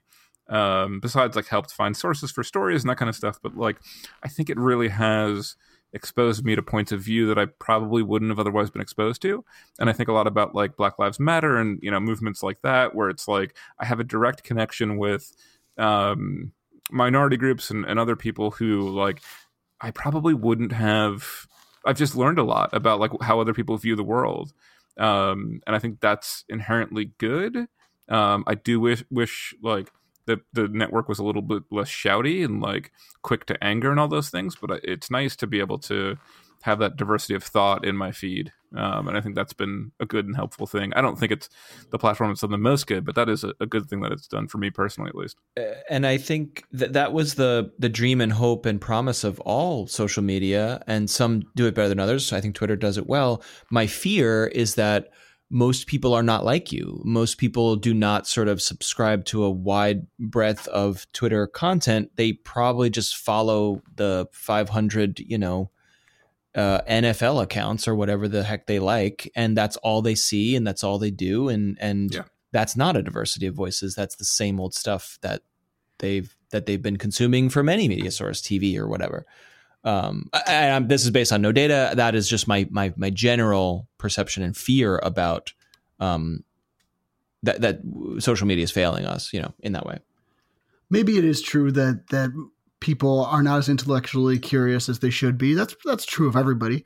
um, 0.50 1.00
besides 1.00 1.36
like 1.36 1.48
helped 1.48 1.72
find 1.72 1.96
sources 1.96 2.32
for 2.32 2.44
stories 2.44 2.84
and 2.84 2.90
that 2.90 2.98
kind 2.98 3.10
of 3.10 3.16
stuff, 3.16 3.40
but 3.42 3.56
like 3.56 3.78
I 4.24 4.28
think 4.28 4.50
it 4.50 4.58
really 4.58 4.90
has 4.90 5.56
exposed 5.94 6.46
me 6.46 6.56
to 6.56 6.62
points 6.62 6.92
of 6.92 7.02
view 7.02 7.28
that 7.28 7.40
I 7.40 7.46
probably 7.46 8.04
wouldn't 8.04 8.30
have 8.30 8.40
otherwise 8.40 8.70
been 8.70 8.82
exposed 8.82 9.22
to. 9.24 9.44
And 9.80 9.90
I 9.90 9.94
think 9.94 10.08
a 10.08 10.14
lot 10.14 10.28
about 10.28 10.54
like 10.54 10.78
Black 10.78 11.00
Lives 11.00 11.20
Matter 11.20 11.58
and 11.58 11.80
you 11.82 11.92
know 11.92 12.00
movements 12.00 12.44
like 12.44 12.62
that, 12.62 12.96
where 12.96 13.10
it's 13.10 13.28
like 13.28 13.56
I 13.80 13.86
have 13.86 14.00
a 14.00 14.04
direct 14.06 14.44
connection 14.44 14.98
with. 14.98 15.34
Um, 15.78 16.52
minority 16.92 17.38
groups 17.38 17.70
and, 17.70 17.86
and 17.86 18.00
other 18.00 18.16
people 18.16 18.52
who 18.52 18.90
like 18.90 19.22
I 19.82 19.92
probably 19.92 20.34
wouldn't 20.34 20.72
have 20.72 21.48
I've 21.86 21.98
just 21.98 22.16
learned 22.16 22.40
a 22.40 22.44
lot 22.44 22.70
about 22.74 23.00
like 23.00 23.12
how 23.22 23.40
other 23.40 23.54
people 23.54 23.78
view 23.78 23.96
the 23.96 24.04
world, 24.04 24.54
um, 24.98 25.62
and 25.66 25.76
I 25.76 25.80
think 25.80 26.00
that's 26.00 26.44
inherently 26.50 27.12
good. 27.18 27.68
Um, 28.10 28.44
I 28.48 28.56
do 28.56 28.80
wish 28.80 29.04
wish 29.10 29.54
like 29.64 29.92
the 30.26 30.42
the 30.54 30.68
network 30.68 31.08
was 31.08 31.20
a 31.20 31.24
little 31.24 31.42
bit 31.42 31.64
less 31.72 31.90
shouty 31.90 32.44
and 32.44 32.62
like 32.62 32.92
quick 33.22 33.46
to 33.46 33.64
anger 33.64 33.92
and 33.92 34.00
all 34.00 34.08
those 34.08 34.30
things, 34.30 34.56
but 34.56 34.82
it's 34.84 35.10
nice 35.10 35.36
to 35.38 35.48
be 35.48 35.60
able 35.60 35.80
to 35.80 36.18
have 36.62 36.80
that 36.80 36.98
diversity 36.98 37.36
of 37.36 37.44
thought 37.44 37.86
in 37.86 37.96
my 37.96 38.12
feed. 38.12 38.52
Um, 38.76 39.08
and 39.08 39.18
I 39.18 39.22
think 39.22 39.36
that's 39.36 39.54
been 39.54 39.92
a 40.00 40.06
good 40.06 40.28
and 40.28 40.36
helpful 40.36 40.68
thing. 40.68 40.94
I 40.94 41.02
don't 41.02 41.18
think 41.18 41.32
it's 41.32 41.50
the 41.90 41.98
platform 41.98 42.30
that's 42.30 42.42
done 42.42 42.52
the 42.52 42.58
most 42.58 42.86
good, 42.86 43.04
but 43.04 43.16
that 43.16 43.28
is 43.28 43.44
a, 43.44 43.54
a 43.60 43.66
good 43.66 43.90
thing 43.90 44.02
that 44.02 44.12
it's 44.12 44.28
done 44.28 44.48
for 44.48 44.60
me 44.60 44.70
personally, 44.70 45.10
at 45.10 45.16
least. 45.16 45.38
Uh, 45.58 45.64
and 45.90 46.06
I 46.06 46.18
think 46.18 46.64
that 46.72 46.94
that 46.94 47.12
was 47.12 47.36
the 47.36 47.72
the 47.80 47.90
dream 47.90 48.22
and 48.22 48.32
hope 48.32 48.66
and 48.66 48.80
promise 48.80 49.24
of 49.24 49.40
all 49.40 49.88
social 49.88 50.24
media. 50.24 50.84
And 50.86 51.10
some 51.10 51.44
do 51.56 51.66
it 51.66 51.74
better 51.74 51.90
than 51.90 52.00
others. 52.00 52.32
I 52.32 52.42
think 52.42 52.56
Twitter 52.56 52.76
does 52.76 52.98
it 52.98 53.08
well. 53.08 53.42
My 53.72 53.88
fear 53.88 54.48
is 54.48 54.76
that 54.76 55.10
most 55.50 55.88
people 55.88 56.14
are 56.14 56.24
not 56.24 56.46
like 56.46 56.72
you. 56.72 57.02
Most 57.04 57.40
people 57.40 57.76
do 57.76 57.94
not 57.94 58.28
sort 58.28 58.48
of 58.48 58.62
subscribe 58.62 59.26
to 59.26 59.44
a 59.44 59.50
wide 59.50 60.06
breadth 60.20 60.68
of 60.68 61.08
Twitter 61.12 61.48
content. 61.48 62.12
They 62.16 62.34
probably 62.34 62.92
just 62.92 63.18
follow 63.18 63.82
the 63.96 64.28
500, 64.32 65.20
you 65.20 65.40
know, 65.40 65.72
uh, 66.56 66.82
NFL 66.82 67.44
accounts 67.44 67.88
or 67.88 67.96
whatever 67.96 68.28
the 68.28 68.44
heck 68.44 68.66
they 68.66 68.80
like, 68.80 69.32
and 69.36 69.56
that's 69.56 69.78
all 69.78 70.02
they 70.02 70.16
see 70.16 70.56
and 70.56 70.66
that's 70.66 70.84
all 70.84 70.98
they 70.98 71.12
do, 71.12 71.50
and 71.50 71.78
and 71.80 72.14
yeah. 72.14 72.24
that's 72.52 72.76
not 72.76 72.98
a 72.98 73.04
diversity 73.04 73.48
of 73.48 73.56
voices. 73.56 73.96
That's 73.96 74.16
the 74.16 74.26
same 74.26 74.60
old 74.60 74.74
stuff 74.74 75.18
that 75.22 75.42
they've 76.00 76.36
that 76.52 76.66
they've 76.66 76.82
been 76.82 76.98
consuming 76.98 77.50
from 77.50 77.70
any 77.70 77.88
media 77.88 78.12
source, 78.12 78.42
TV 78.42 78.78
or 78.78 78.88
whatever. 78.88 79.26
Um, 79.84 80.30
and 80.48 80.90
this 80.90 81.06
is 81.06 81.12
based 81.12 81.32
on 81.32 81.42
no 81.42 81.52
data. 81.52 81.94
That 81.96 82.16
is 82.16 82.28
just 82.28 82.48
my 82.48 82.68
my 82.70 82.94
my 82.98 83.10
general 83.10 83.88
perception 83.98 84.44
and 84.44 84.58
fear 84.58 84.98
about 84.98 85.54
um, 86.00 86.44
that 87.44 87.62
that 87.62 87.80
social 88.20 88.48
media 88.48 88.64
is 88.64 88.72
failing 88.72 89.06
us. 89.06 89.32
You 89.32 89.42
know, 89.42 89.54
in 89.60 89.74
that 89.74 89.86
way. 89.86 90.00
Maybe 90.90 91.18
it 91.18 91.24
is 91.24 91.42
true 91.42 91.72
that 91.74 92.08
that 92.10 92.32
people 92.80 93.26
are 93.26 93.44
not 93.44 93.58
as 93.58 93.70
intellectually 93.70 94.40
curious 94.40 94.90
as 94.90 95.00
they 95.00 95.10
should 95.10 95.38
be. 95.38 95.54
That's 95.54 95.76
that's 95.86 96.06
true 96.06 96.28
of 96.28 96.36
everybody. 96.36 96.84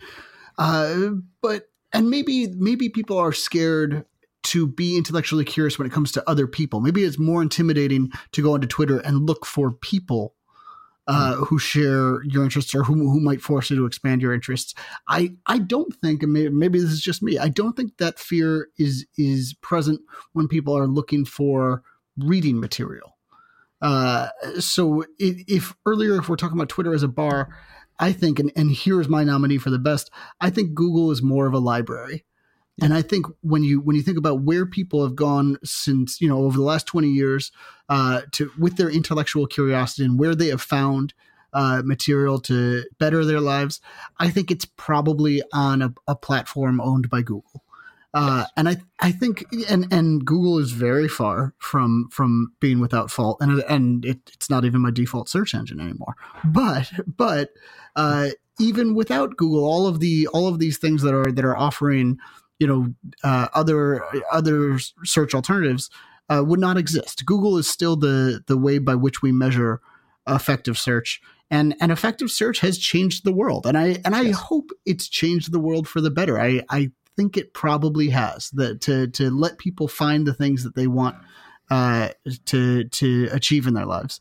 Uh, 0.57 1.09
but 1.41 1.69
and 1.91 2.09
maybe 2.09 2.47
maybe 2.47 2.89
people 2.89 3.17
are 3.17 3.33
scared 3.33 4.05
to 4.43 4.67
be 4.67 4.97
intellectually 4.97 5.45
curious 5.45 5.77
when 5.79 5.87
it 5.87 5.93
comes 5.93 6.11
to 6.11 6.29
other 6.29 6.47
people. 6.47 6.81
Maybe 6.81 7.03
it's 7.03 7.17
more 7.17 7.41
intimidating 7.41 8.11
to 8.33 8.41
go 8.41 8.53
onto 8.53 8.67
Twitter 8.67 8.99
and 8.99 9.25
look 9.25 9.45
for 9.45 9.71
people 9.71 10.35
uh, 11.07 11.35
mm. 11.35 11.47
who 11.47 11.59
share 11.59 12.23
your 12.23 12.43
interests 12.43 12.75
or 12.75 12.83
who, 12.83 12.93
who 12.93 13.19
might 13.19 13.41
force 13.41 13.69
you 13.69 13.75
to 13.77 13.85
expand 13.85 14.21
your 14.21 14.33
interests. 14.33 14.73
I, 15.07 15.35
I 15.47 15.59
don't 15.59 15.93
think, 15.95 16.23
and 16.23 16.33
maybe, 16.33 16.49
maybe 16.49 16.79
this 16.79 16.91
is 16.91 17.01
just 17.01 17.23
me, 17.23 17.37
I 17.37 17.49
don't 17.49 17.75
think 17.75 17.97
that 17.97 18.19
fear 18.19 18.69
is 18.77 19.05
is 19.17 19.53
present 19.61 20.01
when 20.33 20.47
people 20.47 20.77
are 20.77 20.87
looking 20.87 21.25
for 21.25 21.83
reading 22.17 22.59
material. 22.59 23.12
Uh, 23.83 24.29
so 24.59 25.03
if, 25.19 25.43
if 25.47 25.75
earlier, 25.85 26.17
if 26.17 26.29
we're 26.29 26.37
talking 26.37 26.57
about 26.57 26.69
Twitter 26.69 26.93
as 26.93 27.03
a 27.03 27.07
bar, 27.07 27.55
I 27.99 28.13
think, 28.13 28.39
and, 28.39 28.51
and 28.55 28.71
here's 28.71 29.09
my 29.09 29.23
nominee 29.23 29.57
for 29.57 29.69
the 29.69 29.77
best, 29.77 30.09
I 30.41 30.49
think 30.49 30.73
Google 30.73 31.11
is 31.11 31.21
more 31.21 31.45
of 31.45 31.53
a 31.53 31.59
library. 31.59 32.23
And 32.81 32.93
I 32.93 33.03
think 33.03 33.27
when 33.41 33.63
you 33.63 33.81
when 33.81 33.95
you 33.95 34.01
think 34.01 34.17
about 34.17 34.41
where 34.41 34.65
people 34.65 35.03
have 35.03 35.15
gone 35.15 35.57
since 35.63 36.19
you 36.19 36.27
know 36.27 36.39
over 36.39 36.57
the 36.57 36.63
last 36.63 36.87
twenty 36.87 37.09
years 37.09 37.51
uh, 37.87 38.21
to 38.31 38.51
with 38.57 38.77
their 38.77 38.89
intellectual 38.89 39.45
curiosity 39.45 40.05
and 40.05 40.17
where 40.17 40.33
they 40.33 40.47
have 40.47 40.61
found 40.61 41.13
uh, 41.53 41.83
material 41.85 42.39
to 42.39 42.83
better 42.97 43.23
their 43.25 43.39
lives, 43.39 43.79
I 44.19 44.31
think 44.31 44.49
it's 44.49 44.65
probably 44.65 45.43
on 45.53 45.83
a, 45.83 45.93
a 46.07 46.15
platform 46.15 46.81
owned 46.81 47.11
by 47.11 47.21
Google. 47.21 47.62
Uh, 48.13 48.45
and 48.55 48.69
I, 48.69 48.77
I 48.99 49.11
think, 49.11 49.43
and 49.69 49.91
and 49.91 50.23
Google 50.23 50.59
is 50.59 50.71
very 50.71 51.07
far 51.07 51.55
from 51.57 52.09
from 52.11 52.53
being 52.59 52.79
without 52.79 53.09
fault, 53.09 53.37
and 53.41 53.61
and 53.63 54.05
it, 54.05 54.19
it's 54.33 54.49
not 54.49 54.65
even 54.65 54.81
my 54.81 54.91
default 54.91 55.29
search 55.29 55.55
engine 55.55 55.79
anymore. 55.79 56.15
But 56.43 56.91
but 57.07 57.49
uh, 57.95 58.29
even 58.59 58.93
without 58.93 59.35
Google, 59.35 59.65
all 59.65 59.87
of 59.87 59.99
the 59.99 60.27
all 60.27 60.47
of 60.47 60.59
these 60.59 60.77
things 60.77 61.01
that 61.01 61.13
are 61.13 61.31
that 61.31 61.43
are 61.43 61.57
offering, 61.57 62.19
you 62.59 62.67
know, 62.67 62.93
uh, 63.23 63.47
other 63.55 64.03
other 64.31 64.77
search 65.03 65.33
alternatives 65.33 65.89
uh, 66.29 66.43
would 66.45 66.59
not 66.59 66.77
exist. 66.77 67.25
Google 67.25 67.57
is 67.57 67.67
still 67.67 67.95
the 67.95 68.43
the 68.45 68.57
way 68.57 68.77
by 68.77 68.93
which 68.93 69.23
we 69.23 69.31
measure 69.31 69.81
effective 70.27 70.77
search 70.77 71.19
and 71.49 71.75
and 71.81 71.91
effective 71.91 72.31
search 72.31 72.59
has 72.59 72.77
changed 72.77 73.25
the 73.25 73.31
world 73.33 73.65
and 73.65 73.77
i 73.77 73.97
and 74.05 74.15
i 74.15 74.21
yes. 74.21 74.39
hope 74.39 74.69
it's 74.85 75.09
changed 75.09 75.51
the 75.51 75.59
world 75.59 75.85
for 75.85 75.99
the 75.99 76.09
better 76.09 76.39
i 76.39 76.61
i 76.69 76.89
think 77.15 77.37
it 77.37 77.53
probably 77.53 78.09
has 78.09 78.49
that 78.51 78.81
to 78.81 79.07
to 79.07 79.29
let 79.29 79.57
people 79.57 79.87
find 79.87 80.25
the 80.25 80.33
things 80.33 80.63
that 80.63 80.75
they 80.75 80.87
want 80.87 81.15
uh, 81.69 82.09
to 82.45 82.85
to 82.85 83.29
achieve 83.31 83.67
in 83.67 83.73
their 83.73 83.85
lives. 83.85 84.19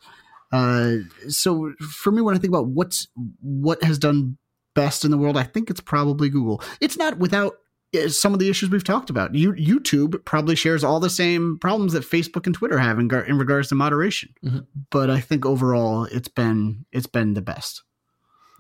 Uh, 0.53 0.97
so 1.29 1.73
for 1.81 2.13
me, 2.13 2.21
when 2.21 2.35
I 2.35 2.39
think 2.39 2.51
about 2.51 2.69
what's 2.69 3.09
what 3.41 3.83
has 3.83 3.99
done 3.99 4.37
best 4.75 5.05
in 5.05 5.11
the 5.11 5.19
world, 5.19 5.37
I 5.37 5.43
think 5.45 5.71
it's 5.71 5.81
probably 5.81 6.29
Google. 6.29 6.63
It's 6.81 6.99
not 6.99 7.19
without 7.19 7.55
uh, 7.97 8.09
some 8.09 8.33
of 8.33 8.39
the 8.39 8.51
issues 8.51 8.71
we've 8.71 8.85
talked 8.85 9.11
about. 9.11 9.35
You, 9.35 9.53
YouTube 9.53 10.25
probably 10.25 10.57
shares 10.57 10.85
all 10.85 11.01
the 11.01 11.11
same 11.11 11.59
problems 11.59 11.93
that 11.95 12.05
Facebook 12.05 12.47
and 12.47 12.55
Twitter 12.55 12.79
have 12.79 12.99
in, 12.99 13.11
in 13.27 13.39
regards 13.39 13.69
to 13.69 13.75
moderation. 13.75 14.31
Mm-hmm. 14.45 14.61
But 14.91 15.11
I 15.11 15.21
think 15.21 15.47
overall, 15.47 16.05
it's 16.05 16.29
been 16.29 16.85
it's 16.93 17.07
been 17.07 17.35
the 17.35 17.43
best. 17.43 17.83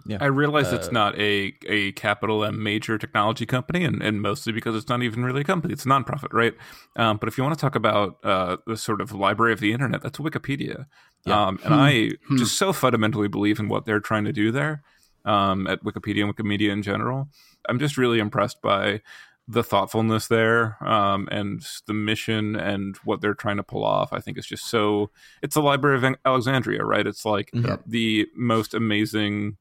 Yeah. 0.07 0.19
I 0.21 0.27
realize 0.27 0.73
uh, 0.73 0.77
it's 0.77 0.91
not 0.91 1.19
a, 1.19 1.55
a 1.67 1.93
capital 1.93 2.45
M 2.45 2.62
major 2.62 2.99
technology 2.99 3.47
company, 3.47 3.85
and, 3.85 4.03
and 4.03 4.21
mostly 4.21 4.53
because 4.53 4.75
it's 4.75 4.88
not 4.88 5.03
even 5.03 5.25
really 5.25 5.43
a 5.43 5.45
company. 5.45 5.73
It's 5.73 5.85
a 5.85 5.88
nonprofit, 5.88 6.33
right? 6.33 6.55
Um, 6.97 7.19
but 7.19 7.29
if 7.29 7.38
you 7.38 7.45
want 7.45 7.57
to 7.57 7.61
talk 7.61 7.75
about 7.75 8.19
uh, 8.25 8.57
the 8.67 8.77
sort 8.77 9.01
of 9.01 9.12
library 9.12 9.53
of 9.53 9.61
the 9.61 9.73
internet, 9.73 10.03
that's 10.03 10.19
Wikipedia. 10.19 10.87
Yeah. 11.25 11.47
Um, 11.47 11.59
and 11.65 11.75
hmm. 11.75 11.81
I 11.81 12.11
hmm. 12.27 12.37
just 12.37 12.57
so 12.57 12.73
fundamentally 12.73 13.29
believe 13.29 13.61
in 13.61 13.69
what 13.69 13.85
they're 13.85 14.01
trying 14.01 14.25
to 14.25 14.33
do 14.33 14.51
there 14.51 14.83
um, 15.25 15.67
at 15.67 15.85
Wikipedia 15.85 16.25
and 16.25 16.35
Wikimedia 16.35 16.71
in 16.73 16.83
general. 16.83 17.29
I'm 17.69 17.79
just 17.79 17.97
really 17.97 18.19
impressed 18.19 18.61
by 18.61 19.03
the 19.49 19.62
thoughtfulness 19.62 20.29
there 20.29 20.83
um, 20.87 21.29
and 21.31 21.65
the 21.87 21.95
mission 21.95 22.55
and 22.57 22.97
what 23.05 23.21
they're 23.21 23.35
trying 23.35 23.57
to 23.57 23.62
pull 23.62 23.85
off. 23.85 24.12
I 24.12 24.21
think 24.21 24.38
is 24.38 24.47
just 24.47 24.67
so. 24.67 25.11
It's 25.43 25.55
the 25.55 25.62
Library 25.62 25.97
of 25.97 26.17
Alexandria, 26.25 26.85
right? 26.85 27.07
It's 27.07 27.25
like 27.25 27.51
the 27.87 28.27
most 28.35 28.75
amazing 28.75 29.57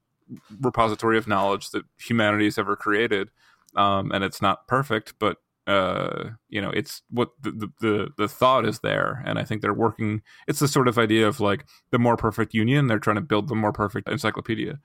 repository 0.60 1.18
of 1.18 1.28
knowledge 1.28 1.72
that 1.72 1.84
humanity 1.98 2.46
has 2.46 2.58
ever 2.58 2.76
created. 2.76 3.30
Um, 3.76 4.12
and 4.12 4.24
it's 4.24 4.42
not 4.42 4.68
perfect, 4.68 5.14
but 5.20 5.38
uh, 5.68 6.32
you 6.50 6.62
know, 6.62 6.72
it's 6.72 7.04
what 7.10 7.30
the, 7.42 7.72
the 7.80 8.10
the 8.18 8.28
thought 8.28 8.66
is 8.66 8.80
there, 8.80 9.22
and 9.26 9.38
I 9.38 9.44
think 9.44 9.62
they're 9.62 9.74
working. 9.74 10.22
It's 10.48 10.60
the 10.60 10.68
sort 10.68 10.88
of 10.88 10.98
idea 10.98 11.28
of 11.28 11.40
like 11.40 11.66
the 11.92 12.00
more 12.00 12.18
perfect 12.18 12.54
union. 12.54 12.88
They're 12.88 13.00
trying 13.00 13.18
to 13.18 13.22
build 13.22 13.48
the 13.48 13.56
more 13.56 13.72
perfect 13.72 14.10
encyclopedia. 14.10 14.80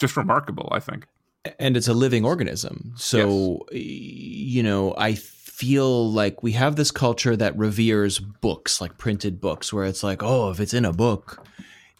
Just 0.00 0.16
remarkable, 0.16 0.68
I 0.72 0.80
think. 0.80 1.06
And 1.58 1.76
it's 1.76 1.88
a 1.88 1.94
living 1.94 2.24
organism, 2.24 2.94
so 2.96 3.66
yes. 3.70 3.82
you 3.82 4.62
know, 4.62 4.94
I 4.96 5.14
feel 5.14 6.10
like 6.10 6.42
we 6.42 6.52
have 6.52 6.76
this 6.76 6.90
culture 6.90 7.36
that 7.36 7.56
reveres 7.56 8.18
books, 8.18 8.80
like 8.80 8.96
printed 8.96 9.40
books, 9.40 9.72
where 9.72 9.84
it's 9.84 10.02
like, 10.02 10.22
oh, 10.22 10.50
if 10.50 10.58
it's 10.58 10.74
in 10.74 10.86
a 10.86 10.92
book, 10.92 11.46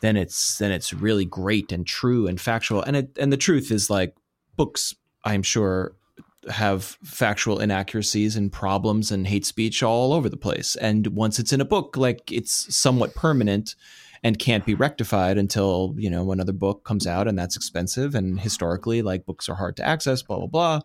then 0.04 0.16
it's 0.16 0.58
then 0.58 0.70
it's 0.70 0.92
really 0.92 1.24
great 1.24 1.72
and 1.72 1.86
true 1.86 2.26
and 2.26 2.40
factual. 2.40 2.82
And 2.82 2.96
it 2.96 3.16
and 3.18 3.32
the 3.32 3.36
truth 3.36 3.70
is 3.70 3.88
like 3.88 4.14
books, 4.56 4.94
I'm 5.24 5.42
sure 5.42 5.94
have 6.50 6.98
factual 7.02 7.58
inaccuracies 7.58 8.36
and 8.36 8.52
problems 8.52 9.10
and 9.10 9.26
hate 9.26 9.46
speech 9.46 9.82
all 9.82 10.12
over 10.12 10.28
the 10.28 10.36
place. 10.36 10.76
And 10.76 11.06
once 11.08 11.38
it's 11.38 11.54
in 11.54 11.60
a 11.60 11.64
book, 11.64 11.96
like 11.96 12.30
it's 12.30 12.74
somewhat 12.74 13.14
permanent 13.14 13.74
and 14.22 14.38
can't 14.38 14.64
be 14.64 14.74
rectified 14.74 15.36
until, 15.36 15.94
you 15.96 16.08
know, 16.08 16.32
another 16.32 16.52
book 16.52 16.84
comes 16.84 17.06
out 17.06 17.28
and 17.28 17.38
that's 17.38 17.56
expensive. 17.56 18.14
And 18.14 18.40
historically, 18.40 19.02
like 19.02 19.26
books 19.26 19.48
are 19.48 19.54
hard 19.54 19.76
to 19.76 19.86
access, 19.86 20.22
blah, 20.22 20.38
blah, 20.38 20.46
blah. 20.46 20.80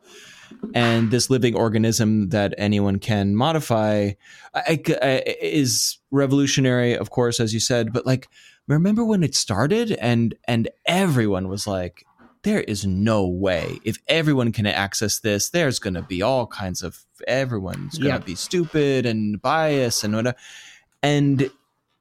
And 0.74 1.10
this 1.10 1.30
living 1.30 1.56
organism 1.56 2.30
that 2.30 2.54
anyone 2.58 3.00
can 3.00 3.36
modify 3.36 4.12
I, 4.54 4.82
I, 5.02 5.24
is 5.42 6.00
revolutionary, 6.12 6.98
of 6.98 7.12
course, 7.12 7.40
as 7.40 7.54
you 7.54 7.60
said, 7.62 7.94
but 7.94 8.06
like 8.06 8.28
remember 8.76 9.04
when 9.04 9.24
it 9.24 9.36
started? 9.36 9.92
And 9.92 10.36
and 10.48 10.70
everyone 10.86 11.48
was 11.48 11.68
like 11.68 12.06
there 12.44 12.62
is 12.62 12.86
no 12.86 13.28
way. 13.28 13.80
If 13.84 13.98
everyone 14.08 14.52
can 14.52 14.66
access 14.66 15.20
this 15.20 15.50
there's 15.50 15.80
going 15.80 15.96
to 15.96 16.02
be 16.02 16.22
all 16.22 16.48
kinds 16.48 16.84
of 16.84 17.06
everyone's 17.28 17.98
going 17.98 18.14
to 18.14 18.20
yeah. 18.20 18.26
be 18.26 18.36
stupid 18.36 19.06
and 19.06 19.42
biased 19.42 20.04
and 20.04 20.16
whatever. 20.16 20.38
And 21.04 21.50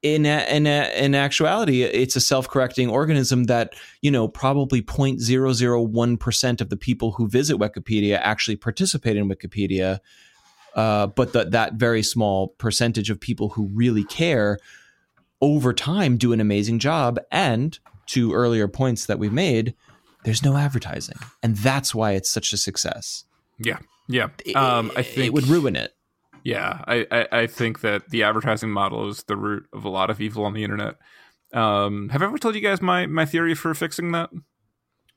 in 0.03 0.27
in 0.27 0.67
in 0.67 1.15
actuality 1.15 1.83
it's 1.83 2.15
a 2.15 2.21
self-correcting 2.21 2.89
organism 2.89 3.45
that 3.45 3.75
you 4.01 4.11
know 4.13 4.29
probably 4.29 4.81
0.001% 4.81 6.61
of 6.61 6.69
the 6.69 6.77
people 6.77 7.13
who 7.13 7.29
visit 7.29 7.57
wikipedia 7.57 8.17
actually 8.23 8.55
participate 8.55 9.17
in 9.17 9.29
wikipedia 9.29 9.99
uh, 10.77 11.09
but 11.09 11.33
the, 11.33 11.45
that 11.47 11.73
very 11.75 12.05
small 12.05 12.49
percentage 12.59 13.11
of 13.11 13.19
people 13.19 13.49
who 13.49 13.69
really 13.75 14.05
care 14.05 14.59
over 15.41 15.73
time 15.73 16.17
do 16.17 16.33
an 16.33 16.41
amazing 16.41 16.79
job. 16.79 17.19
And 17.31 17.79
to 18.07 18.33
earlier 18.33 18.69
points 18.69 19.07
that 19.07 19.19
we've 19.19 19.33
made, 19.33 19.75
there's 20.25 20.43
no 20.43 20.57
advertising, 20.57 21.17
and 21.43 21.57
that's 21.57 21.95
why 21.95 22.13
it's 22.13 22.29
such 22.29 22.53
a 22.53 22.57
success. 22.57 23.25
Yeah, 23.59 23.79
yeah. 24.09 24.29
Um, 24.55 24.91
I 24.97 25.03
think 25.03 25.27
it 25.27 25.33
would 25.33 25.47
ruin 25.47 25.77
it. 25.77 25.95
Yeah, 26.45 26.83
I, 26.87 27.07
I, 27.11 27.29
I 27.43 27.47
think 27.47 27.81
that 27.81 28.09
the 28.11 28.23
advertising 28.23 28.71
model 28.71 29.09
is 29.09 29.23
the 29.25 29.37
root 29.37 29.67
of 29.73 29.85
a 29.85 29.89
lot 29.89 30.09
of 30.11 30.21
evil 30.21 30.45
on 30.45 30.55
the 30.55 30.65
internet. 30.65 30.97
Um, 31.53 32.09
have 32.11 32.23
I 32.23 32.27
ever 32.27 32.39
told 32.39 32.55
you 32.55 32.61
guys 32.61 32.81
my 32.83 33.07
my 33.07 33.27
theory 33.27 33.55
for 33.55 33.75
fixing 33.75 34.13
that? 34.13 34.31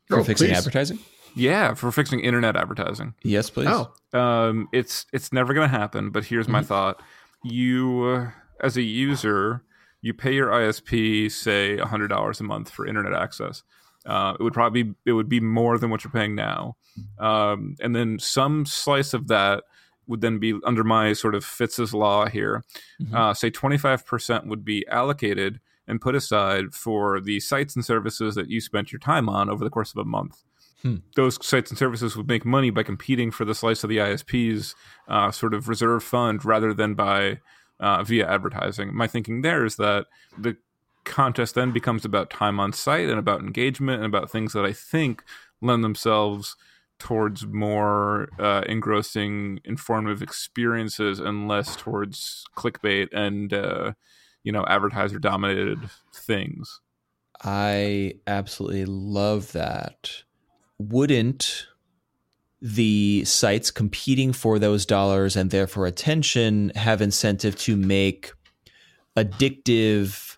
For 0.07 0.19
Oh, 0.19 0.23
fixing 0.23 0.47
please. 0.49 0.57
advertising? 0.57 0.99
Yeah, 1.35 1.73
for 1.73 1.91
fixing 1.91 2.19
internet 2.19 2.55
advertising. 2.57 3.13
Yes, 3.23 3.49
please. 3.49 3.69
Oh, 3.69 3.93
Um, 4.17 4.67
it's 4.73 5.05
it's 5.13 5.31
never 5.31 5.53
going 5.53 5.69
to 5.69 5.77
happen. 5.77 6.09
But 6.09 6.25
here's 6.25 6.47
my 6.47 6.61
thought: 6.61 7.01
you, 7.43 8.03
uh, 8.03 8.31
as 8.65 8.75
a 8.77 8.81
user, 8.81 9.63
you 10.01 10.13
pay 10.13 10.33
your 10.33 10.49
ISP 10.49 11.31
say 11.31 11.77
hundred 11.77 12.07
dollars 12.09 12.39
a 12.39 12.43
month 12.43 12.69
for 12.69 12.85
internet 12.87 13.13
access. 13.13 13.63
Uh, 14.05 14.33
it 14.39 14.43
would 14.43 14.53
probably 14.53 14.83
be, 14.83 14.93
it 15.05 15.13
would 15.13 15.29
be 15.29 15.39
more 15.39 15.77
than 15.77 15.91
what 15.91 16.03
you're 16.03 16.11
paying 16.11 16.33
now, 16.33 16.75
um, 17.19 17.75
and 17.81 17.95
then 17.95 18.17
some 18.17 18.65
slice 18.65 19.13
of 19.13 19.27
that 19.27 19.63
would 20.07 20.21
then 20.21 20.39
be 20.39 20.59
under 20.65 20.83
my 20.83 21.13
sort 21.13 21.35
of 21.35 21.45
Fitz's 21.45 21.93
law 21.93 22.25
here. 22.25 22.63
Mhm. 23.01 23.13
Uh, 23.13 23.33
say 23.33 23.51
25% 23.51 24.47
would 24.47 24.65
be 24.65 24.85
allocated 24.87 25.59
and 25.87 26.01
put 26.01 26.15
aside 26.15 26.73
for 26.73 27.21
the 27.21 27.39
sites 27.39 27.75
and 27.75 27.85
services 27.85 28.35
that 28.35 28.49
you 28.49 28.59
spent 28.59 28.91
your 28.91 28.99
time 28.99 29.29
on 29.29 29.49
over 29.49 29.63
the 29.63 29.69
course 29.69 29.91
of 29.91 29.97
a 29.97 30.05
month. 30.05 30.43
Hmm. 30.81 30.97
Those 31.15 31.43
sites 31.45 31.69
and 31.69 31.77
services 31.77 32.17
would 32.17 32.27
make 32.27 32.43
money 32.43 32.71
by 32.71 32.83
competing 32.83 33.29
for 33.29 33.45
the 33.45 33.53
slice 33.53 33.83
of 33.83 33.89
the 33.89 33.97
ISP's 33.99 34.75
uh, 35.07 35.29
sort 35.31 35.53
of 35.53 35.69
reserve 35.69 36.03
fund 36.03 36.43
rather 36.43 36.73
than 36.73 36.95
by 36.95 37.39
uh, 37.81 38.03
via 38.03 38.27
advertising. 38.27 38.95
My 38.95 39.07
thinking 39.07 39.41
there 39.41 39.65
is 39.65 39.75
that 39.75 40.05
the 40.37 40.55
contest 41.03 41.55
then 41.55 41.71
becomes 41.71 42.05
about 42.05 42.29
time 42.29 42.59
on 42.59 42.71
site 42.71 43.09
and 43.09 43.19
about 43.19 43.41
engagement 43.41 44.03
and 44.03 44.05
about 44.05 44.31
things 44.31 44.53
that 44.53 44.63
I 44.63 44.71
think 44.71 45.23
lend 45.61 45.83
themselves 45.83 46.55
towards 46.99 47.47
more 47.47 48.29
uh, 48.39 48.61
engrossing, 48.69 49.59
informative 49.65 50.21
experiences 50.21 51.19
and 51.19 51.47
less 51.47 51.75
towards 51.75 52.45
clickbait 52.55 53.09
and 53.11 53.51
uh, 53.51 53.93
you 54.43 54.51
know 54.51 54.63
advertiser 54.67 55.19
dominated 55.19 55.79
things. 56.13 56.79
I 57.43 58.13
absolutely 58.27 58.85
love 58.85 59.51
that. 59.53 60.23
Wouldn't 60.77 61.65
the 62.61 63.23
sites 63.25 63.71
competing 63.71 64.31
for 64.33 64.59
those 64.59 64.85
dollars 64.85 65.35
and 65.35 65.49
therefore 65.49 65.87
attention 65.87 66.71
have 66.75 67.01
incentive 67.01 67.55
to 67.57 67.75
make 67.75 68.31
addictive 69.17 70.37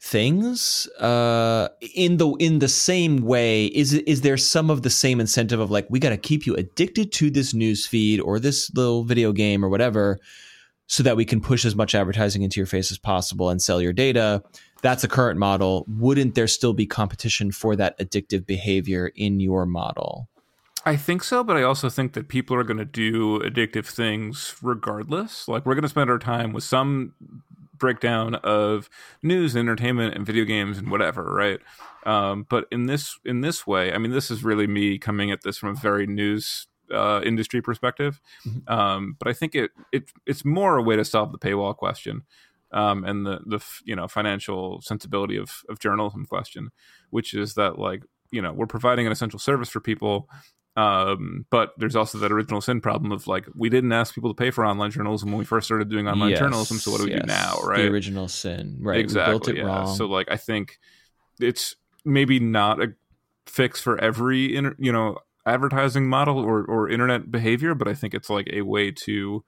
things 0.00 0.88
uh 0.98 1.68
in 1.94 2.16
the 2.16 2.28
in 2.40 2.58
the 2.58 2.66
same 2.66 3.18
way 3.18 3.66
is 3.66 3.92
is 3.92 4.22
there 4.22 4.36
some 4.36 4.68
of 4.68 4.82
the 4.82 4.90
same 4.90 5.20
incentive 5.20 5.60
of 5.60 5.70
like 5.70 5.86
we 5.90 6.00
got 6.00 6.10
to 6.10 6.16
keep 6.16 6.44
you 6.44 6.56
addicted 6.56 7.12
to 7.12 7.30
this 7.30 7.54
news 7.54 7.86
feed 7.86 8.18
or 8.18 8.40
this 8.40 8.68
little 8.74 9.04
video 9.04 9.30
game 9.30 9.64
or 9.64 9.68
whatever 9.68 10.18
so 10.88 11.02
that 11.02 11.16
we 11.16 11.24
can 11.24 11.40
push 11.40 11.64
as 11.64 11.76
much 11.76 11.94
advertising 11.94 12.42
into 12.42 12.58
your 12.58 12.66
face 12.66 12.90
as 12.90 12.98
possible 12.98 13.48
and 13.48 13.62
sell 13.62 13.80
your 13.80 13.94
data? 13.94 14.42
That's 14.82 15.04
a 15.04 15.08
current 15.08 15.38
model. 15.38 15.86
Wouldn't 15.88 16.34
there 16.34 16.48
still 16.48 16.74
be 16.74 16.84
competition 16.84 17.50
for 17.50 17.76
that 17.76 17.98
addictive 17.98 18.44
behavior 18.44 19.10
in 19.14 19.40
your 19.40 19.64
model 19.64 20.28
I 20.84 20.96
think 20.96 21.22
so, 21.22 21.44
but 21.44 21.56
I 21.56 21.62
also 21.62 21.88
think 21.88 22.12
that 22.14 22.28
people 22.28 22.56
are 22.56 22.64
going 22.64 22.78
to 22.78 22.84
do 22.84 23.38
addictive 23.40 23.86
things 23.86 24.56
regardless. 24.62 25.46
Like 25.46 25.64
we're 25.64 25.74
going 25.74 25.82
to 25.82 25.88
spend 25.88 26.10
our 26.10 26.18
time 26.18 26.52
with 26.52 26.64
some 26.64 27.14
breakdown 27.76 28.36
of 28.36 28.88
news, 29.22 29.54
and 29.54 29.68
entertainment, 29.68 30.14
and 30.14 30.24
video 30.24 30.44
games 30.44 30.78
and 30.78 30.90
whatever, 30.90 31.24
right? 31.24 31.60
Um, 32.06 32.46
but 32.48 32.66
in 32.70 32.86
this 32.86 33.18
in 33.24 33.40
this 33.40 33.66
way, 33.66 33.92
I 33.92 33.98
mean, 33.98 34.12
this 34.12 34.30
is 34.30 34.44
really 34.44 34.66
me 34.66 34.98
coming 34.98 35.30
at 35.30 35.42
this 35.42 35.58
from 35.58 35.70
a 35.70 35.74
very 35.74 36.06
news 36.06 36.66
uh, 36.92 37.20
industry 37.24 37.60
perspective. 37.62 38.20
Mhm. 38.46 38.70
Um, 38.70 39.16
but 39.18 39.28
I 39.28 39.32
think 39.32 39.54
it 39.54 39.70
it 39.92 40.10
it's 40.26 40.44
more 40.44 40.76
a 40.76 40.82
way 40.82 40.96
to 40.96 41.04
solve 41.04 41.32
the 41.32 41.38
paywall 41.38 41.76
question. 41.76 42.22
Um, 42.72 43.04
and 43.04 43.26
the 43.26 43.40
the 43.44 43.60
you 43.84 43.94
know 43.94 44.08
financial 44.08 44.80
sensibility 44.80 45.36
of 45.36 45.62
of 45.68 45.78
journalism 45.78 46.24
question, 46.24 46.70
which 47.10 47.34
is 47.34 47.54
that 47.54 47.78
like 47.78 48.02
you 48.30 48.40
know 48.40 48.52
we're 48.52 48.66
providing 48.66 49.06
an 49.06 49.12
essential 49.12 49.38
service 49.38 49.68
for 49.68 49.80
people, 49.80 50.28
um, 50.74 51.44
but 51.50 51.72
there's 51.76 51.96
also 51.96 52.18
that 52.18 52.32
original 52.32 52.60
sin 52.62 52.80
problem 52.80 53.12
of 53.12 53.26
like 53.26 53.46
we 53.54 53.68
didn't 53.68 53.92
ask 53.92 54.14
people 54.14 54.30
to 54.30 54.34
pay 54.34 54.50
for 54.50 54.64
online 54.64 54.90
journalism 54.90 55.30
when 55.30 55.38
we 55.38 55.44
first 55.44 55.66
started 55.66 55.90
doing 55.90 56.08
online 56.08 56.30
Yes, 56.30 56.38
journalism. 56.38 56.78
So 56.78 56.90
what 56.90 56.98
do 56.98 57.04
we 57.04 57.10
do 57.10 57.16
yes. 57.16 57.26
now, 57.26 57.56
the 57.60 57.66
right? 57.66 57.80
original 57.80 58.28
sin 58.28 58.78
right 58.80 58.98
exactly. 58.98 59.32
we 59.34 59.38
built 59.38 59.48
it 59.48 59.56
yeah. 59.56 59.64
wrong 59.64 59.94
So 59.96 60.06
like 60.06 60.30
I 60.30 60.36
think 60.36 60.78
it's 61.40 61.76
maybe 62.04 62.40
not 62.40 62.82
a 62.82 62.94
fix 63.46 63.80
for 63.80 63.98
every 64.00 64.56
inter- 64.56 64.76
you 64.78 64.92
know 64.92 65.18
advertising 65.44 66.08
model 66.08 66.38
or 66.38 66.64
or 66.64 66.88
internet 66.88 67.30
behavior, 67.30 67.74
but 67.74 67.88
I 67.88 67.94
think 67.94 68.14
it's 68.14 68.30
like 68.30 68.48
a 68.50 68.62
way 68.62 68.90
to 69.04 69.44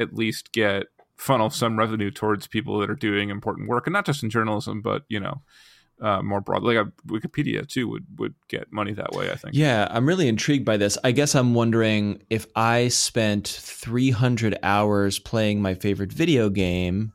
at 0.00 0.14
least 0.14 0.52
get 0.52 0.84
funnel 1.16 1.50
some 1.50 1.78
revenue 1.78 2.10
towards 2.10 2.46
people 2.46 2.78
that 2.78 2.88
are 2.88 2.94
doing 2.94 3.28
important 3.28 3.68
work, 3.68 3.86
and 3.86 3.92
not 3.92 4.06
just 4.06 4.22
in 4.22 4.30
journalism, 4.30 4.80
but 4.80 5.02
you 5.08 5.20
know. 5.20 5.42
Uh, 6.02 6.20
more 6.20 6.40
broadly, 6.40 6.76
like 6.76 6.88
Wikipedia 7.06 7.66
too 7.66 7.88
would 7.88 8.04
would 8.18 8.34
get 8.48 8.72
money 8.72 8.92
that 8.92 9.12
way. 9.12 9.30
I 9.30 9.36
think. 9.36 9.54
Yeah, 9.54 9.86
I'm 9.88 10.04
really 10.04 10.26
intrigued 10.26 10.64
by 10.64 10.76
this. 10.76 10.98
I 11.04 11.12
guess 11.12 11.36
I'm 11.36 11.54
wondering 11.54 12.24
if 12.28 12.44
I 12.56 12.88
spent 12.88 13.46
300 13.46 14.58
hours 14.64 15.20
playing 15.20 15.62
my 15.62 15.74
favorite 15.74 16.12
video 16.12 16.50
game 16.50 17.12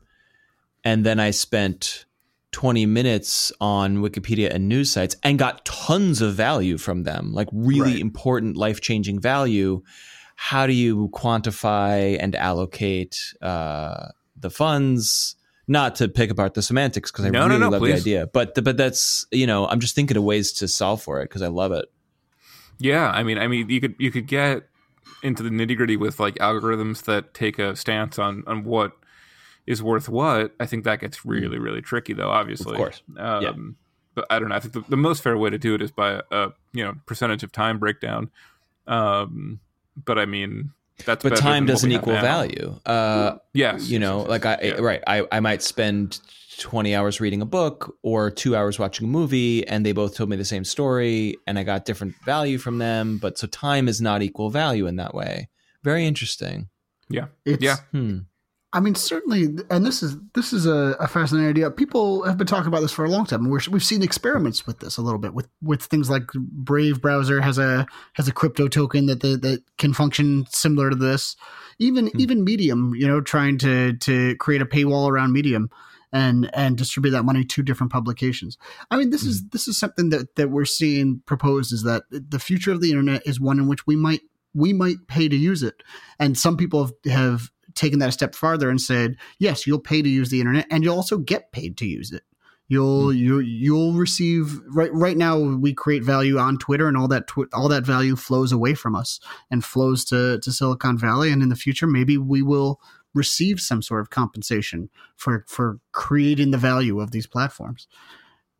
and 0.84 1.04
then 1.04 1.20
I 1.20 1.32
spent 1.32 2.06
20 2.52 2.86
minutes 2.86 3.52
on 3.60 3.98
Wikipedia 3.98 4.50
and 4.54 4.70
news 4.70 4.90
sites 4.90 5.16
and 5.22 5.38
got 5.38 5.66
tons 5.66 6.22
of 6.22 6.32
value 6.34 6.78
from 6.78 7.02
them, 7.02 7.34
like 7.34 7.48
really 7.52 7.92
Right. 7.92 8.00
important, 8.00 8.56
life 8.56 8.80
changing 8.80 9.20
value. 9.20 9.82
How 10.36 10.66
do 10.66 10.72
you 10.72 11.10
quantify 11.12 12.16
and 12.18 12.34
allocate 12.34 13.18
uh, 13.42 14.08
the 14.34 14.50
funds? 14.50 15.36
Not 15.70 15.96
to 15.96 16.08
pick 16.08 16.30
apart 16.30 16.54
the 16.54 16.62
semantics 16.62 17.10
because 17.12 17.26
I 17.26 17.28
No, 17.30 17.40
no, 17.42 17.48
really 17.48 17.60
no, 17.60 17.68
love 17.68 17.80
please. 17.82 18.02
the 18.02 18.12
idea, 18.16 18.26
but 18.26 18.54
but 18.64 18.76
that's 18.78 19.26
you 19.30 19.46
know 19.46 19.66
I'm 19.68 19.80
just 19.80 19.94
thinking 19.94 20.16
of 20.16 20.24
ways 20.24 20.50
to 20.54 20.66
solve 20.68 21.02
for 21.02 21.20
it 21.20 21.24
because 21.24 21.42
I 21.42 21.48
love 21.48 21.72
it. 21.72 21.84
Yeah, 22.78 23.10
I 23.10 23.22
mean, 23.22 23.38
I 23.38 23.48
mean, 23.48 23.68
you 23.68 23.80
could 23.80 23.94
you 23.98 24.10
could 24.10 24.26
get 24.26 24.62
into 25.22 25.42
the 25.42 25.50
nitty 25.50 25.76
gritty 25.76 25.96
with 25.96 26.18
like 26.20 26.36
algorithms 26.36 27.04
that 27.04 27.34
take 27.34 27.58
a 27.58 27.76
stance 27.76 28.18
on 28.18 28.44
on 28.46 28.64
what 28.64 28.92
is 29.66 29.82
worth 29.82 30.08
what. 30.08 30.54
I 30.58 30.64
think 30.66 30.84
that 30.84 31.00
gets 31.00 31.24
really 31.26 31.58
really 31.58 31.82
tricky, 31.82 32.14
though. 32.14 32.30
Obviously, 32.30 32.72
Of 32.72 32.78
course. 32.78 33.02
Um, 33.18 33.42
Yeah. 33.42 33.52
But 34.14 34.26
I 34.30 34.38
don't 34.40 34.48
know. 34.48 34.56
I 34.56 34.60
think 34.60 34.72
the, 34.74 34.80
the 34.88 34.96
most 34.96 35.22
fair 35.22 35.36
way 35.36 35.50
to 35.50 35.58
do 35.58 35.74
it 35.74 35.82
is 35.82 35.92
by 35.92 36.22
a 36.32 36.48
you 36.72 36.82
know 36.84 36.94
percentage 37.06 37.42
of 37.42 37.52
time 37.52 37.78
breakdown. 37.78 38.30
Um, 38.86 39.60
but 40.02 40.18
I 40.18 40.24
mean, 40.24 40.72
that's 41.04 41.22
but 41.22 41.36
time 41.36 41.66
doesn't 41.66 41.90
equal 41.90 42.14
now. 42.14 42.22
value. 42.22 42.78
Uh, 42.86 43.36
Yes, 43.54 43.88
you 43.88 43.98
know, 43.98 44.20
yes, 44.20 44.28
like. 44.28 44.46
I 44.46 44.58
Yeah. 44.62 44.74
right, 44.80 45.02
I 45.06 45.26
I 45.32 45.40
might 45.40 45.62
spend 45.62 46.20
twenty 46.58 46.94
hours 46.94 47.20
reading 47.20 47.40
a 47.40 47.46
book 47.46 47.96
or 48.02 48.30
two 48.30 48.54
hours 48.56 48.78
watching 48.78 49.06
a 49.06 49.10
movie, 49.10 49.66
and 49.66 49.84
they 49.86 49.92
both 49.92 50.16
told 50.16 50.28
me 50.30 50.36
the 50.36 50.44
same 50.44 50.64
story, 50.64 51.36
and 51.46 51.58
I 51.58 51.62
got 51.64 51.84
different 51.84 52.14
value 52.24 52.58
from 52.58 52.78
them. 52.78 53.18
But 53.18 53.38
so 53.38 53.46
time 53.46 53.88
is 53.88 54.00
not 54.00 54.22
equal 54.22 54.50
value 54.50 54.86
in 54.86 54.96
that 54.96 55.14
way. 55.14 55.48
Very 55.82 56.06
interesting. 56.06 56.68
it's, 57.44 57.62
Yeah. 57.62 57.76
Hmm. 57.92 58.18
I 58.74 58.80
mean, 58.80 58.94
certainly, 58.94 59.48
and 59.70 59.86
this 59.86 60.02
is 60.02 60.16
this 60.34 60.52
is 60.52 60.66
a, 60.66 60.94
a 61.00 61.08
fascinating 61.08 61.48
idea. 61.48 61.70
People 61.70 62.24
have 62.24 62.36
been 62.36 62.46
talking 62.46 62.68
about 62.68 62.80
this 62.80 62.92
for 62.92 63.04
a 63.04 63.08
long 63.08 63.24
time. 63.24 63.48
We're, 63.48 63.60
we've 63.70 63.82
seen 63.82 64.02
experiments 64.02 64.66
with 64.66 64.80
this 64.80 64.98
a 64.98 65.02
little 65.02 65.18
bit 65.18 65.32
with 65.32 65.48
with 65.62 65.82
things 65.82 66.10
like 66.10 66.26
Brave 66.34 67.00
browser 67.00 67.40
has 67.40 67.56
a 67.56 67.86
has 68.14 68.28
a 68.28 68.32
crypto 68.32 68.68
token 68.68 69.06
that 69.06 69.20
that, 69.20 69.40
that 69.40 69.62
can 69.78 69.94
function 69.94 70.44
similar 70.50 70.90
to 70.90 70.96
this. 70.96 71.34
Even 71.78 72.08
Hmm. 72.08 72.20
even 72.20 72.44
Medium, 72.44 72.94
you 72.94 73.06
know, 73.06 73.22
trying 73.22 73.56
to 73.58 73.94
to 73.94 74.36
create 74.36 74.60
a 74.60 74.66
paywall 74.66 75.08
around 75.08 75.32
Medium 75.32 75.70
and 76.12 76.50
and 76.54 76.76
distribute 76.76 77.12
that 77.12 77.22
money 77.22 77.44
to 77.44 77.62
different 77.62 77.92
publications. 77.92 78.58
I 78.90 78.98
mean, 78.98 79.08
this 79.08 79.22
is 79.24 79.48
this 79.48 79.66
is 79.66 79.78
something 79.78 80.10
that 80.10 80.36
that 80.36 80.50
we're 80.50 80.66
seeing 80.66 81.22
proposed 81.24 81.72
is 81.72 81.84
that 81.84 82.02
the 82.10 82.38
future 82.38 82.72
of 82.72 82.82
the 82.82 82.90
internet 82.90 83.26
is 83.26 83.40
one 83.40 83.58
in 83.58 83.66
which 83.66 83.86
we 83.86 83.96
might 83.96 84.20
we 84.54 84.74
might 84.74 85.06
pay 85.08 85.28
to 85.28 85.36
use 85.36 85.62
it, 85.62 85.82
and 86.18 86.36
some 86.36 86.58
people 86.58 86.84
have 86.84 86.92
have 87.10 87.50
taken 87.74 87.98
that 87.98 88.08
a 88.08 88.12
step 88.12 88.34
farther 88.34 88.70
and 88.70 88.80
said, 88.80 89.16
yes, 89.38 89.66
you'll 89.66 89.78
pay 89.80 90.02
to 90.02 90.08
use 90.08 90.30
the 90.30 90.40
internet, 90.40 90.66
and 90.70 90.84
you'll 90.84 90.96
also 90.96 91.18
get 91.18 91.52
paid 91.52 91.76
to 91.78 91.86
use 91.86 92.12
it. 92.12 92.22
You'll 92.68 93.10
hmm. 93.10 93.16
you 93.16 93.38
you'll 93.40 93.94
receive 93.94 94.60
right 94.68 94.92
right 94.92 95.16
now. 95.16 95.38
We 95.38 95.72
create 95.72 96.04
value 96.04 96.38
on 96.38 96.58
Twitter, 96.58 96.86
and 96.86 96.96
all 96.96 97.08
that 97.08 97.26
tw- 97.26 97.52
all 97.54 97.68
that 97.68 97.84
value 97.84 98.14
flows 98.14 98.52
away 98.52 98.74
from 98.74 98.94
us 98.94 99.20
and 99.50 99.64
flows 99.64 100.04
to 100.06 100.38
to 100.40 100.52
Silicon 100.52 100.98
Valley. 100.98 101.32
And 101.32 101.42
in 101.42 101.48
the 101.48 101.56
future, 101.56 101.86
maybe 101.86 102.18
we 102.18 102.42
will 102.42 102.80
receive 103.14 103.58
some 103.58 103.80
sort 103.80 104.02
of 104.02 104.10
compensation 104.10 104.90
for 105.16 105.44
for 105.48 105.80
creating 105.92 106.50
the 106.50 106.58
value 106.58 107.00
of 107.00 107.10
these 107.10 107.26
platforms. 107.26 107.88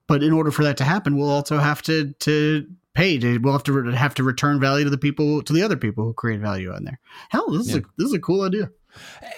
But 0.07 0.23
in 0.23 0.33
order 0.33 0.51
for 0.51 0.65
that 0.65 0.79
to 0.79 0.85
happen, 0.85 1.19
we'll 1.19 1.29
also 1.29 1.59
have 1.59 1.83
to 1.83 2.15
to 2.21 2.67
pay. 2.95 3.19
To, 3.19 3.39
we'll 3.39 3.53
have 3.53 3.63
to 3.65 3.73
re- 3.73 3.95
have 3.95 4.15
to 4.15 4.23
return 4.23 4.59
value 4.59 4.85
to 4.85 4.91
the 4.91 4.97
people 4.97 5.43
to 5.43 5.53
the 5.53 5.63
other 5.63 5.77
people 5.77 6.05
who 6.05 6.15
create 6.15 6.41
value 6.41 6.73
on 6.73 6.85
there. 6.85 6.99
Hell, 7.29 7.51
this 7.51 7.69
is 7.69 7.77
a 7.77 7.83
this 7.99 8.09
is 8.09 8.15
a 8.15 8.19
cool 8.19 8.41
idea. 8.41 8.71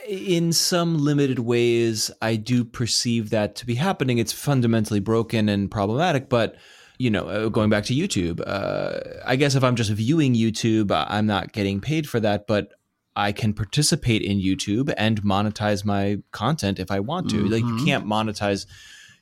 In 0.08 0.52
some 0.52 0.98
limited 0.98 1.40
ways, 1.40 2.10
I 2.22 2.36
do 2.36 2.64
perceive 2.64 3.30
that 3.30 3.56
to 3.56 3.66
be 3.66 3.74
happening. 3.74 4.18
It's 4.18 4.32
fundamentally 4.32 5.00
broken 5.00 5.48
and 5.48 5.70
problematic, 5.70 6.28
but 6.28 6.56
you 6.98 7.08
know, 7.08 7.28
uh, 7.28 7.48
going 7.48 7.70
back 7.70 7.84
to 7.84 7.94
YouTube, 7.94 8.42
uh, 8.46 9.00
I 9.24 9.36
guess 9.36 9.54
if 9.54 9.64
I'm 9.64 9.74
just 9.74 9.90
viewing 9.90 10.34
YouTube, 10.34 10.90
I'm 10.92 11.24
not 11.24 11.52
getting 11.52 11.80
paid 11.80 12.06
for 12.06 12.20
that, 12.20 12.46
but 12.46 12.74
I 13.16 13.32
can 13.32 13.54
participate 13.54 14.20
in 14.22 14.38
YouTube 14.38 14.92
and 14.96 15.22
monetize 15.22 15.82
my 15.82 16.18
content 16.30 16.78
if 16.78 16.90
I 16.90 17.00
want 17.00 17.30
to. 17.30 17.36
Mm-hmm. 17.36 17.52
Like 17.52 17.62
you 17.62 17.68
mm-hmm. 17.68 17.84
can't 17.86 18.06
monetize, 18.06 18.66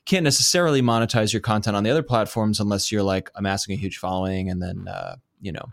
can't 0.06 0.24
necessarily 0.24 0.82
monetize 0.82 1.32
your 1.32 1.40
content 1.40 1.76
on 1.76 1.84
the 1.84 1.90
other 1.90 2.02
platforms 2.02 2.58
unless 2.58 2.90
you're 2.90 3.04
like 3.04 3.30
amassing 3.36 3.74
a 3.74 3.78
huge 3.78 3.98
following 3.98 4.50
and 4.50 4.60
then 4.60 4.88
uh, 4.88 5.16
you 5.40 5.52
know 5.52 5.66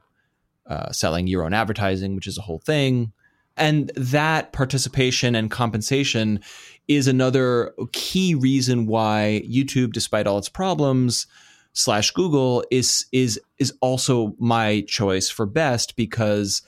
uh, 0.68 0.92
selling 0.92 1.28
your 1.28 1.44
own 1.44 1.54
advertising, 1.54 2.16
which 2.16 2.28
is 2.28 2.38
a 2.38 2.42
whole 2.42 2.60
thing. 2.60 3.14
And 3.58 3.92
that 3.96 4.52
participation 4.52 5.36
and 5.36 5.50
compensation 5.50 6.42
is 6.88 7.08
another 7.08 7.74
key 7.92 8.36
reason 8.36 8.86
why 8.86 9.44
YouTube, 9.50 9.94
despite 9.94 10.28
all 10.28 10.38
its 10.38 10.50
problems, 10.50 11.28
slash 11.74 12.12
Google 12.12 12.64
is 12.72 13.06
is 13.12 13.40
is 13.60 13.74
also 13.82 14.36
my 14.40 14.82
choice 14.88 15.30
for 15.30 15.46
best 15.46 15.96
because 15.96 16.62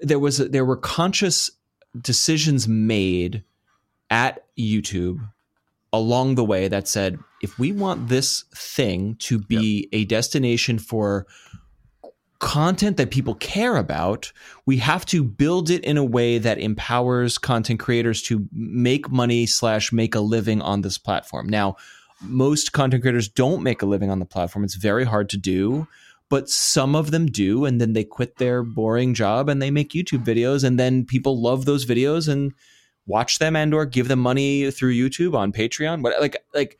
there 0.00 0.18
was 0.18 0.38
there 0.38 0.64
were 0.64 0.76
conscious 0.76 1.50
decisions 2.00 2.68
made 2.68 3.42
at 4.10 4.44
YouTube 4.58 5.18
along 5.92 6.34
the 6.34 6.44
way 6.44 6.68
that 6.68 6.88
said 6.88 7.18
if 7.40 7.58
we 7.58 7.72
want 7.72 8.08
this 8.08 8.44
thing 8.54 9.16
to 9.16 9.38
be 9.38 9.88
yep. 9.92 10.00
a 10.00 10.04
destination 10.04 10.78
for 10.78 11.26
content 12.38 12.96
that 12.96 13.10
people 13.10 13.34
care 13.36 13.76
about, 13.76 14.32
we 14.66 14.76
have 14.78 15.06
to 15.06 15.22
build 15.24 15.70
it 15.70 15.84
in 15.84 15.96
a 15.96 16.04
way 16.04 16.38
that 16.38 16.58
empowers 16.58 17.38
content 17.38 17.80
creators 17.80 18.22
to 18.22 18.46
make 18.52 19.10
money 19.10 19.46
slash 19.46 19.92
make 19.92 20.14
a 20.14 20.20
living 20.20 20.60
on 20.60 20.82
this 20.82 20.98
platform. 20.98 21.48
Now, 21.48 21.76
most 22.20 22.72
content 22.72 23.02
creators 23.02 23.28
don't 23.28 23.62
make 23.62 23.82
a 23.82 23.86
living 23.86 24.10
on 24.10 24.18
the 24.18 24.26
platform. 24.26 24.64
It's 24.64 24.74
very 24.74 25.04
hard 25.04 25.28
to 25.30 25.36
do, 25.36 25.86
but 26.28 26.48
some 26.48 26.94
of 26.94 27.10
them 27.10 27.26
do, 27.26 27.64
and 27.64 27.80
then 27.80 27.92
they 27.92 28.04
quit 28.04 28.36
their 28.36 28.62
boring 28.62 29.14
job 29.14 29.48
and 29.48 29.60
they 29.60 29.70
make 29.70 29.90
YouTube 29.90 30.24
videos, 30.24 30.64
and 30.64 30.78
then 30.78 31.04
people 31.04 31.40
love 31.40 31.64
those 31.64 31.86
videos 31.86 32.28
and 32.28 32.52
watch 33.06 33.38
them 33.38 33.54
and 33.54 33.74
or 33.74 33.84
give 33.86 34.08
them 34.08 34.18
money 34.18 34.70
through 34.70 34.94
YouTube 34.94 35.34
on 35.34 35.52
Patreon. 35.52 36.02
What 36.02 36.20
like 36.20 36.36
like 36.54 36.78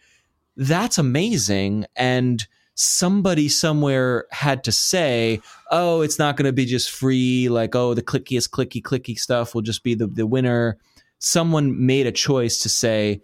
that's 0.57 0.99
amazing 0.99 1.87
and 1.97 2.47
somebody 2.75 3.49
somewhere 3.49 4.27
had 4.31 4.64
to 4.64 4.72
say, 4.72 5.41
oh, 5.70 6.01
it's 6.01 6.18
not 6.18 6.37
going 6.37 6.47
to 6.47 6.53
be 6.53 6.66
just 6.66 6.91
free, 6.91 7.49
like, 7.49 7.75
oh, 7.75 7.95
the 7.95 8.03
clickiest, 8.03 8.51
clicky, 8.51 8.83
clicky 8.83 9.18
stuff 9.18 9.55
will 9.55 9.62
just 9.62 9.83
be 9.83 9.95
the, 9.95 10.07
the 10.07 10.27
winner. 10.27 10.79
Someone 11.18 11.87
made 11.87 12.07
a 12.07 12.12
choice 12.12 12.59
to 12.61 12.68
say, 12.68 13.22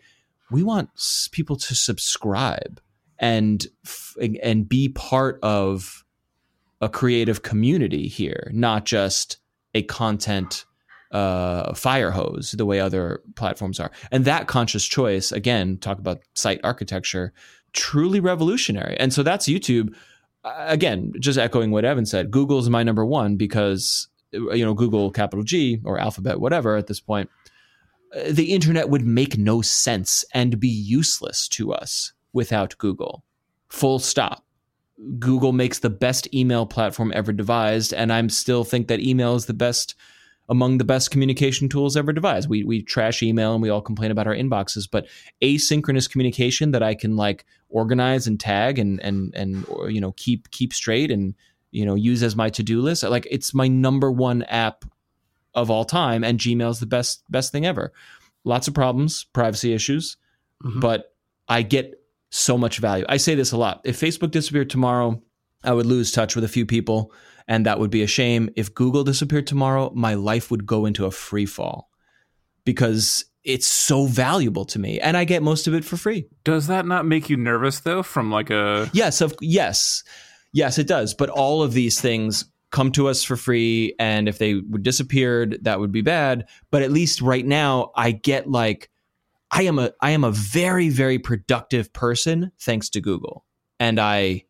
we 0.50 0.62
want 0.62 0.90
people 1.32 1.56
to 1.56 1.74
subscribe 1.74 2.80
and 3.18 3.66
and 4.42 4.68
be 4.68 4.88
part 4.88 5.38
of 5.42 6.04
a 6.80 6.88
creative 6.88 7.42
community 7.42 8.08
here, 8.08 8.50
not 8.52 8.86
just 8.86 9.36
a 9.74 9.82
content 9.82 10.64
uh, 11.12 11.74
fire 11.74 12.10
hose 12.10 12.52
the 12.52 12.64
way 12.64 12.80
other 12.80 13.20
platforms 13.34 13.78
are. 13.80 13.90
And 14.10 14.24
that 14.24 14.46
conscious 14.46 14.84
choice, 14.86 15.32
again, 15.32 15.76
talk 15.78 15.98
about 15.98 16.22
site 16.34 16.60
architecture, 16.64 17.32
truly 17.72 18.20
revolutionary. 18.20 18.96
And 18.98 19.12
so 19.12 19.22
that's 19.22 19.46
YouTube. 19.46 19.94
Again, 20.44 21.12
just 21.20 21.38
echoing 21.38 21.70
what 21.70 21.84
Evan 21.84 22.06
said, 22.06 22.30
Google's 22.30 22.70
my 22.70 22.82
number 22.82 23.04
one 23.04 23.36
because 23.36 24.08
you 24.32 24.64
know 24.64 24.74
Google 24.74 25.10
capital 25.10 25.44
G 25.44 25.80
or 25.84 25.98
Alphabet, 25.98 26.40
whatever 26.40 26.76
at 26.76 26.86
this 26.86 27.00
point. 27.00 27.28
Uh, 28.14 28.22
the 28.30 28.52
internet 28.52 28.88
would 28.88 29.06
make 29.06 29.38
no 29.38 29.62
sense 29.62 30.24
and 30.34 30.58
be 30.58 30.68
useless 30.68 31.46
to 31.48 31.72
us 31.72 32.12
without 32.32 32.76
Google. 32.78 33.22
Full 33.68 33.98
stop. 33.98 34.44
Google 35.18 35.52
makes 35.52 35.78
the 35.78 35.90
best 35.90 36.32
email 36.34 36.66
platform 36.66 37.12
ever 37.14 37.32
devised, 37.32 37.94
and 37.94 38.12
I 38.12 38.26
still 38.26 38.64
think 38.64 38.88
that 38.88 39.00
email 39.00 39.34
is 39.34 39.46
the 39.46 39.54
best 39.54 39.94
among 40.50 40.78
the 40.78 40.84
best 40.84 41.12
communication 41.12 41.68
tools 41.68 41.96
ever 41.96 42.12
devised. 42.12 42.50
We 42.50 42.64
we 42.64 42.82
trash 42.82 43.22
email 43.22 43.54
and 43.54 43.62
we 43.62 43.70
all 43.70 43.80
complain 43.80 44.10
about 44.10 44.26
our 44.26 44.34
inboxes, 44.34 44.88
but 44.90 45.06
asynchronous 45.40 46.10
communication 46.10 46.72
that 46.72 46.82
I 46.82 46.94
can 46.94 47.16
like 47.16 47.46
organize 47.70 48.26
and 48.26 48.38
tag 48.38 48.78
and 48.78 49.00
and 49.00 49.32
and 49.34 49.64
or, 49.68 49.88
you 49.88 50.00
know 50.00 50.12
keep 50.12 50.50
keep 50.50 50.74
straight 50.74 51.12
and 51.12 51.34
you 51.70 51.86
know 51.86 51.94
use 51.94 52.22
as 52.24 52.34
my 52.34 52.50
to-do 52.50 52.82
list. 52.82 53.04
Like 53.04 53.28
it's 53.30 53.54
my 53.54 53.68
number 53.68 54.10
one 54.10 54.42
app 54.42 54.84
of 55.54 55.70
all 55.70 55.84
time 55.84 56.24
and 56.24 56.38
Gmail 56.38 56.70
is 56.70 56.80
the 56.80 56.86
best 56.86 57.22
best 57.30 57.52
thing 57.52 57.64
ever. 57.64 57.92
Lots 58.42 58.66
of 58.66 58.74
problems, 58.74 59.24
privacy 59.32 59.72
issues, 59.72 60.16
mm-hmm. 60.64 60.80
but 60.80 61.14
I 61.48 61.62
get 61.62 61.94
so 62.30 62.58
much 62.58 62.78
value. 62.78 63.04
I 63.08 63.18
say 63.18 63.36
this 63.36 63.52
a 63.52 63.56
lot. 63.56 63.82
If 63.84 64.00
Facebook 64.00 64.32
disappeared 64.32 64.70
tomorrow, 64.70 65.22
I 65.62 65.72
would 65.72 65.86
lose 65.86 66.10
touch 66.10 66.34
with 66.34 66.44
a 66.44 66.48
few 66.48 66.66
people 66.66 67.12
and 67.50 67.66
that 67.66 67.80
would 67.80 67.90
be 67.90 68.02
a 68.02 68.06
shame. 68.06 68.48
If 68.54 68.72
Google 68.72 69.02
disappeared 69.02 69.48
tomorrow, 69.48 69.90
my 69.92 70.14
life 70.14 70.52
would 70.52 70.66
go 70.66 70.86
into 70.86 71.04
a 71.04 71.10
free 71.10 71.46
fall 71.46 71.90
because 72.64 73.24
it's 73.42 73.66
so 73.66 74.06
valuable 74.06 74.64
to 74.66 74.78
me 74.78 75.00
and 75.00 75.16
I 75.16 75.24
get 75.24 75.42
most 75.42 75.66
of 75.66 75.74
it 75.74 75.84
for 75.84 75.96
free. 75.96 76.26
Does 76.44 76.68
that 76.68 76.86
not 76.86 77.06
make 77.06 77.28
you 77.28 77.36
nervous 77.36 77.80
though 77.80 78.04
from 78.04 78.30
like 78.30 78.50
a 78.50 78.88
Yes, 78.92 79.20
of 79.20 79.34
yes. 79.40 80.04
Yes, 80.52 80.78
it 80.78 80.86
does. 80.86 81.12
But 81.12 81.28
all 81.28 81.62
of 81.62 81.72
these 81.72 82.00
things 82.00 82.44
come 82.70 82.92
to 82.92 83.08
us 83.08 83.24
for 83.24 83.36
free 83.36 83.96
and 83.98 84.28
if 84.28 84.38
they 84.38 84.60
disappeared, 84.80 85.58
that 85.62 85.80
would 85.80 85.90
be 85.90 86.02
bad, 86.02 86.46
but 86.70 86.82
at 86.82 86.92
least 86.92 87.20
right 87.20 87.44
now 87.44 87.90
I 87.96 88.12
get 88.12 88.48
like 88.48 88.90
I 89.50 89.62
am 89.62 89.80
a 89.80 89.90
I 90.00 90.12
am 90.12 90.22
a 90.22 90.30
very 90.30 90.88
very 90.88 91.18
productive 91.18 91.92
person 91.92 92.52
thanks 92.60 92.90
to 92.90 93.00
Google. 93.00 93.44
And 93.80 93.98
I 93.98 94.44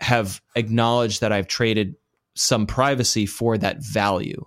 have 0.00 0.40
acknowledged 0.54 1.22
that 1.22 1.32
I've 1.32 1.48
traded 1.48 1.96
some 2.36 2.66
privacy 2.66 3.26
for 3.26 3.58
that 3.58 3.82
value. 3.82 4.44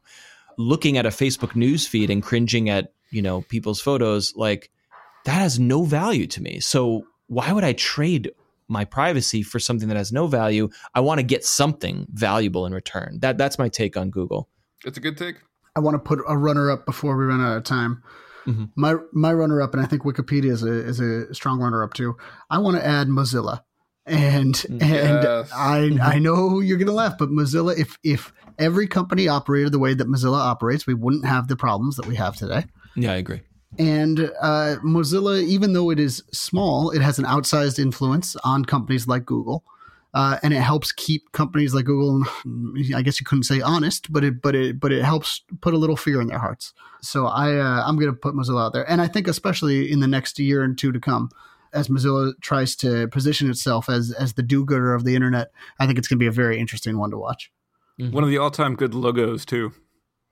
Looking 0.58 0.98
at 0.98 1.06
a 1.06 1.10
Facebook 1.10 1.56
news 1.56 1.88
feed 1.88 2.10
and 2.10 2.22
cringing 2.22 2.70
at, 2.70 2.94
you 3.12 3.22
know, 3.22 3.42
people's 3.42 3.82
photos, 3.82 4.36
like 4.36 4.70
that 5.26 5.42
has 5.42 5.60
no 5.60 5.84
value 5.84 6.28
to 6.28 6.42
me. 6.42 6.60
So 6.60 7.06
why 7.28 7.52
would 7.52 7.64
I 7.64 7.74
trade 7.74 8.32
my 8.68 8.86
privacy 8.86 9.42
for 9.42 9.60
something 9.60 9.88
that 9.88 9.98
has 9.98 10.12
no 10.12 10.28
value? 10.28 10.70
I 10.94 11.00
want 11.00 11.20
to 11.20 11.24
get 11.24 11.46
something 11.46 12.08
valuable 12.12 12.66
in 12.66 12.74
return. 12.74 13.20
That 13.22 13.38
that's 13.38 13.58
my 13.58 13.70
take 13.70 13.96
on 13.96 14.10
Google. 14.10 14.50
It's 14.86 14.98
a 14.98 15.02
good 15.02 15.18
take. 15.18 15.36
I 15.76 15.80
want 15.80 15.96
to 15.96 16.00
put 16.00 16.20
a 16.28 16.38
runner 16.38 16.70
up 16.70 16.86
before 16.86 17.16
we 17.18 17.26
run 17.26 17.42
out 17.42 17.58
of 17.58 17.64
time. 17.64 18.04
Mm-hmm. 18.46 18.66
My 18.76 18.96
my 19.14 19.34
runner 19.34 19.62
up, 19.62 19.74
and 19.74 19.84
I 19.84 19.86
think 19.86 20.04
Wikipedia 20.04 20.52
is 20.52 20.64
a 20.64 20.72
is 20.72 21.00
a 21.00 21.34
strong 21.34 21.60
runner 21.60 21.84
up 21.84 21.94
too. 21.94 22.18
I 22.50 22.58
want 22.58 22.78
to 22.78 22.86
add 22.86 23.08
Mozilla 23.08 23.62
and 24.10 24.66
and 24.70 25.24
yes. 25.24 25.52
I 25.54 25.78
I 25.78 25.82
mm-hmm. 25.90 26.24
know 26.24 26.60
you're 26.60 26.78
gonna 26.78 26.92
laugh, 26.92 27.18
but 27.18 27.30
Mozilla 27.30 27.78
if 27.78 27.98
if 28.04 28.34
every 28.58 28.88
company 28.88 29.28
operated 29.28 29.72
the 29.72 29.80
way 29.80 29.94
that 29.94 30.08
Mozilla 30.08 30.40
operates, 30.40 30.86
we 30.86 30.94
wouldn't 30.94 31.26
have 31.26 31.48
the 31.48 31.56
problems 31.56 31.96
that 31.96 32.06
we 32.06 32.16
have 32.16 32.36
today. 32.36 32.66
Yeah, 32.96 33.14
I 33.14 33.16
agree. 33.16 33.42
And 33.78 34.32
uh, 34.42 34.78
Mozilla, 34.84 35.42
even 35.44 35.74
though 35.74 35.90
it 35.90 36.00
is 36.00 36.24
small, 36.34 36.90
it 36.92 37.02
has 37.02 37.20
an 37.20 37.26
outsized 37.26 37.80
influence 37.80 38.36
on 38.38 38.66
companies 38.66 39.08
like 39.08 39.26
Google, 39.26 39.64
uh, 40.14 40.38
and 40.42 40.54
it 40.54 40.62
helps 40.62 40.92
keep 40.92 41.32
companies 41.32 41.74
like 41.74 41.86
Google. 41.86 42.24
I 42.96 43.02
guess 43.02 43.20
you 43.20 43.26
couldn't 43.26 43.44
say 43.44 43.62
honest, 43.62 44.12
but 44.12 44.24
it 44.24 44.42
but 44.42 44.56
it 44.56 44.80
but 44.80 44.92
it 44.92 45.04
helps 45.04 45.44
put 45.62 45.74
a 45.74 45.78
little 45.78 45.96
fear 45.96 46.20
in 46.20 46.28
their 46.28 46.40
hearts. 46.40 46.74
So 47.02 47.28
I 47.28 47.56
uh, 47.56 47.84
I'm 47.86 47.98
going 47.98 48.12
to 48.12 48.18
put 48.18 48.36
Mozilla 48.36 48.66
out 48.66 48.74
there, 48.74 48.90
and 48.90 49.02
I 49.02 49.08
think 49.08 49.28
especially 49.28 49.92
in 49.92 50.00
the 50.00 50.08
next 50.08 50.40
year 50.40 50.64
and 50.64 50.78
two 50.78 50.92
to 50.92 51.00
come, 51.00 51.30
as 51.74 51.88
Mozilla 51.88 52.34
tries 52.42 52.76
to 52.78 53.08
position 53.08 53.50
itself 53.50 53.90
as 53.90 54.12
as 54.12 54.34
the 54.34 54.44
do-gooder 54.44 54.94
of 54.94 55.04
the 55.04 55.16
internet. 55.16 55.52
I 55.80 55.86
think 55.86 55.98
it's 55.98 56.08
going 56.08 56.18
to 56.18 56.24
be 56.24 56.28
a 56.28 56.32
very 56.32 56.60
interesting 56.60 56.98
one 56.98 57.12
to 57.12 57.18
watch. 57.18 57.52
Mm-hmm. 58.00 58.14
One 58.14 58.24
of 58.24 58.30
the 58.30 58.38
all-time 58.38 58.76
good 58.76 58.94
logos 58.94 59.46
too. 59.46 59.74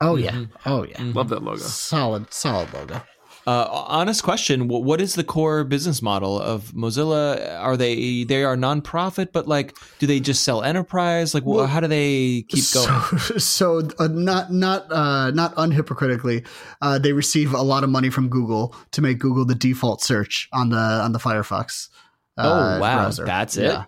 Oh 0.00 0.16
yeah, 0.16 0.32
mm-hmm. 0.32 0.68
oh 0.68 0.84
yeah, 0.84 0.96
mm-hmm. 0.96 1.16
love 1.16 1.28
that 1.30 1.42
logo. 1.42 1.58
Solid, 1.58 2.32
solid 2.32 2.72
logo. 2.72 3.02
Uh, 3.48 3.66
honest 3.88 4.22
question: 4.22 4.68
What 4.68 5.00
is 5.00 5.14
the 5.14 5.24
core 5.24 5.64
business 5.64 6.02
model 6.02 6.38
of 6.38 6.70
Mozilla? 6.72 7.58
Are 7.58 7.78
they 7.78 8.24
they 8.24 8.44
are 8.44 8.58
nonprofit, 8.58 9.32
but 9.32 9.48
like, 9.48 9.74
do 9.98 10.06
they 10.06 10.20
just 10.20 10.44
sell 10.44 10.62
enterprise? 10.62 11.32
Like, 11.32 11.46
well, 11.46 11.66
how 11.66 11.80
do 11.80 11.86
they 11.86 12.44
keep 12.48 12.62
going? 12.74 13.18
So, 13.18 13.38
so 13.38 13.88
uh, 13.98 14.08
not 14.08 14.52
not 14.52 14.92
uh, 14.92 15.30
not 15.30 15.54
unhypocritically, 15.54 16.46
uh, 16.82 16.98
they 16.98 17.14
receive 17.14 17.54
a 17.54 17.62
lot 17.62 17.84
of 17.84 17.88
money 17.88 18.10
from 18.10 18.28
Google 18.28 18.76
to 18.90 19.00
make 19.00 19.18
Google 19.18 19.46
the 19.46 19.54
default 19.54 20.02
search 20.02 20.50
on 20.52 20.68
the 20.68 20.76
on 20.76 21.12
the 21.12 21.18
Firefox. 21.18 21.88
Uh, 22.36 22.76
oh 22.76 22.80
wow, 22.82 22.96
browser. 22.98 23.24
that's 23.24 23.56
it. 23.56 23.62
Yeah. 23.62 23.84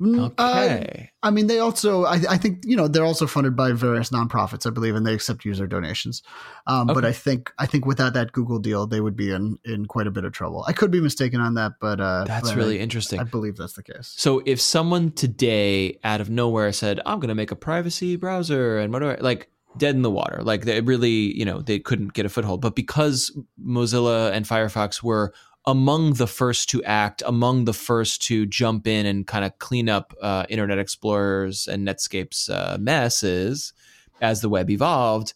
Mm, 0.00 0.32
okay. 0.38 1.10
Uh, 1.22 1.26
I 1.26 1.30
mean, 1.30 1.46
they 1.46 1.60
also, 1.60 2.04
I, 2.04 2.20
I, 2.28 2.36
think, 2.36 2.62
you 2.64 2.76
know, 2.76 2.88
they're 2.88 3.04
also 3.04 3.26
funded 3.26 3.54
by 3.54 3.72
various 3.72 4.10
nonprofits, 4.10 4.66
I 4.66 4.70
believe, 4.70 4.96
and 4.96 5.06
they 5.06 5.14
accept 5.14 5.44
user 5.44 5.66
donations. 5.68 6.22
Um, 6.66 6.90
okay. 6.90 6.94
But 6.94 7.04
I 7.04 7.12
think, 7.12 7.52
I 7.58 7.66
think 7.66 7.86
without 7.86 8.12
that 8.14 8.32
Google 8.32 8.58
deal, 8.58 8.86
they 8.86 9.00
would 9.00 9.16
be 9.16 9.30
in 9.30 9.58
in 9.64 9.86
quite 9.86 10.08
a 10.08 10.10
bit 10.10 10.24
of 10.24 10.32
trouble. 10.32 10.64
I 10.66 10.72
could 10.72 10.90
be 10.90 11.00
mistaken 11.00 11.40
on 11.40 11.54
that, 11.54 11.72
but 11.80 12.00
uh, 12.00 12.24
that's 12.24 12.50
but 12.50 12.56
really 12.56 12.80
I, 12.80 12.82
interesting. 12.82 13.20
I 13.20 13.24
believe 13.24 13.56
that's 13.56 13.74
the 13.74 13.84
case. 13.84 14.12
So 14.16 14.42
if 14.44 14.60
someone 14.60 15.12
today, 15.12 15.98
out 16.02 16.20
of 16.20 16.28
nowhere, 16.28 16.72
said, 16.72 17.00
"I'm 17.06 17.20
going 17.20 17.28
to 17.28 17.34
make 17.34 17.52
a 17.52 17.56
privacy 17.56 18.16
browser," 18.16 18.78
and 18.78 18.92
what 18.92 18.98
do 18.98 19.10
I 19.10 19.16
like? 19.20 19.48
Dead 19.76 19.96
in 19.96 20.02
the 20.02 20.10
water. 20.10 20.40
Like 20.40 20.64
they 20.64 20.80
really, 20.80 21.36
you 21.36 21.44
know, 21.44 21.60
they 21.60 21.80
couldn't 21.80 22.12
get 22.12 22.24
a 22.24 22.28
foothold. 22.28 22.60
But 22.60 22.76
because 22.76 23.36
Mozilla 23.60 24.30
and 24.32 24.46
Firefox 24.46 25.02
were 25.02 25.32
among 25.66 26.14
the 26.14 26.26
first 26.26 26.68
to 26.70 26.82
act, 26.84 27.22
among 27.26 27.64
the 27.64 27.72
first 27.72 28.22
to 28.22 28.46
jump 28.46 28.86
in 28.86 29.06
and 29.06 29.26
kind 29.26 29.44
of 29.44 29.58
clean 29.58 29.88
up 29.88 30.14
uh, 30.20 30.44
Internet 30.48 30.78
Explorer's 30.78 31.66
and 31.66 31.86
Netscape's 31.86 32.48
uh, 32.48 32.76
messes 32.78 33.72
as 34.20 34.40
the 34.40 34.48
web 34.48 34.70
evolved. 34.70 35.34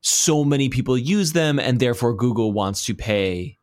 So 0.00 0.44
many 0.44 0.70
people 0.70 0.96
use 0.96 1.32
them, 1.32 1.58
and 1.58 1.78
therefore 1.78 2.14
Google 2.14 2.52
wants 2.52 2.84
to 2.86 2.94
pay 2.94 3.58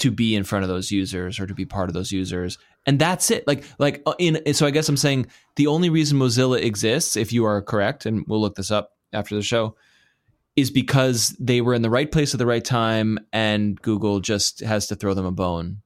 to 0.00 0.10
be 0.10 0.34
in 0.34 0.44
front 0.44 0.62
of 0.62 0.68
those 0.68 0.90
users 0.90 1.38
or 1.38 1.46
to 1.46 1.54
be 1.54 1.66
part 1.66 1.90
of 1.90 1.94
those 1.94 2.10
users 2.10 2.56
and 2.86 2.98
that's 2.98 3.30
it 3.30 3.46
like 3.46 3.64
like 3.78 4.02
uh, 4.06 4.14
in 4.18 4.54
so 4.54 4.66
i 4.66 4.70
guess 4.70 4.88
i'm 4.88 4.96
saying 4.96 5.26
the 5.56 5.66
only 5.66 5.90
reason 5.90 6.18
mozilla 6.18 6.58
exists 6.60 7.16
if 7.16 7.34
you 7.34 7.44
are 7.44 7.60
correct 7.60 8.06
and 8.06 8.24
we'll 8.26 8.40
look 8.40 8.54
this 8.54 8.70
up 8.70 8.92
after 9.12 9.34
the 9.34 9.42
show 9.42 9.76
is 10.56 10.70
because 10.70 11.36
they 11.38 11.60
were 11.60 11.74
in 11.74 11.82
the 11.82 11.90
right 11.90 12.10
place 12.10 12.34
at 12.34 12.38
the 12.38 12.46
right 12.46 12.64
time 12.64 13.18
and 13.32 13.80
google 13.82 14.20
just 14.20 14.60
has 14.60 14.86
to 14.86 14.94
throw 14.94 15.14
them 15.14 15.26
a 15.26 15.32
bone 15.32 15.82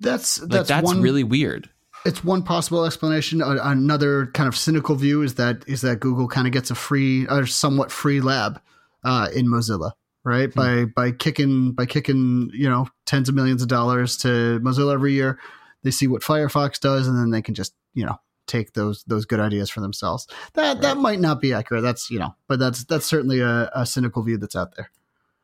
that's 0.00 0.36
that's, 0.36 0.52
like, 0.52 0.66
that's 0.66 0.84
one, 0.84 1.00
really 1.00 1.24
weird 1.24 1.70
it's 2.04 2.22
one 2.22 2.42
possible 2.42 2.84
explanation 2.84 3.40
another 3.42 4.26
kind 4.26 4.48
of 4.48 4.56
cynical 4.56 4.94
view 4.94 5.22
is 5.22 5.36
that 5.36 5.64
is 5.66 5.80
that 5.80 6.00
google 6.00 6.28
kind 6.28 6.46
of 6.46 6.52
gets 6.52 6.70
a 6.70 6.74
free 6.74 7.26
or 7.28 7.46
somewhat 7.46 7.90
free 7.90 8.20
lab 8.20 8.60
uh, 9.04 9.28
in 9.34 9.46
mozilla 9.46 9.92
right? 10.26 10.52
Hmm. 10.52 10.58
By 10.58 10.84
by 10.84 11.12
kicking 11.12 11.72
by 11.72 11.86
kicking 11.86 12.50
you 12.52 12.68
know 12.68 12.88
tens 13.06 13.30
of 13.30 13.34
millions 13.34 13.62
of 13.62 13.68
dollars 13.68 14.18
to 14.18 14.60
Mozilla 14.60 14.92
every 14.92 15.14
year, 15.14 15.38
they 15.84 15.90
see 15.90 16.08
what 16.08 16.22
Firefox 16.22 16.78
does, 16.80 17.08
and 17.08 17.16
then 17.16 17.30
they 17.30 17.40
can 17.40 17.54
just 17.54 17.74
you 17.94 18.04
know 18.04 18.20
take 18.46 18.72
those 18.72 19.04
those 19.04 19.24
good 19.24 19.40
ideas 19.40 19.70
for 19.70 19.80
themselves. 19.80 20.26
That 20.54 20.74
right. 20.74 20.82
that 20.82 20.96
might 20.96 21.20
not 21.20 21.40
be 21.40 21.52
accurate. 21.52 21.82
That's 21.82 22.10
you 22.10 22.18
know, 22.18 22.34
but 22.48 22.58
that's 22.58 22.84
that's 22.84 23.06
certainly 23.06 23.40
a, 23.40 23.70
a 23.74 23.86
cynical 23.86 24.22
view 24.22 24.38
that's 24.38 24.56
out 24.56 24.76
there. 24.76 24.90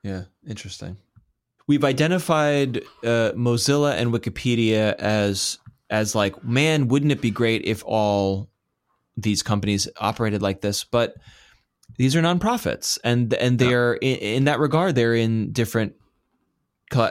Yeah, 0.02 0.24
interesting. 0.46 0.96
We've 1.66 1.84
identified 1.84 2.78
uh, 3.04 3.32
Mozilla 3.36 3.96
and 3.96 4.12
Wikipedia 4.12 4.94
as 4.94 5.58
as 5.90 6.14
like, 6.14 6.42
man, 6.42 6.88
wouldn't 6.88 7.12
it 7.12 7.20
be 7.20 7.30
great 7.30 7.62
if 7.64 7.84
all 7.84 8.48
these 9.16 9.42
companies 9.42 9.88
operated 9.98 10.42
like 10.42 10.62
this? 10.62 10.84
But 10.84 11.14
these 11.98 12.16
are 12.16 12.22
nonprofits, 12.22 12.98
and 13.04 13.32
and 13.34 13.58
they 13.58 13.70
yeah. 13.70 13.76
are 13.76 13.94
in, 13.94 14.16
in, 14.16 14.44
that 14.44 14.58
regard 14.58 14.94
they're 14.94 15.14
in 15.14 15.52
different. 15.52 15.94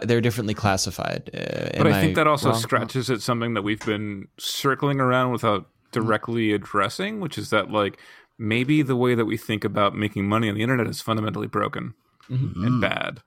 They're 0.04 0.22
differently 0.22 0.54
classified. 0.54 1.32
Uh, 1.34 1.76
but 1.76 1.88
I 1.88 2.00
think 2.02 2.12
I 2.12 2.22
that 2.22 2.28
also 2.28 2.52
wrong? 2.52 2.60
scratches 2.60 3.10
at 3.10 3.22
something 3.22 3.56
that 3.56 3.64
we've 3.64 3.84
been 3.84 4.28
circling 4.38 5.00
around 5.00 5.32
without 5.32 5.70
directly 5.92 6.48
mm-hmm. 6.48 6.56
addressing, 6.56 7.20
which 7.20 7.38
is 7.38 7.50
that 7.50 7.72
like 7.72 8.00
maybe 8.38 8.82
the 8.82 8.96
way 8.96 9.16
that 9.16 9.26
we 9.26 9.38
think 9.38 9.64
about 9.64 9.96
making 9.96 10.28
money 10.28 10.50
on 10.50 10.56
the 10.56 10.62
internet 10.62 10.88
is 10.88 11.02
fundamentally 11.02 11.48
broken 11.48 11.94
mm-hmm. 12.30 12.66
and 12.66 12.82
bad. 12.82 13.22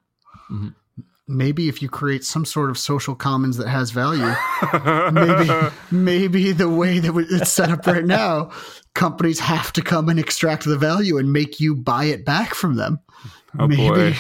Mm-hmm 0.51 0.69
maybe 1.27 1.69
if 1.69 1.81
you 1.81 1.89
create 1.89 2.25
some 2.25 2.45
sort 2.45 2.71
of 2.71 2.79
social 2.79 3.15
commons 3.15 3.57
that 3.57 3.69
has 3.69 3.91
value, 3.91 4.33
maybe 5.13 5.51
maybe 5.91 6.53
the 6.53 6.69
way 6.69 6.99
that 6.99 7.15
it's 7.31 7.53
set 7.53 7.71
up 7.71 7.87
right 7.87 8.05
now, 8.05 8.51
companies 8.95 9.41
have 9.41 9.73
to 9.73 9.83
come 9.83 10.09
and 10.09 10.19
extract 10.19 10.65
the 10.65 10.77
value 10.77 11.19
and 11.19 11.33
make 11.33 11.61
you 11.61 11.75
buy 11.75 12.05
it 12.05 12.25
back 12.25 12.55
from 12.55 12.77
them. 12.77 13.01
Oh 13.59 13.69
maybe, 13.69 13.89
boy. 13.89 14.15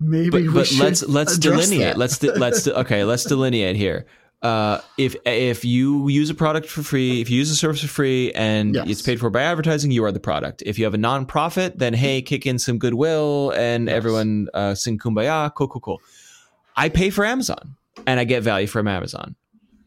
Maybe 0.00 0.48
but, 0.48 0.54
but 0.54 0.72
let's 0.78 1.02
let's 1.06 1.38
delineate. 1.38 1.92
That. 1.92 1.98
Let's 1.98 2.18
de- 2.18 2.32
let's 2.32 2.64
de- 2.64 2.78
okay. 2.80 3.04
Let's 3.04 3.24
delineate 3.24 3.76
here. 3.76 4.06
Uh, 4.44 4.78
if 4.98 5.16
if 5.24 5.64
you 5.64 6.06
use 6.08 6.28
a 6.28 6.34
product 6.34 6.68
for 6.68 6.82
free, 6.82 7.22
if 7.22 7.30
you 7.30 7.38
use 7.38 7.50
a 7.50 7.56
service 7.56 7.80
for 7.80 7.88
free, 7.88 8.30
and 8.32 8.74
yes. 8.74 8.86
it's 8.88 9.02
paid 9.02 9.18
for 9.18 9.30
by 9.30 9.42
advertising, 9.42 9.90
you 9.90 10.04
are 10.04 10.12
the 10.12 10.20
product. 10.20 10.62
If 10.66 10.78
you 10.78 10.84
have 10.84 10.92
a 10.92 10.98
nonprofit, 10.98 11.78
then 11.78 11.94
hey, 11.94 12.20
kick 12.20 12.44
in 12.44 12.58
some 12.58 12.78
goodwill 12.78 13.52
and 13.56 13.88
yes. 13.88 13.96
everyone 13.96 14.48
uh, 14.52 14.74
sing 14.74 14.98
kumbaya. 14.98 15.52
Cool, 15.54 15.68
cool, 15.68 15.80
cool. 15.80 16.02
I 16.76 16.90
pay 16.90 17.08
for 17.08 17.24
Amazon 17.24 17.76
and 18.06 18.20
I 18.20 18.24
get 18.24 18.42
value 18.42 18.66
from 18.66 18.86
Amazon. 18.86 19.34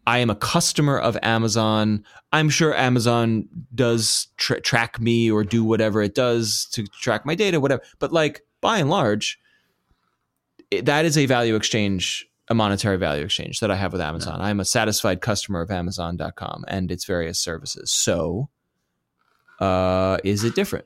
I 0.08 0.20
am 0.20 0.30
a 0.30 0.36
customer 0.36 0.98
of 0.98 1.18
Amazon. 1.22 2.04
I'm 2.32 2.50
sure 2.50 2.74
Amazon 2.74 3.48
does 3.76 4.28
tra- 4.38 4.62
track 4.62 5.00
me 5.00 5.30
or 5.30 5.44
do 5.44 5.64
whatever 5.64 6.02
it 6.02 6.16
does 6.16 6.66
to 6.72 6.88
track 6.88 7.26
my 7.26 7.36
data, 7.36 7.60
whatever. 7.60 7.84
But 8.00 8.12
like 8.12 8.42
by 8.62 8.80
and 8.80 8.90
large, 8.90 9.38
it, 10.72 10.86
that 10.86 11.06
is 11.06 11.18
a 11.18 11.26
value 11.26 11.56
exchange, 11.56 12.28
a 12.50 12.56
monetary 12.56 12.98
value 12.98 13.26
exchange 13.26 13.60
that 13.60 13.70
I 13.72 13.76
have 13.76 13.92
with 13.92 14.02
Amazon. 14.02 14.42
I'm 14.42 14.60
a 14.60 14.66
satisfied 14.66 15.22
customer 15.22 15.62
of 15.62 15.72
Amazon.com 15.72 16.66
and 16.68 16.92
its 16.92 17.06
various 17.06 17.40
services. 17.40 17.92
So, 17.92 18.50
uh, 19.60 20.18
is 20.24 20.44
it 20.44 20.56
different? 20.56 20.86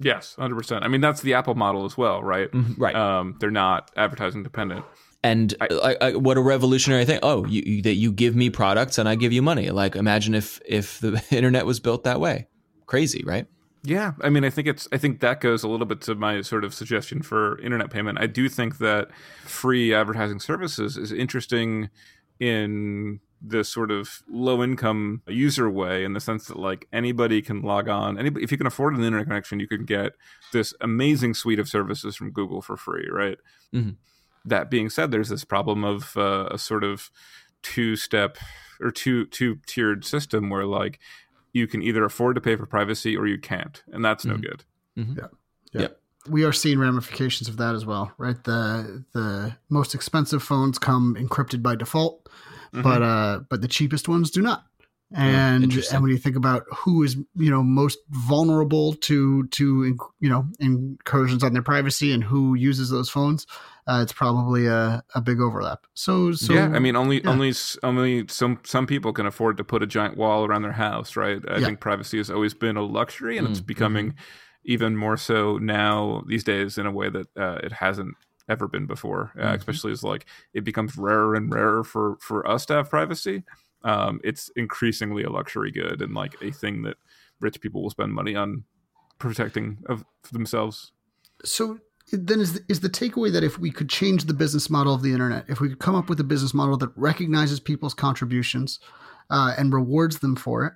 Yes, 0.00 0.36
hundred 0.38 0.56
percent. 0.56 0.84
I 0.84 0.88
mean, 0.88 1.00
that's 1.00 1.22
the 1.22 1.34
Apple 1.34 1.56
model 1.56 1.84
as 1.84 1.96
well, 1.96 2.22
right? 2.22 2.50
Mm-hmm, 2.52 2.80
right. 2.80 2.94
Um, 2.94 3.36
they're 3.40 3.50
not 3.50 3.90
advertising 3.96 4.44
dependent. 4.44 4.84
And 5.24 5.54
I, 5.60 5.66
I, 5.66 5.96
I, 6.00 6.14
what 6.14 6.36
a 6.36 6.40
revolutionary 6.40 7.04
thing! 7.04 7.18
Oh, 7.22 7.44
you, 7.46 7.62
you, 7.66 7.82
that 7.82 7.94
you 7.94 8.12
give 8.12 8.36
me 8.36 8.50
products 8.50 8.98
and 8.98 9.08
I 9.08 9.16
give 9.16 9.32
you 9.32 9.42
money. 9.42 9.70
Like, 9.70 9.96
imagine 9.96 10.34
if 10.34 10.60
if 10.64 11.00
the 11.00 11.20
internet 11.30 11.66
was 11.66 11.80
built 11.80 12.04
that 12.04 12.20
way. 12.20 12.46
Crazy, 12.86 13.24
right? 13.26 13.46
Yeah, 13.84 14.12
I 14.20 14.28
mean, 14.28 14.44
I 14.44 14.50
think 14.50 14.66
it's. 14.66 14.88
I 14.92 14.98
think 14.98 15.20
that 15.20 15.40
goes 15.40 15.62
a 15.62 15.68
little 15.68 15.86
bit 15.86 16.00
to 16.02 16.14
my 16.14 16.40
sort 16.42 16.64
of 16.64 16.74
suggestion 16.74 17.22
for 17.22 17.58
internet 17.60 17.90
payment. 17.90 18.18
I 18.20 18.26
do 18.26 18.48
think 18.48 18.78
that 18.78 19.08
free 19.44 19.94
advertising 19.94 20.40
services 20.40 20.96
is 20.96 21.12
interesting 21.12 21.88
in 22.40 23.20
the 23.40 23.62
sort 23.62 23.90
of 23.90 24.22
low 24.28 24.62
income 24.62 25.22
user 25.28 25.70
way 25.70 26.04
in 26.04 26.12
the 26.12 26.20
sense 26.20 26.46
that 26.46 26.58
like 26.58 26.88
anybody 26.92 27.40
can 27.40 27.62
log 27.62 27.88
on 27.88 28.18
anybody 28.18 28.42
if 28.42 28.50
you 28.50 28.58
can 28.58 28.66
afford 28.66 28.94
an 28.94 29.04
internet 29.04 29.26
connection 29.26 29.60
you 29.60 29.68
can 29.68 29.84
get 29.84 30.12
this 30.52 30.74
amazing 30.80 31.34
suite 31.34 31.60
of 31.60 31.68
services 31.68 32.16
from 32.16 32.32
google 32.32 32.60
for 32.60 32.76
free 32.76 33.08
right 33.12 33.38
mm-hmm. 33.72 33.90
that 34.44 34.70
being 34.70 34.90
said 34.90 35.10
there's 35.10 35.28
this 35.28 35.44
problem 35.44 35.84
of 35.84 36.16
uh, 36.16 36.48
a 36.50 36.58
sort 36.58 36.82
of 36.82 37.10
two 37.62 37.94
step 37.94 38.38
or 38.80 38.90
two 38.90 39.24
two 39.26 39.58
tiered 39.66 40.04
system 40.04 40.50
where 40.50 40.66
like 40.66 40.98
you 41.52 41.66
can 41.66 41.82
either 41.82 42.04
afford 42.04 42.34
to 42.34 42.40
pay 42.40 42.56
for 42.56 42.66
privacy 42.66 43.16
or 43.16 43.26
you 43.26 43.38
can't 43.38 43.82
and 43.92 44.04
that's 44.04 44.24
mm-hmm. 44.24 44.40
no 44.40 44.48
good 44.48 44.64
mm-hmm. 44.96 45.18
yeah 45.18 45.26
yeah, 45.72 45.80
yeah 45.82 45.88
we 46.28 46.44
are 46.44 46.52
seeing 46.52 46.78
ramifications 46.78 47.48
of 47.48 47.56
that 47.58 47.74
as 47.74 47.86
well, 47.86 48.12
right? 48.18 48.42
The 48.44 49.04
the 49.12 49.56
most 49.68 49.94
expensive 49.94 50.42
phones 50.42 50.78
come 50.78 51.16
encrypted 51.18 51.62
by 51.62 51.76
default, 51.76 52.24
mm-hmm. 52.24 52.82
but 52.82 53.02
uh, 53.02 53.40
but 53.48 53.60
the 53.60 53.68
cheapest 53.68 54.08
ones 54.08 54.30
do 54.30 54.42
not. 54.42 54.64
And 55.14 55.64
and 55.64 56.02
when 56.02 56.10
you 56.10 56.18
think 56.18 56.36
about 56.36 56.64
who 56.70 57.02
is 57.02 57.16
you 57.34 57.50
know 57.50 57.62
most 57.62 57.98
vulnerable 58.10 58.92
to 58.94 59.46
to 59.46 59.96
you 60.20 60.28
know 60.28 60.46
incursions 60.60 61.42
on 61.42 61.54
their 61.54 61.62
privacy 61.62 62.12
and 62.12 62.22
who 62.22 62.54
uses 62.54 62.90
those 62.90 63.08
phones, 63.08 63.46
uh, 63.88 64.02
it's 64.02 64.12
probably 64.12 64.66
a, 64.66 65.02
a 65.14 65.20
big 65.20 65.40
overlap. 65.40 65.86
So, 65.94 66.32
so 66.32 66.52
yeah, 66.52 66.66
I 66.66 66.78
mean, 66.78 66.94
only 66.94 67.22
yeah. 67.22 67.30
only 67.30 67.54
only 67.82 68.28
some 68.28 68.60
some 68.64 68.86
people 68.86 69.12
can 69.14 69.24
afford 69.24 69.56
to 69.56 69.64
put 69.64 69.82
a 69.82 69.86
giant 69.86 70.16
wall 70.16 70.44
around 70.44 70.62
their 70.62 70.72
house, 70.72 71.16
right? 71.16 71.40
I 71.48 71.58
yeah. 71.58 71.66
think 71.66 71.80
privacy 71.80 72.18
has 72.18 72.30
always 72.30 72.52
been 72.52 72.76
a 72.76 72.82
luxury, 72.82 73.38
and 73.38 73.46
mm-hmm. 73.46 73.52
it's 73.52 73.62
becoming 73.62 74.14
even 74.64 74.94
more 74.94 75.16
so 75.16 75.56
now 75.56 76.22
these 76.26 76.44
days 76.44 76.76
in 76.76 76.84
a 76.84 76.92
way 76.92 77.08
that 77.08 77.26
uh, 77.36 77.58
it 77.62 77.72
hasn't 77.72 78.14
ever 78.46 78.68
been 78.68 78.86
before, 78.86 79.32
uh, 79.38 79.40
mm-hmm. 79.40 79.54
especially 79.54 79.92
as 79.92 80.02
like 80.02 80.26
it 80.52 80.64
becomes 80.64 80.98
rarer 80.98 81.34
and 81.34 81.52
rarer 81.52 81.82
for 81.82 82.18
for 82.20 82.46
us 82.46 82.66
to 82.66 82.74
have 82.74 82.90
privacy. 82.90 83.42
Um, 83.84 84.20
it's 84.22 84.50
increasingly 84.54 85.22
a 85.22 85.30
luxury 85.30 85.70
good 85.70 86.02
and 86.02 86.12
like 86.12 86.34
a 86.42 86.50
thing 86.50 86.82
that 86.82 86.96
rich 87.40 87.60
people 87.60 87.82
will 87.82 87.90
spend 87.90 88.12
money 88.12 88.34
on 88.34 88.64
protecting 89.18 89.78
of 89.88 90.04
themselves. 90.30 90.92
So 91.44 91.78
then 92.12 92.40
is 92.40 92.54
the, 92.54 92.64
is 92.68 92.80
the 92.80 92.88
takeaway 92.88 93.32
that 93.32 93.44
if 93.44 93.58
we 93.58 93.70
could 93.70 93.88
change 93.88 94.24
the 94.24 94.34
business 94.34 94.70
model 94.70 94.94
of 94.94 95.02
the 95.02 95.12
internet, 95.12 95.44
if 95.48 95.60
we 95.60 95.68
could 95.68 95.78
come 95.78 95.94
up 95.94 96.08
with 96.08 96.20
a 96.20 96.24
business 96.24 96.54
model 96.54 96.76
that 96.78 96.90
recognizes 96.96 97.60
people's 97.60 97.94
contributions 97.94 98.80
uh, 99.30 99.54
and 99.58 99.72
rewards 99.72 100.20
them 100.20 100.36
for 100.36 100.66
it, 100.66 100.72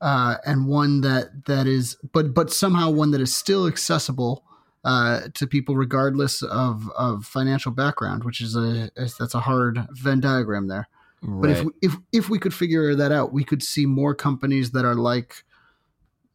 uh, 0.00 0.36
and 0.44 0.66
one 0.66 1.00
that 1.00 1.46
that 1.46 1.66
is, 1.66 1.96
but 2.12 2.34
but 2.34 2.52
somehow 2.52 2.90
one 2.90 3.10
that 3.12 3.20
is 3.20 3.34
still 3.34 3.66
accessible 3.66 4.44
uh, 4.84 5.28
to 5.32 5.46
people 5.46 5.76
regardless 5.76 6.42
of, 6.42 6.90
of 6.96 7.24
financial 7.24 7.72
background, 7.72 8.24
which 8.24 8.40
is 8.40 8.54
a 8.54 8.90
that's 8.96 9.34
a 9.34 9.40
hard 9.40 9.86
Venn 9.92 10.20
diagram 10.20 10.68
there. 10.68 10.88
Right. 11.22 11.40
But 11.40 11.50
if 11.50 11.64
we, 11.64 11.72
if 11.80 11.96
if 12.12 12.28
we 12.28 12.38
could 12.38 12.52
figure 12.52 12.94
that 12.94 13.10
out, 13.10 13.32
we 13.32 13.44
could 13.44 13.62
see 13.62 13.86
more 13.86 14.14
companies 14.14 14.72
that 14.72 14.84
are 14.84 14.94
like 14.94 15.44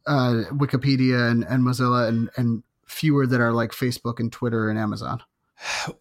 uh, 0.06 0.42
Wikipedia 0.50 1.30
and, 1.30 1.44
and 1.44 1.64
Mozilla, 1.64 2.08
and 2.08 2.28
and 2.36 2.64
fewer 2.90 3.26
that 3.26 3.40
are 3.40 3.52
like 3.52 3.70
Facebook 3.70 4.20
and 4.20 4.32
Twitter 4.32 4.68
and 4.68 4.78
Amazon. 4.78 5.22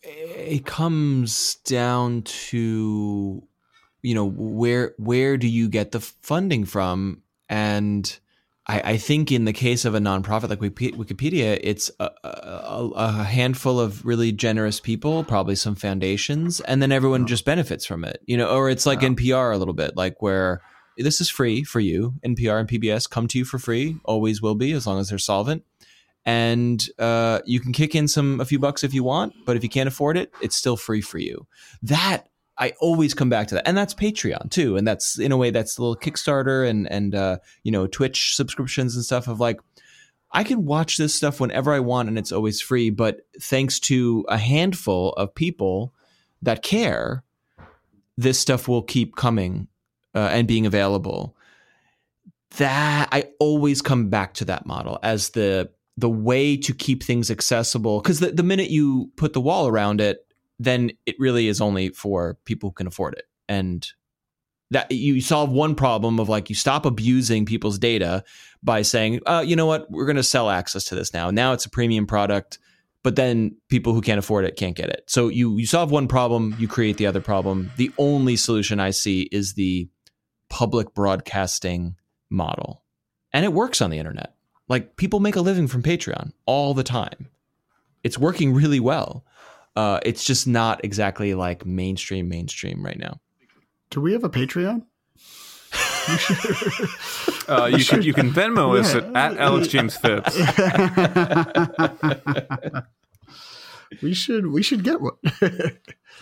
It 0.04 0.66
comes 0.66 1.56
down 1.66 2.24
to 2.24 3.44
you 4.02 4.16
know 4.16 4.26
where 4.26 4.94
where 4.98 5.38
do 5.38 5.48
you 5.48 5.68
get 5.68 5.92
the 5.92 6.00
funding 6.00 6.64
from, 6.66 7.24
and 7.50 8.20
I, 8.66 8.92
I, 8.92 8.98
think 8.98 9.34
in 9.34 9.44
the 9.44 9.52
case 9.52 9.84
of 9.84 9.96
a 9.96 10.00
nonprofit 10.00 10.50
like 10.50 10.60
Wikipedia, 10.60 11.60
it's 11.62 11.92
a, 12.00 12.10
a, 12.24 12.90
a, 12.96 13.12
handful 13.24 13.80
of 13.80 14.06
really 14.06 14.32
generous 14.32 14.80
people, 14.80 15.26
probably 15.26 15.56
some 15.56 15.76
foundations, 15.76 16.62
and 16.62 16.82
then 16.82 16.94
everyone 16.94 17.28
just 17.28 17.44
benefits 17.44 17.86
from 17.86 18.06
it. 18.06 18.22
You 18.28 18.38
know, 18.38 18.50
or 18.50 18.70
it's 18.70 18.86
like 18.86 19.02
wow. 19.02 19.10
NPR 19.10 19.54
a 19.54 19.58
little 19.58 19.74
bit, 19.74 19.98
like 19.98 20.22
where 20.22 20.62
this 20.98 21.20
is 21.20 21.30
free 21.30 21.64
for 21.64 21.80
you. 21.80 22.14
NPR 22.26 22.60
and 22.60 22.70
PBS 22.70 23.10
come 23.10 23.28
to 23.28 23.38
you 23.38 23.46
for 23.46 23.60
free, 23.60 23.98
always 24.06 24.42
will 24.42 24.56
be 24.56 24.72
as 24.72 24.88
long 24.88 25.00
as 25.00 25.10
they're 25.10 25.18
solvent. 25.18 25.64
And 26.30 26.88
uh, 27.00 27.40
you 27.46 27.60
can 27.60 27.74
kick 27.74 27.96
in 27.96 28.08
some 28.08 28.40
a 28.40 28.46
few 28.46 28.60
bucks 28.60 28.84
if 28.84 28.94
you 28.94 29.04
want. 29.04 29.34
But 29.46 29.58
if 29.58 29.64
you 29.64 29.70
can't 29.70 29.88
afford 29.88 30.16
it, 30.16 30.32
it's 30.44 30.56
still 30.56 30.78
free 30.78 31.02
for 31.02 31.18
you. 31.18 31.48
That 31.82 32.30
I 32.56 32.74
always 32.80 33.16
come 33.16 33.30
back 33.30 33.48
to 33.48 33.56
that, 33.56 33.68
and 33.68 33.76
that's 33.76 33.96
Patreon 33.96 34.52
too, 34.52 34.78
and 34.78 34.88
that's 34.88 35.18
in 35.18 35.32
a 35.32 35.38
way 35.38 35.50
that's 35.50 35.80
a 35.80 35.82
little 35.82 35.96
Kickstarter 35.96 36.70
and 36.70 36.88
and 36.92 37.16
uh, 37.16 37.38
you 37.64 37.72
know 37.72 37.88
Twitch 37.88 38.36
subscriptions 38.36 38.96
and 38.96 39.04
stuff 39.04 39.28
of 39.28 39.40
like 39.40 39.60
I 40.32 40.44
can 40.44 40.66
watch 40.66 40.98
this 40.98 41.16
stuff 41.16 41.40
whenever 41.40 41.74
I 41.74 41.80
want, 41.80 42.10
and 42.10 42.20
it's 42.20 42.32
always 42.32 42.62
free. 42.62 42.92
But 42.92 43.22
thanks 43.42 43.80
to 43.82 44.24
a 44.30 44.38
handful 44.38 45.14
of 45.14 45.34
people 45.34 45.96
that 46.44 46.62
care, 46.62 47.24
this 48.18 48.38
stuff 48.38 48.68
will 48.68 48.84
keep 48.84 49.16
coming 49.16 49.68
uh, 50.14 50.30
and 50.32 50.48
being 50.48 50.68
available. 50.68 51.36
That 52.58 53.10
I 53.12 53.30
always 53.40 53.82
come 53.82 54.10
back 54.10 54.36
to 54.36 54.46
that 54.46 54.68
model 54.68 55.00
as 55.02 55.30
the 55.30 55.72
the 56.00 56.10
way 56.10 56.56
to 56.56 56.74
keep 56.74 57.04
things 57.04 57.30
accessible 57.30 58.02
because 58.02 58.20
the, 58.20 58.32
the 58.32 58.44
minute 58.44 58.70
you 58.70 59.12
put 59.16 59.34
the 59.34 59.42
wall 59.42 59.68
around 59.68 60.02
it 60.02 60.26
then 60.60 60.92
it 61.06 61.16
really 61.18 61.48
is 61.48 61.62
only 61.62 61.90
for 61.90 62.38
people 62.46 62.70
who 62.70 62.74
can 62.74 62.88
afford 62.88 63.16
it. 63.16 63.24
And 63.48 63.88
that 64.72 64.92
you 64.92 65.20
solve 65.22 65.52
one 65.52 65.74
problem 65.74 66.20
of 66.20 66.30
like 66.30 66.50
you 66.50 66.56
stop 66.56 66.86
abusing 66.86 67.46
people's 67.46 67.80
data 67.80 68.24
by 68.62 68.84
saying, 68.84 69.22
uh, 69.26 69.44
you 69.46 69.56
know 69.56 69.66
what, 69.66 69.90
we're 69.90 70.06
going 70.06 70.16
to 70.18 70.24
sell 70.24 70.50
access 70.50 70.84
to 70.86 70.96
this 70.96 71.14
now. 71.14 71.32
Now 71.32 71.54
it's 71.54 71.66
a 71.66 71.70
premium 71.70 72.06
product, 72.06 72.60
but 73.02 73.16
then 73.16 73.56
people 73.70 73.94
who 73.94 74.02
can't 74.02 74.20
afford 74.20 74.46
it 74.46 74.58
can't 74.58 74.76
get 74.76 74.90
it. 74.90 75.06
So 75.08 75.30
you 75.30 75.58
you 75.58 75.66
solve 75.66 75.90
one 75.90 76.08
problem, 76.08 76.56
you 76.60 76.68
create 76.68 76.98
the 76.98 77.08
other 77.08 77.22
problem. 77.22 77.72
The 77.78 77.92
only 77.98 78.36
solution 78.36 78.80
I 78.80 78.92
see 78.92 79.22
is 79.32 79.54
the 79.54 79.90
public 80.50 80.94
broadcasting 80.94 81.96
model, 82.30 82.84
and 83.34 83.46
it 83.46 83.54
works 83.54 83.82
on 83.82 83.90
the 83.90 83.98
internet. 83.98 84.36
Like 84.70 84.96
people 84.96 85.20
make 85.20 85.36
a 85.36 85.42
living 85.42 85.68
from 85.68 85.84
Patreon 85.84 86.32
all 86.46 86.74
the 86.74 86.84
time. 86.84 87.28
It's 88.04 88.18
working 88.18 88.54
really 88.54 88.80
well. 88.80 89.26
Uh, 89.76 90.00
it's 90.04 90.24
just 90.24 90.48
not 90.48 90.86
exactly 90.86 91.34
like 91.34 91.66
mainstream 91.66 92.30
mainstream 92.30 92.86
right 92.86 92.98
now. 92.98 93.20
Do 93.90 94.00
we 94.02 94.14
have 94.14 94.24
a 94.24 94.30
Patreon? 94.30 94.84
uh, 97.48 97.66
you 97.66 97.86
can 97.86 98.02
you 98.02 98.14
can 98.14 98.32
Venmo 98.32 98.80
us 98.80 98.96
at, 98.96 99.04
at 99.16 99.38
Alex 99.38 99.68
James 99.68 99.96
Phipps. 99.96 100.36
we 104.02 104.14
should 104.14 104.48
we 104.48 104.64
should 104.64 104.84
get 104.84 105.02
one. 105.02 105.14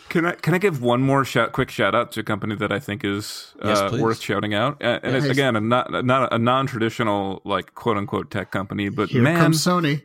can 0.09 0.25
I 0.25 0.31
can 0.33 0.53
I 0.53 0.57
give 0.57 0.81
one 0.81 1.01
more 1.01 1.25
shout, 1.25 1.51
quick 1.51 1.69
shout 1.69 1.95
out 1.95 2.11
to 2.13 2.21
a 2.21 2.23
company 2.23 2.55
that 2.55 2.71
I 2.71 2.79
think 2.79 3.03
is 3.03 3.53
uh, 3.61 3.89
yes, 3.91 4.01
worth 4.01 4.21
shouting 4.21 4.53
out? 4.53 4.83
Uh, 4.83 4.99
and 5.03 5.15
it's 5.15 5.27
again 5.27 5.55
a 5.55 5.61
not 5.61 6.05
not 6.05 6.33
a 6.33 6.37
non 6.37 6.67
traditional 6.67 7.41
like 7.43 7.73
quote 7.75 7.97
unquote 7.97 8.31
tech 8.31 8.51
company, 8.51 8.89
but 8.89 9.09
Here 9.09 9.21
man, 9.21 9.37
comes 9.37 9.63
Sony. 9.63 10.03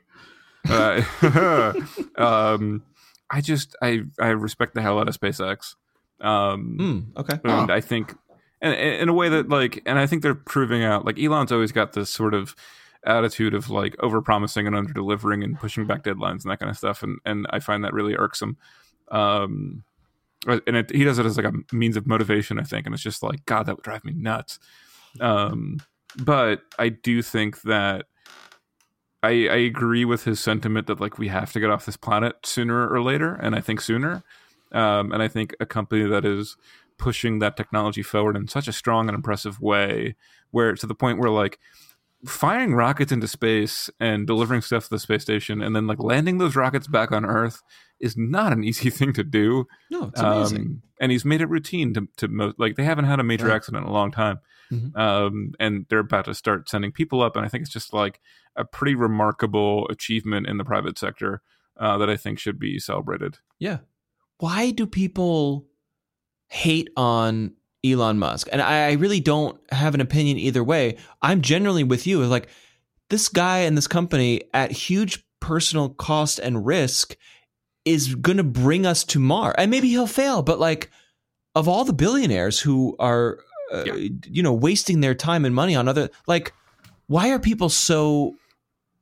Uh, 0.68 1.02
um, 2.22 2.82
I 3.30 3.40
just 3.40 3.76
I 3.82 4.02
I 4.20 4.28
respect 4.28 4.74
the 4.74 4.82
hell 4.82 4.98
out 4.98 5.08
of 5.08 5.18
SpaceX. 5.18 5.74
Um, 6.20 6.76
mm, 6.78 7.20
okay, 7.20 7.40
and 7.44 7.70
oh. 7.70 7.74
I 7.74 7.80
think, 7.80 8.14
and 8.60 8.74
in 8.74 9.08
a 9.08 9.12
way 9.12 9.28
that 9.28 9.48
like, 9.48 9.82
and 9.86 9.98
I 9.98 10.06
think 10.06 10.22
they're 10.22 10.34
proving 10.34 10.84
out. 10.84 11.04
Like 11.04 11.18
Elon's 11.18 11.50
always 11.52 11.72
got 11.72 11.94
this 11.94 12.10
sort 12.10 12.34
of 12.34 12.54
attitude 13.04 13.54
of 13.54 13.70
like 13.70 13.96
over 14.00 14.22
promising 14.22 14.66
and 14.66 14.76
under 14.76 14.92
delivering 14.92 15.42
and 15.42 15.58
pushing 15.58 15.86
back 15.86 16.04
deadlines 16.04 16.42
and 16.42 16.50
that 16.52 16.60
kind 16.60 16.70
of 16.70 16.76
stuff, 16.76 17.02
and 17.02 17.18
and 17.24 17.46
I 17.50 17.58
find 17.58 17.84
that 17.84 17.92
really 17.92 18.14
irksome. 18.14 18.56
Um, 19.10 19.84
and 20.46 20.76
it, 20.76 20.90
he 20.90 21.04
does 21.04 21.18
it 21.18 21.26
as 21.26 21.36
like 21.36 21.46
a 21.46 21.74
means 21.74 21.96
of 21.96 22.06
motivation, 22.06 22.58
I 22.58 22.64
think, 22.64 22.86
and 22.86 22.94
it's 22.94 23.02
just 23.02 23.22
like 23.22 23.44
God, 23.46 23.66
that 23.66 23.76
would 23.76 23.84
drive 23.84 24.04
me 24.04 24.12
nuts. 24.12 24.58
Um, 25.20 25.78
but 26.16 26.62
I 26.78 26.88
do 26.90 27.22
think 27.22 27.62
that 27.62 28.06
I, 29.22 29.28
I 29.48 29.56
agree 29.56 30.04
with 30.04 30.24
his 30.24 30.40
sentiment 30.40 30.88
that 30.88 31.00
like 31.00 31.18
we 31.18 31.28
have 31.28 31.52
to 31.52 31.60
get 31.60 31.70
off 31.70 31.86
this 31.86 31.96
planet 31.96 32.36
sooner 32.44 32.88
or 32.88 33.02
later, 33.02 33.34
and 33.34 33.54
I 33.54 33.60
think 33.60 33.80
sooner. 33.80 34.24
Um, 34.72 35.12
and 35.12 35.22
I 35.22 35.28
think 35.28 35.54
a 35.60 35.66
company 35.66 36.04
that 36.08 36.24
is 36.24 36.56
pushing 36.98 37.38
that 37.38 37.56
technology 37.56 38.02
forward 38.02 38.36
in 38.36 38.48
such 38.48 38.68
a 38.68 38.72
strong 38.72 39.08
and 39.08 39.14
impressive 39.14 39.60
way, 39.60 40.16
where 40.50 40.74
to 40.74 40.86
the 40.86 40.94
point 40.94 41.18
where 41.18 41.30
like 41.30 41.58
firing 42.26 42.74
rockets 42.74 43.12
into 43.12 43.28
space 43.28 43.90
and 44.00 44.26
delivering 44.26 44.60
stuff 44.60 44.84
to 44.84 44.90
the 44.90 44.98
space 44.98 45.22
station, 45.22 45.62
and 45.62 45.76
then 45.76 45.86
like 45.86 46.02
landing 46.02 46.38
those 46.38 46.56
rockets 46.56 46.86
back 46.86 47.12
on 47.12 47.24
Earth 47.24 47.62
is 48.02 48.16
not 48.16 48.52
an 48.52 48.64
easy 48.70 48.90
thing 48.90 49.14
to 49.14 49.24
do. 49.24 49.66
No, 49.90 50.08
it's 50.08 50.20
amazing. 50.20 50.60
Um, 50.60 50.82
and 51.00 51.10
he's 51.10 51.24
made 51.24 51.40
it 51.40 51.48
routine 51.48 51.94
to 51.94 52.08
to 52.18 52.28
mo- 52.28 52.54
like 52.58 52.76
they 52.76 52.84
haven't 52.84 53.06
had 53.06 53.20
a 53.20 53.24
major 53.24 53.50
accident 53.50 53.84
in 53.84 53.90
a 53.90 53.94
long 53.94 54.10
time, 54.10 54.40
mm-hmm. 54.70 54.94
um, 54.98 55.52
and 55.58 55.86
they're 55.88 56.00
about 56.00 56.26
to 56.26 56.34
start 56.34 56.68
sending 56.68 56.92
people 56.92 57.22
up, 57.22 57.36
and 57.36 57.44
I 57.44 57.48
think 57.48 57.62
it's 57.62 57.72
just 57.72 57.94
like 57.94 58.20
a 58.56 58.64
pretty 58.64 58.94
remarkable 58.94 59.88
achievement 59.88 60.46
in 60.46 60.58
the 60.58 60.64
private 60.64 60.98
sector 60.98 61.40
uh, 61.78 61.98
that 61.98 62.10
I 62.10 62.16
think 62.16 62.38
should 62.38 62.58
be 62.58 62.78
celebrated. 62.78 63.38
Yeah. 63.58 63.78
Why 64.38 64.70
do 64.70 64.86
people 64.86 65.66
hate 66.48 66.90
on 66.96 67.54
Elon 67.84 68.18
Musk? 68.18 68.48
And 68.52 68.60
I, 68.60 68.88
I 68.88 68.92
really 68.92 69.20
don't 69.20 69.58
have 69.70 69.94
an 69.94 70.00
opinion 70.00 70.38
either 70.38 70.62
way. 70.62 70.98
I'm 71.22 71.42
generally 71.42 71.84
with 71.84 72.06
you. 72.06 72.24
Like 72.24 72.48
this 73.08 73.28
guy 73.28 73.60
and 73.60 73.76
this 73.76 73.86
company 73.86 74.42
at 74.52 74.72
huge 74.72 75.24
personal 75.40 75.90
cost 75.90 76.38
and 76.38 76.64
risk 76.64 77.16
is 77.84 78.14
going 78.14 78.36
to 78.36 78.44
bring 78.44 78.86
us 78.86 79.04
to 79.04 79.18
Mars. 79.18 79.54
And 79.58 79.70
maybe 79.70 79.88
he'll 79.88 80.06
fail, 80.06 80.42
but 80.42 80.60
like 80.60 80.90
of 81.54 81.68
all 81.68 81.84
the 81.84 81.92
billionaires 81.92 82.60
who 82.60 82.96
are, 82.98 83.38
uh, 83.72 83.84
yeah. 83.84 84.08
you 84.26 84.42
know, 84.42 84.52
wasting 84.52 85.00
their 85.00 85.14
time 85.14 85.44
and 85.44 85.54
money 85.54 85.74
on 85.74 85.88
other, 85.88 86.10
like, 86.26 86.52
why 87.06 87.30
are 87.30 87.38
people 87.38 87.68
so 87.68 88.36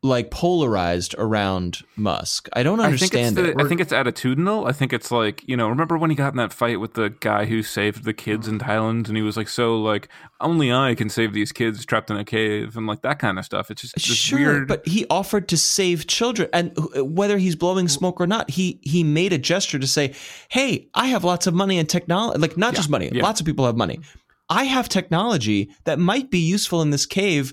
like 0.02 0.30
polarized 0.30 1.14
around 1.18 1.82
Musk. 1.94 2.48
I 2.54 2.62
don't 2.62 2.80
understand 2.80 3.38
I 3.38 3.42
think, 3.42 3.48
it. 3.48 3.58
The, 3.58 3.64
I 3.64 3.68
think 3.68 3.80
it's 3.82 3.92
attitudinal. 3.92 4.66
I 4.66 4.72
think 4.72 4.94
it's 4.94 5.10
like, 5.10 5.46
you 5.46 5.58
know, 5.58 5.68
remember 5.68 5.98
when 5.98 6.08
he 6.08 6.16
got 6.16 6.32
in 6.32 6.38
that 6.38 6.54
fight 6.54 6.80
with 6.80 6.94
the 6.94 7.10
guy 7.20 7.44
who 7.44 7.62
saved 7.62 8.04
the 8.04 8.14
kids 8.14 8.48
in 8.48 8.58
Thailand 8.58 9.08
and 9.08 9.16
he 9.16 9.22
was 9.22 9.36
like 9.36 9.48
so 9.48 9.76
like 9.76 10.08
only 10.40 10.72
I 10.72 10.94
can 10.94 11.10
save 11.10 11.34
these 11.34 11.52
kids 11.52 11.84
trapped 11.84 12.10
in 12.10 12.16
a 12.16 12.24
cave 12.24 12.78
and 12.78 12.86
like 12.86 13.02
that 13.02 13.18
kind 13.18 13.38
of 13.38 13.44
stuff. 13.44 13.70
It's 13.70 13.82
just 13.82 13.98
sure, 13.98 14.38
weird 14.38 14.68
but 14.68 14.86
he 14.88 15.04
offered 15.10 15.48
to 15.48 15.58
save 15.58 16.06
children 16.06 16.48
and 16.54 16.76
uh, 16.78 17.04
whether 17.04 17.36
he's 17.36 17.54
blowing 17.54 17.86
smoke 17.86 18.22
or 18.22 18.26
not, 18.26 18.48
he 18.48 18.80
he 18.82 19.04
made 19.04 19.34
a 19.34 19.38
gesture 19.38 19.78
to 19.78 19.86
say, 19.86 20.14
"Hey, 20.48 20.88
I 20.94 21.08
have 21.08 21.24
lots 21.24 21.46
of 21.46 21.52
money 21.52 21.78
and 21.78 21.88
technology, 21.88 22.38
like 22.38 22.56
not 22.56 22.72
yeah, 22.72 22.76
just 22.76 22.88
money. 22.88 23.10
Yeah. 23.12 23.22
Lots 23.22 23.40
of 23.40 23.46
people 23.46 23.66
have 23.66 23.76
money. 23.76 24.00
I 24.48 24.64
have 24.64 24.88
technology 24.88 25.70
that 25.84 25.98
might 25.98 26.30
be 26.30 26.38
useful 26.38 26.80
in 26.80 26.88
this 26.88 27.04
cave. 27.04 27.52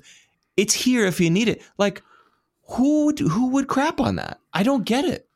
It's 0.55 0.73
here 0.73 1.05
if 1.05 1.19
you 1.19 1.29
need 1.29 1.49
it." 1.49 1.61
Like 1.77 2.01
who 2.69 3.05
would 3.05 3.19
who 3.19 3.49
would 3.49 3.67
crap 3.67 3.99
on 3.99 4.15
that? 4.17 4.39
I 4.53 4.63
don't 4.63 4.83
get 4.83 5.05
it. 5.05 5.27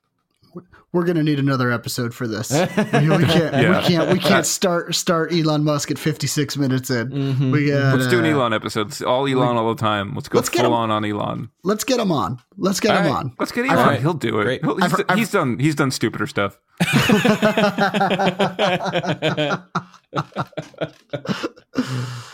We're 0.93 1.05
gonna 1.05 1.23
need 1.23 1.39
another 1.39 1.71
episode 1.71 2.13
for 2.13 2.27
this. 2.27 2.51
we, 2.51 2.57
can't. 2.57 2.93
Yeah. 2.93 3.79
We 3.79 3.87
can't. 3.87 4.11
We 4.11 4.19
can't 4.19 4.45
start 4.45 4.93
start 4.93 5.31
Elon 5.31 5.63
Musk 5.63 5.89
at 5.89 5.97
fifty 5.97 6.27
six 6.27 6.57
minutes 6.57 6.89
in. 6.89 7.09
Mm-hmm. 7.09 7.51
We 7.51 7.71
got, 7.71 7.97
let's 7.97 8.09
do 8.09 8.19
an 8.19 8.25
Elon 8.25 8.51
episode. 8.51 9.01
All 9.03 9.25
Elon 9.25 9.55
all 9.55 9.73
the 9.73 9.79
time. 9.79 10.13
Let's 10.13 10.27
go 10.27 10.39
let's 10.39 10.49
full 10.49 10.73
on 10.73 10.91
on 10.91 11.05
Elon. 11.05 11.49
Let's 11.63 11.85
get 11.85 12.01
him 12.01 12.11
on. 12.11 12.39
Let's 12.57 12.81
get 12.81 12.91
all 12.91 13.03
him 13.03 13.05
right. 13.05 13.15
on. 13.15 13.33
Let's 13.39 13.53
get 13.53 13.67
Elon. 13.67 13.77
Right. 13.77 14.01
He'll 14.01 14.13
do 14.13 14.41
it. 14.41 14.61
He'll, 14.61 14.75
he's, 14.75 14.93
I've, 14.93 15.05
I've, 15.07 15.17
he's 15.17 15.31
done. 15.31 15.59
He's 15.59 15.75
done 15.75 15.91
stupider 15.91 16.27
stuff. 16.27 16.59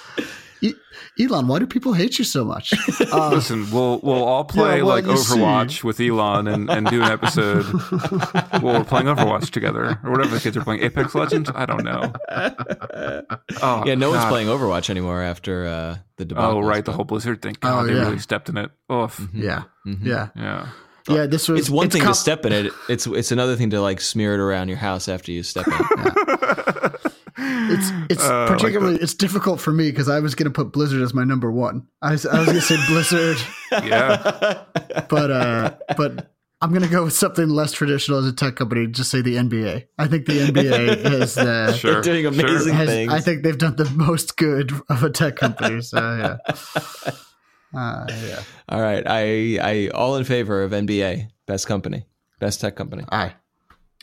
Elon, 1.19 1.47
why 1.47 1.59
do 1.59 1.65
people 1.65 1.93
hate 1.93 2.19
you 2.19 2.25
so 2.25 2.43
much? 2.43 2.73
Uh, 3.09 3.29
Listen, 3.29 3.69
we'll 3.71 3.99
we'll 3.99 4.23
all 4.23 4.43
play 4.43 4.77
yeah, 4.77 4.83
well, 4.83 4.95
like 4.95 5.05
Overwatch 5.05 5.81
see. 5.81 5.87
with 5.87 5.99
Elon 5.99 6.47
and, 6.47 6.69
and 6.69 6.87
do 6.87 7.01
an 7.01 7.09
episode. 7.09 7.63
well, 8.61 8.79
we're 8.79 8.83
playing 8.83 9.05
Overwatch 9.05 9.49
together, 9.51 9.99
or 10.03 10.11
whatever 10.11 10.35
the 10.35 10.41
kids 10.41 10.57
are 10.57 10.63
playing. 10.63 10.83
Apex 10.83 11.15
Legends? 11.15 11.49
I 11.53 11.65
don't 11.65 11.83
know. 11.83 12.11
Oh, 13.61 13.83
yeah, 13.85 13.95
no 13.95 14.11
God. 14.11 14.17
one's 14.17 14.29
playing 14.29 14.47
Overwatch 14.47 14.89
anymore 14.89 15.21
after 15.21 15.65
uh, 15.65 15.97
the 16.17 16.25
debacle. 16.25 16.57
Oh, 16.57 16.61
right, 16.61 16.83
the 16.83 16.91
whole 16.91 17.05
Blizzard 17.05 17.41
thing. 17.41 17.55
God, 17.59 17.83
oh, 17.83 17.87
they 17.87 17.93
yeah. 17.93 18.01
really 18.01 18.19
stepped 18.19 18.49
in 18.49 18.57
it. 18.57 18.71
Oh, 18.89 19.07
mm-hmm. 19.07 19.41
yeah, 19.41 19.63
mm-hmm. 19.85 20.05
yeah, 20.05 20.29
yeah. 20.35 20.67
Yeah, 21.07 21.25
this 21.27 21.47
was. 21.47 21.61
It's 21.61 21.69
one 21.69 21.85
it's 21.85 21.93
thing 21.93 22.03
com- 22.03 22.13
to 22.13 22.19
step 22.19 22.45
in 22.45 22.51
it. 22.51 22.73
It's 22.89 23.07
it's 23.07 23.31
another 23.31 23.55
thing 23.55 23.69
to 23.69 23.79
like 23.79 24.01
smear 24.01 24.33
it 24.33 24.39
around 24.39 24.67
your 24.67 24.77
house 24.77 25.07
after 25.07 25.31
you 25.31 25.43
step 25.43 25.67
in. 25.67 25.73
Yeah 25.73 26.86
it's 27.69 27.91
it's 28.09 28.23
uh, 28.23 28.47
particularly 28.47 28.93
like 28.93 29.01
it's 29.01 29.13
difficult 29.13 29.59
for 29.59 29.71
me 29.71 29.89
because 29.89 30.09
I 30.09 30.19
was 30.19 30.35
going 30.35 30.51
to 30.51 30.51
put 30.51 30.71
Blizzard 30.71 31.01
as 31.01 31.13
my 31.13 31.23
number 31.23 31.51
one. 31.51 31.87
I 32.01 32.11
was, 32.11 32.25
I 32.25 32.39
was 32.39 32.45
going 32.47 32.59
to 32.59 32.61
say 32.61 32.77
Blizzard, 32.87 33.37
yeah, 33.71 34.63
but 35.09 35.31
uh, 35.31 35.75
but 35.95 36.33
I'm 36.61 36.69
going 36.69 36.83
to 36.83 36.89
go 36.89 37.03
with 37.03 37.13
something 37.13 37.49
less 37.49 37.71
traditional 37.71 38.19
as 38.19 38.25
a 38.25 38.33
tech 38.33 38.55
company. 38.55 38.87
Just 38.87 39.11
say 39.11 39.21
the 39.21 39.35
NBA. 39.35 39.87
I 39.97 40.07
think 40.07 40.25
the 40.25 40.47
NBA 40.47 41.05
is 41.05 41.37
uh, 41.37 41.73
sure, 41.77 42.01
doing 42.01 42.25
amazing 42.25 42.73
has, 42.73 42.89
things. 42.89 43.13
I 43.13 43.19
think 43.19 43.43
they've 43.43 43.57
done 43.57 43.75
the 43.75 43.89
most 43.91 44.37
good 44.37 44.71
of 44.89 45.03
a 45.03 45.09
tech 45.09 45.35
company. 45.35 45.81
So 45.81 45.97
yeah. 45.97 46.53
Uh, 47.75 48.05
yeah. 48.09 48.43
All 48.69 48.81
right. 48.81 49.03
I 49.05 49.59
I 49.61 49.89
all 49.93 50.15
in 50.15 50.23
favor 50.23 50.63
of 50.63 50.71
NBA 50.71 51.29
best 51.45 51.67
company, 51.67 52.05
best 52.39 52.61
tech 52.61 52.75
company. 52.75 53.03
Aye. 53.11 53.33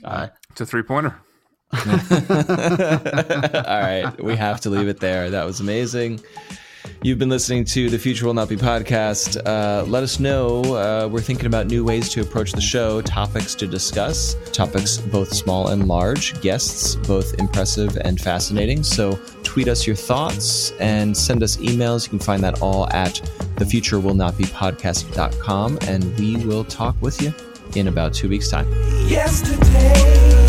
Aye. 0.04 0.30
It's 0.50 0.60
a 0.60 0.66
three 0.66 0.82
pointer. 0.82 1.18
All 1.72 1.80
right, 3.80 4.12
we 4.22 4.36
have 4.36 4.60
to 4.62 4.70
leave 4.70 4.88
it 4.88 5.00
there. 5.00 5.30
That 5.30 5.44
was 5.44 5.60
amazing. 5.60 6.20
You've 7.02 7.18
been 7.18 7.28
listening 7.28 7.64
to 7.66 7.90
the 7.90 7.98
Future 7.98 8.26
Will 8.26 8.34
Not 8.34 8.48
Be 8.48 8.56
podcast. 8.56 9.36
Uh, 9.44 9.84
let 9.84 10.02
us 10.02 10.18
know. 10.20 10.62
Uh, 10.62 11.08
we're 11.10 11.20
thinking 11.20 11.46
about 11.46 11.66
new 11.66 11.84
ways 11.84 12.08
to 12.10 12.20
approach 12.20 12.52
the 12.52 12.60
show, 12.60 13.00
topics 13.02 13.54
to 13.56 13.66
discuss, 13.66 14.36
topics 14.52 14.98
both 14.98 15.32
small 15.32 15.68
and 15.68 15.88
large, 15.88 16.40
guests 16.40 16.96
both 16.96 17.34
impressive 17.38 17.96
and 17.98 18.20
fascinating. 18.20 18.82
So 18.82 19.18
tweet 19.42 19.68
us 19.68 19.86
your 19.86 19.96
thoughts 19.96 20.72
and 20.72 21.16
send 21.16 21.42
us 21.42 21.56
emails. 21.58 22.04
You 22.04 22.10
can 22.10 22.18
find 22.18 22.42
that 22.42 22.60
all 22.62 22.90
at 22.92 23.14
thefuturewillnotbepodcast.com, 23.56 25.78
and 25.82 26.18
we 26.18 26.36
will 26.44 26.64
talk 26.64 26.96
with 27.00 27.20
you 27.20 27.34
in 27.74 27.88
about 27.88 28.14
two 28.14 28.28
weeks' 28.28 28.50
time. 28.50 28.70
Yesterday. 29.08 30.43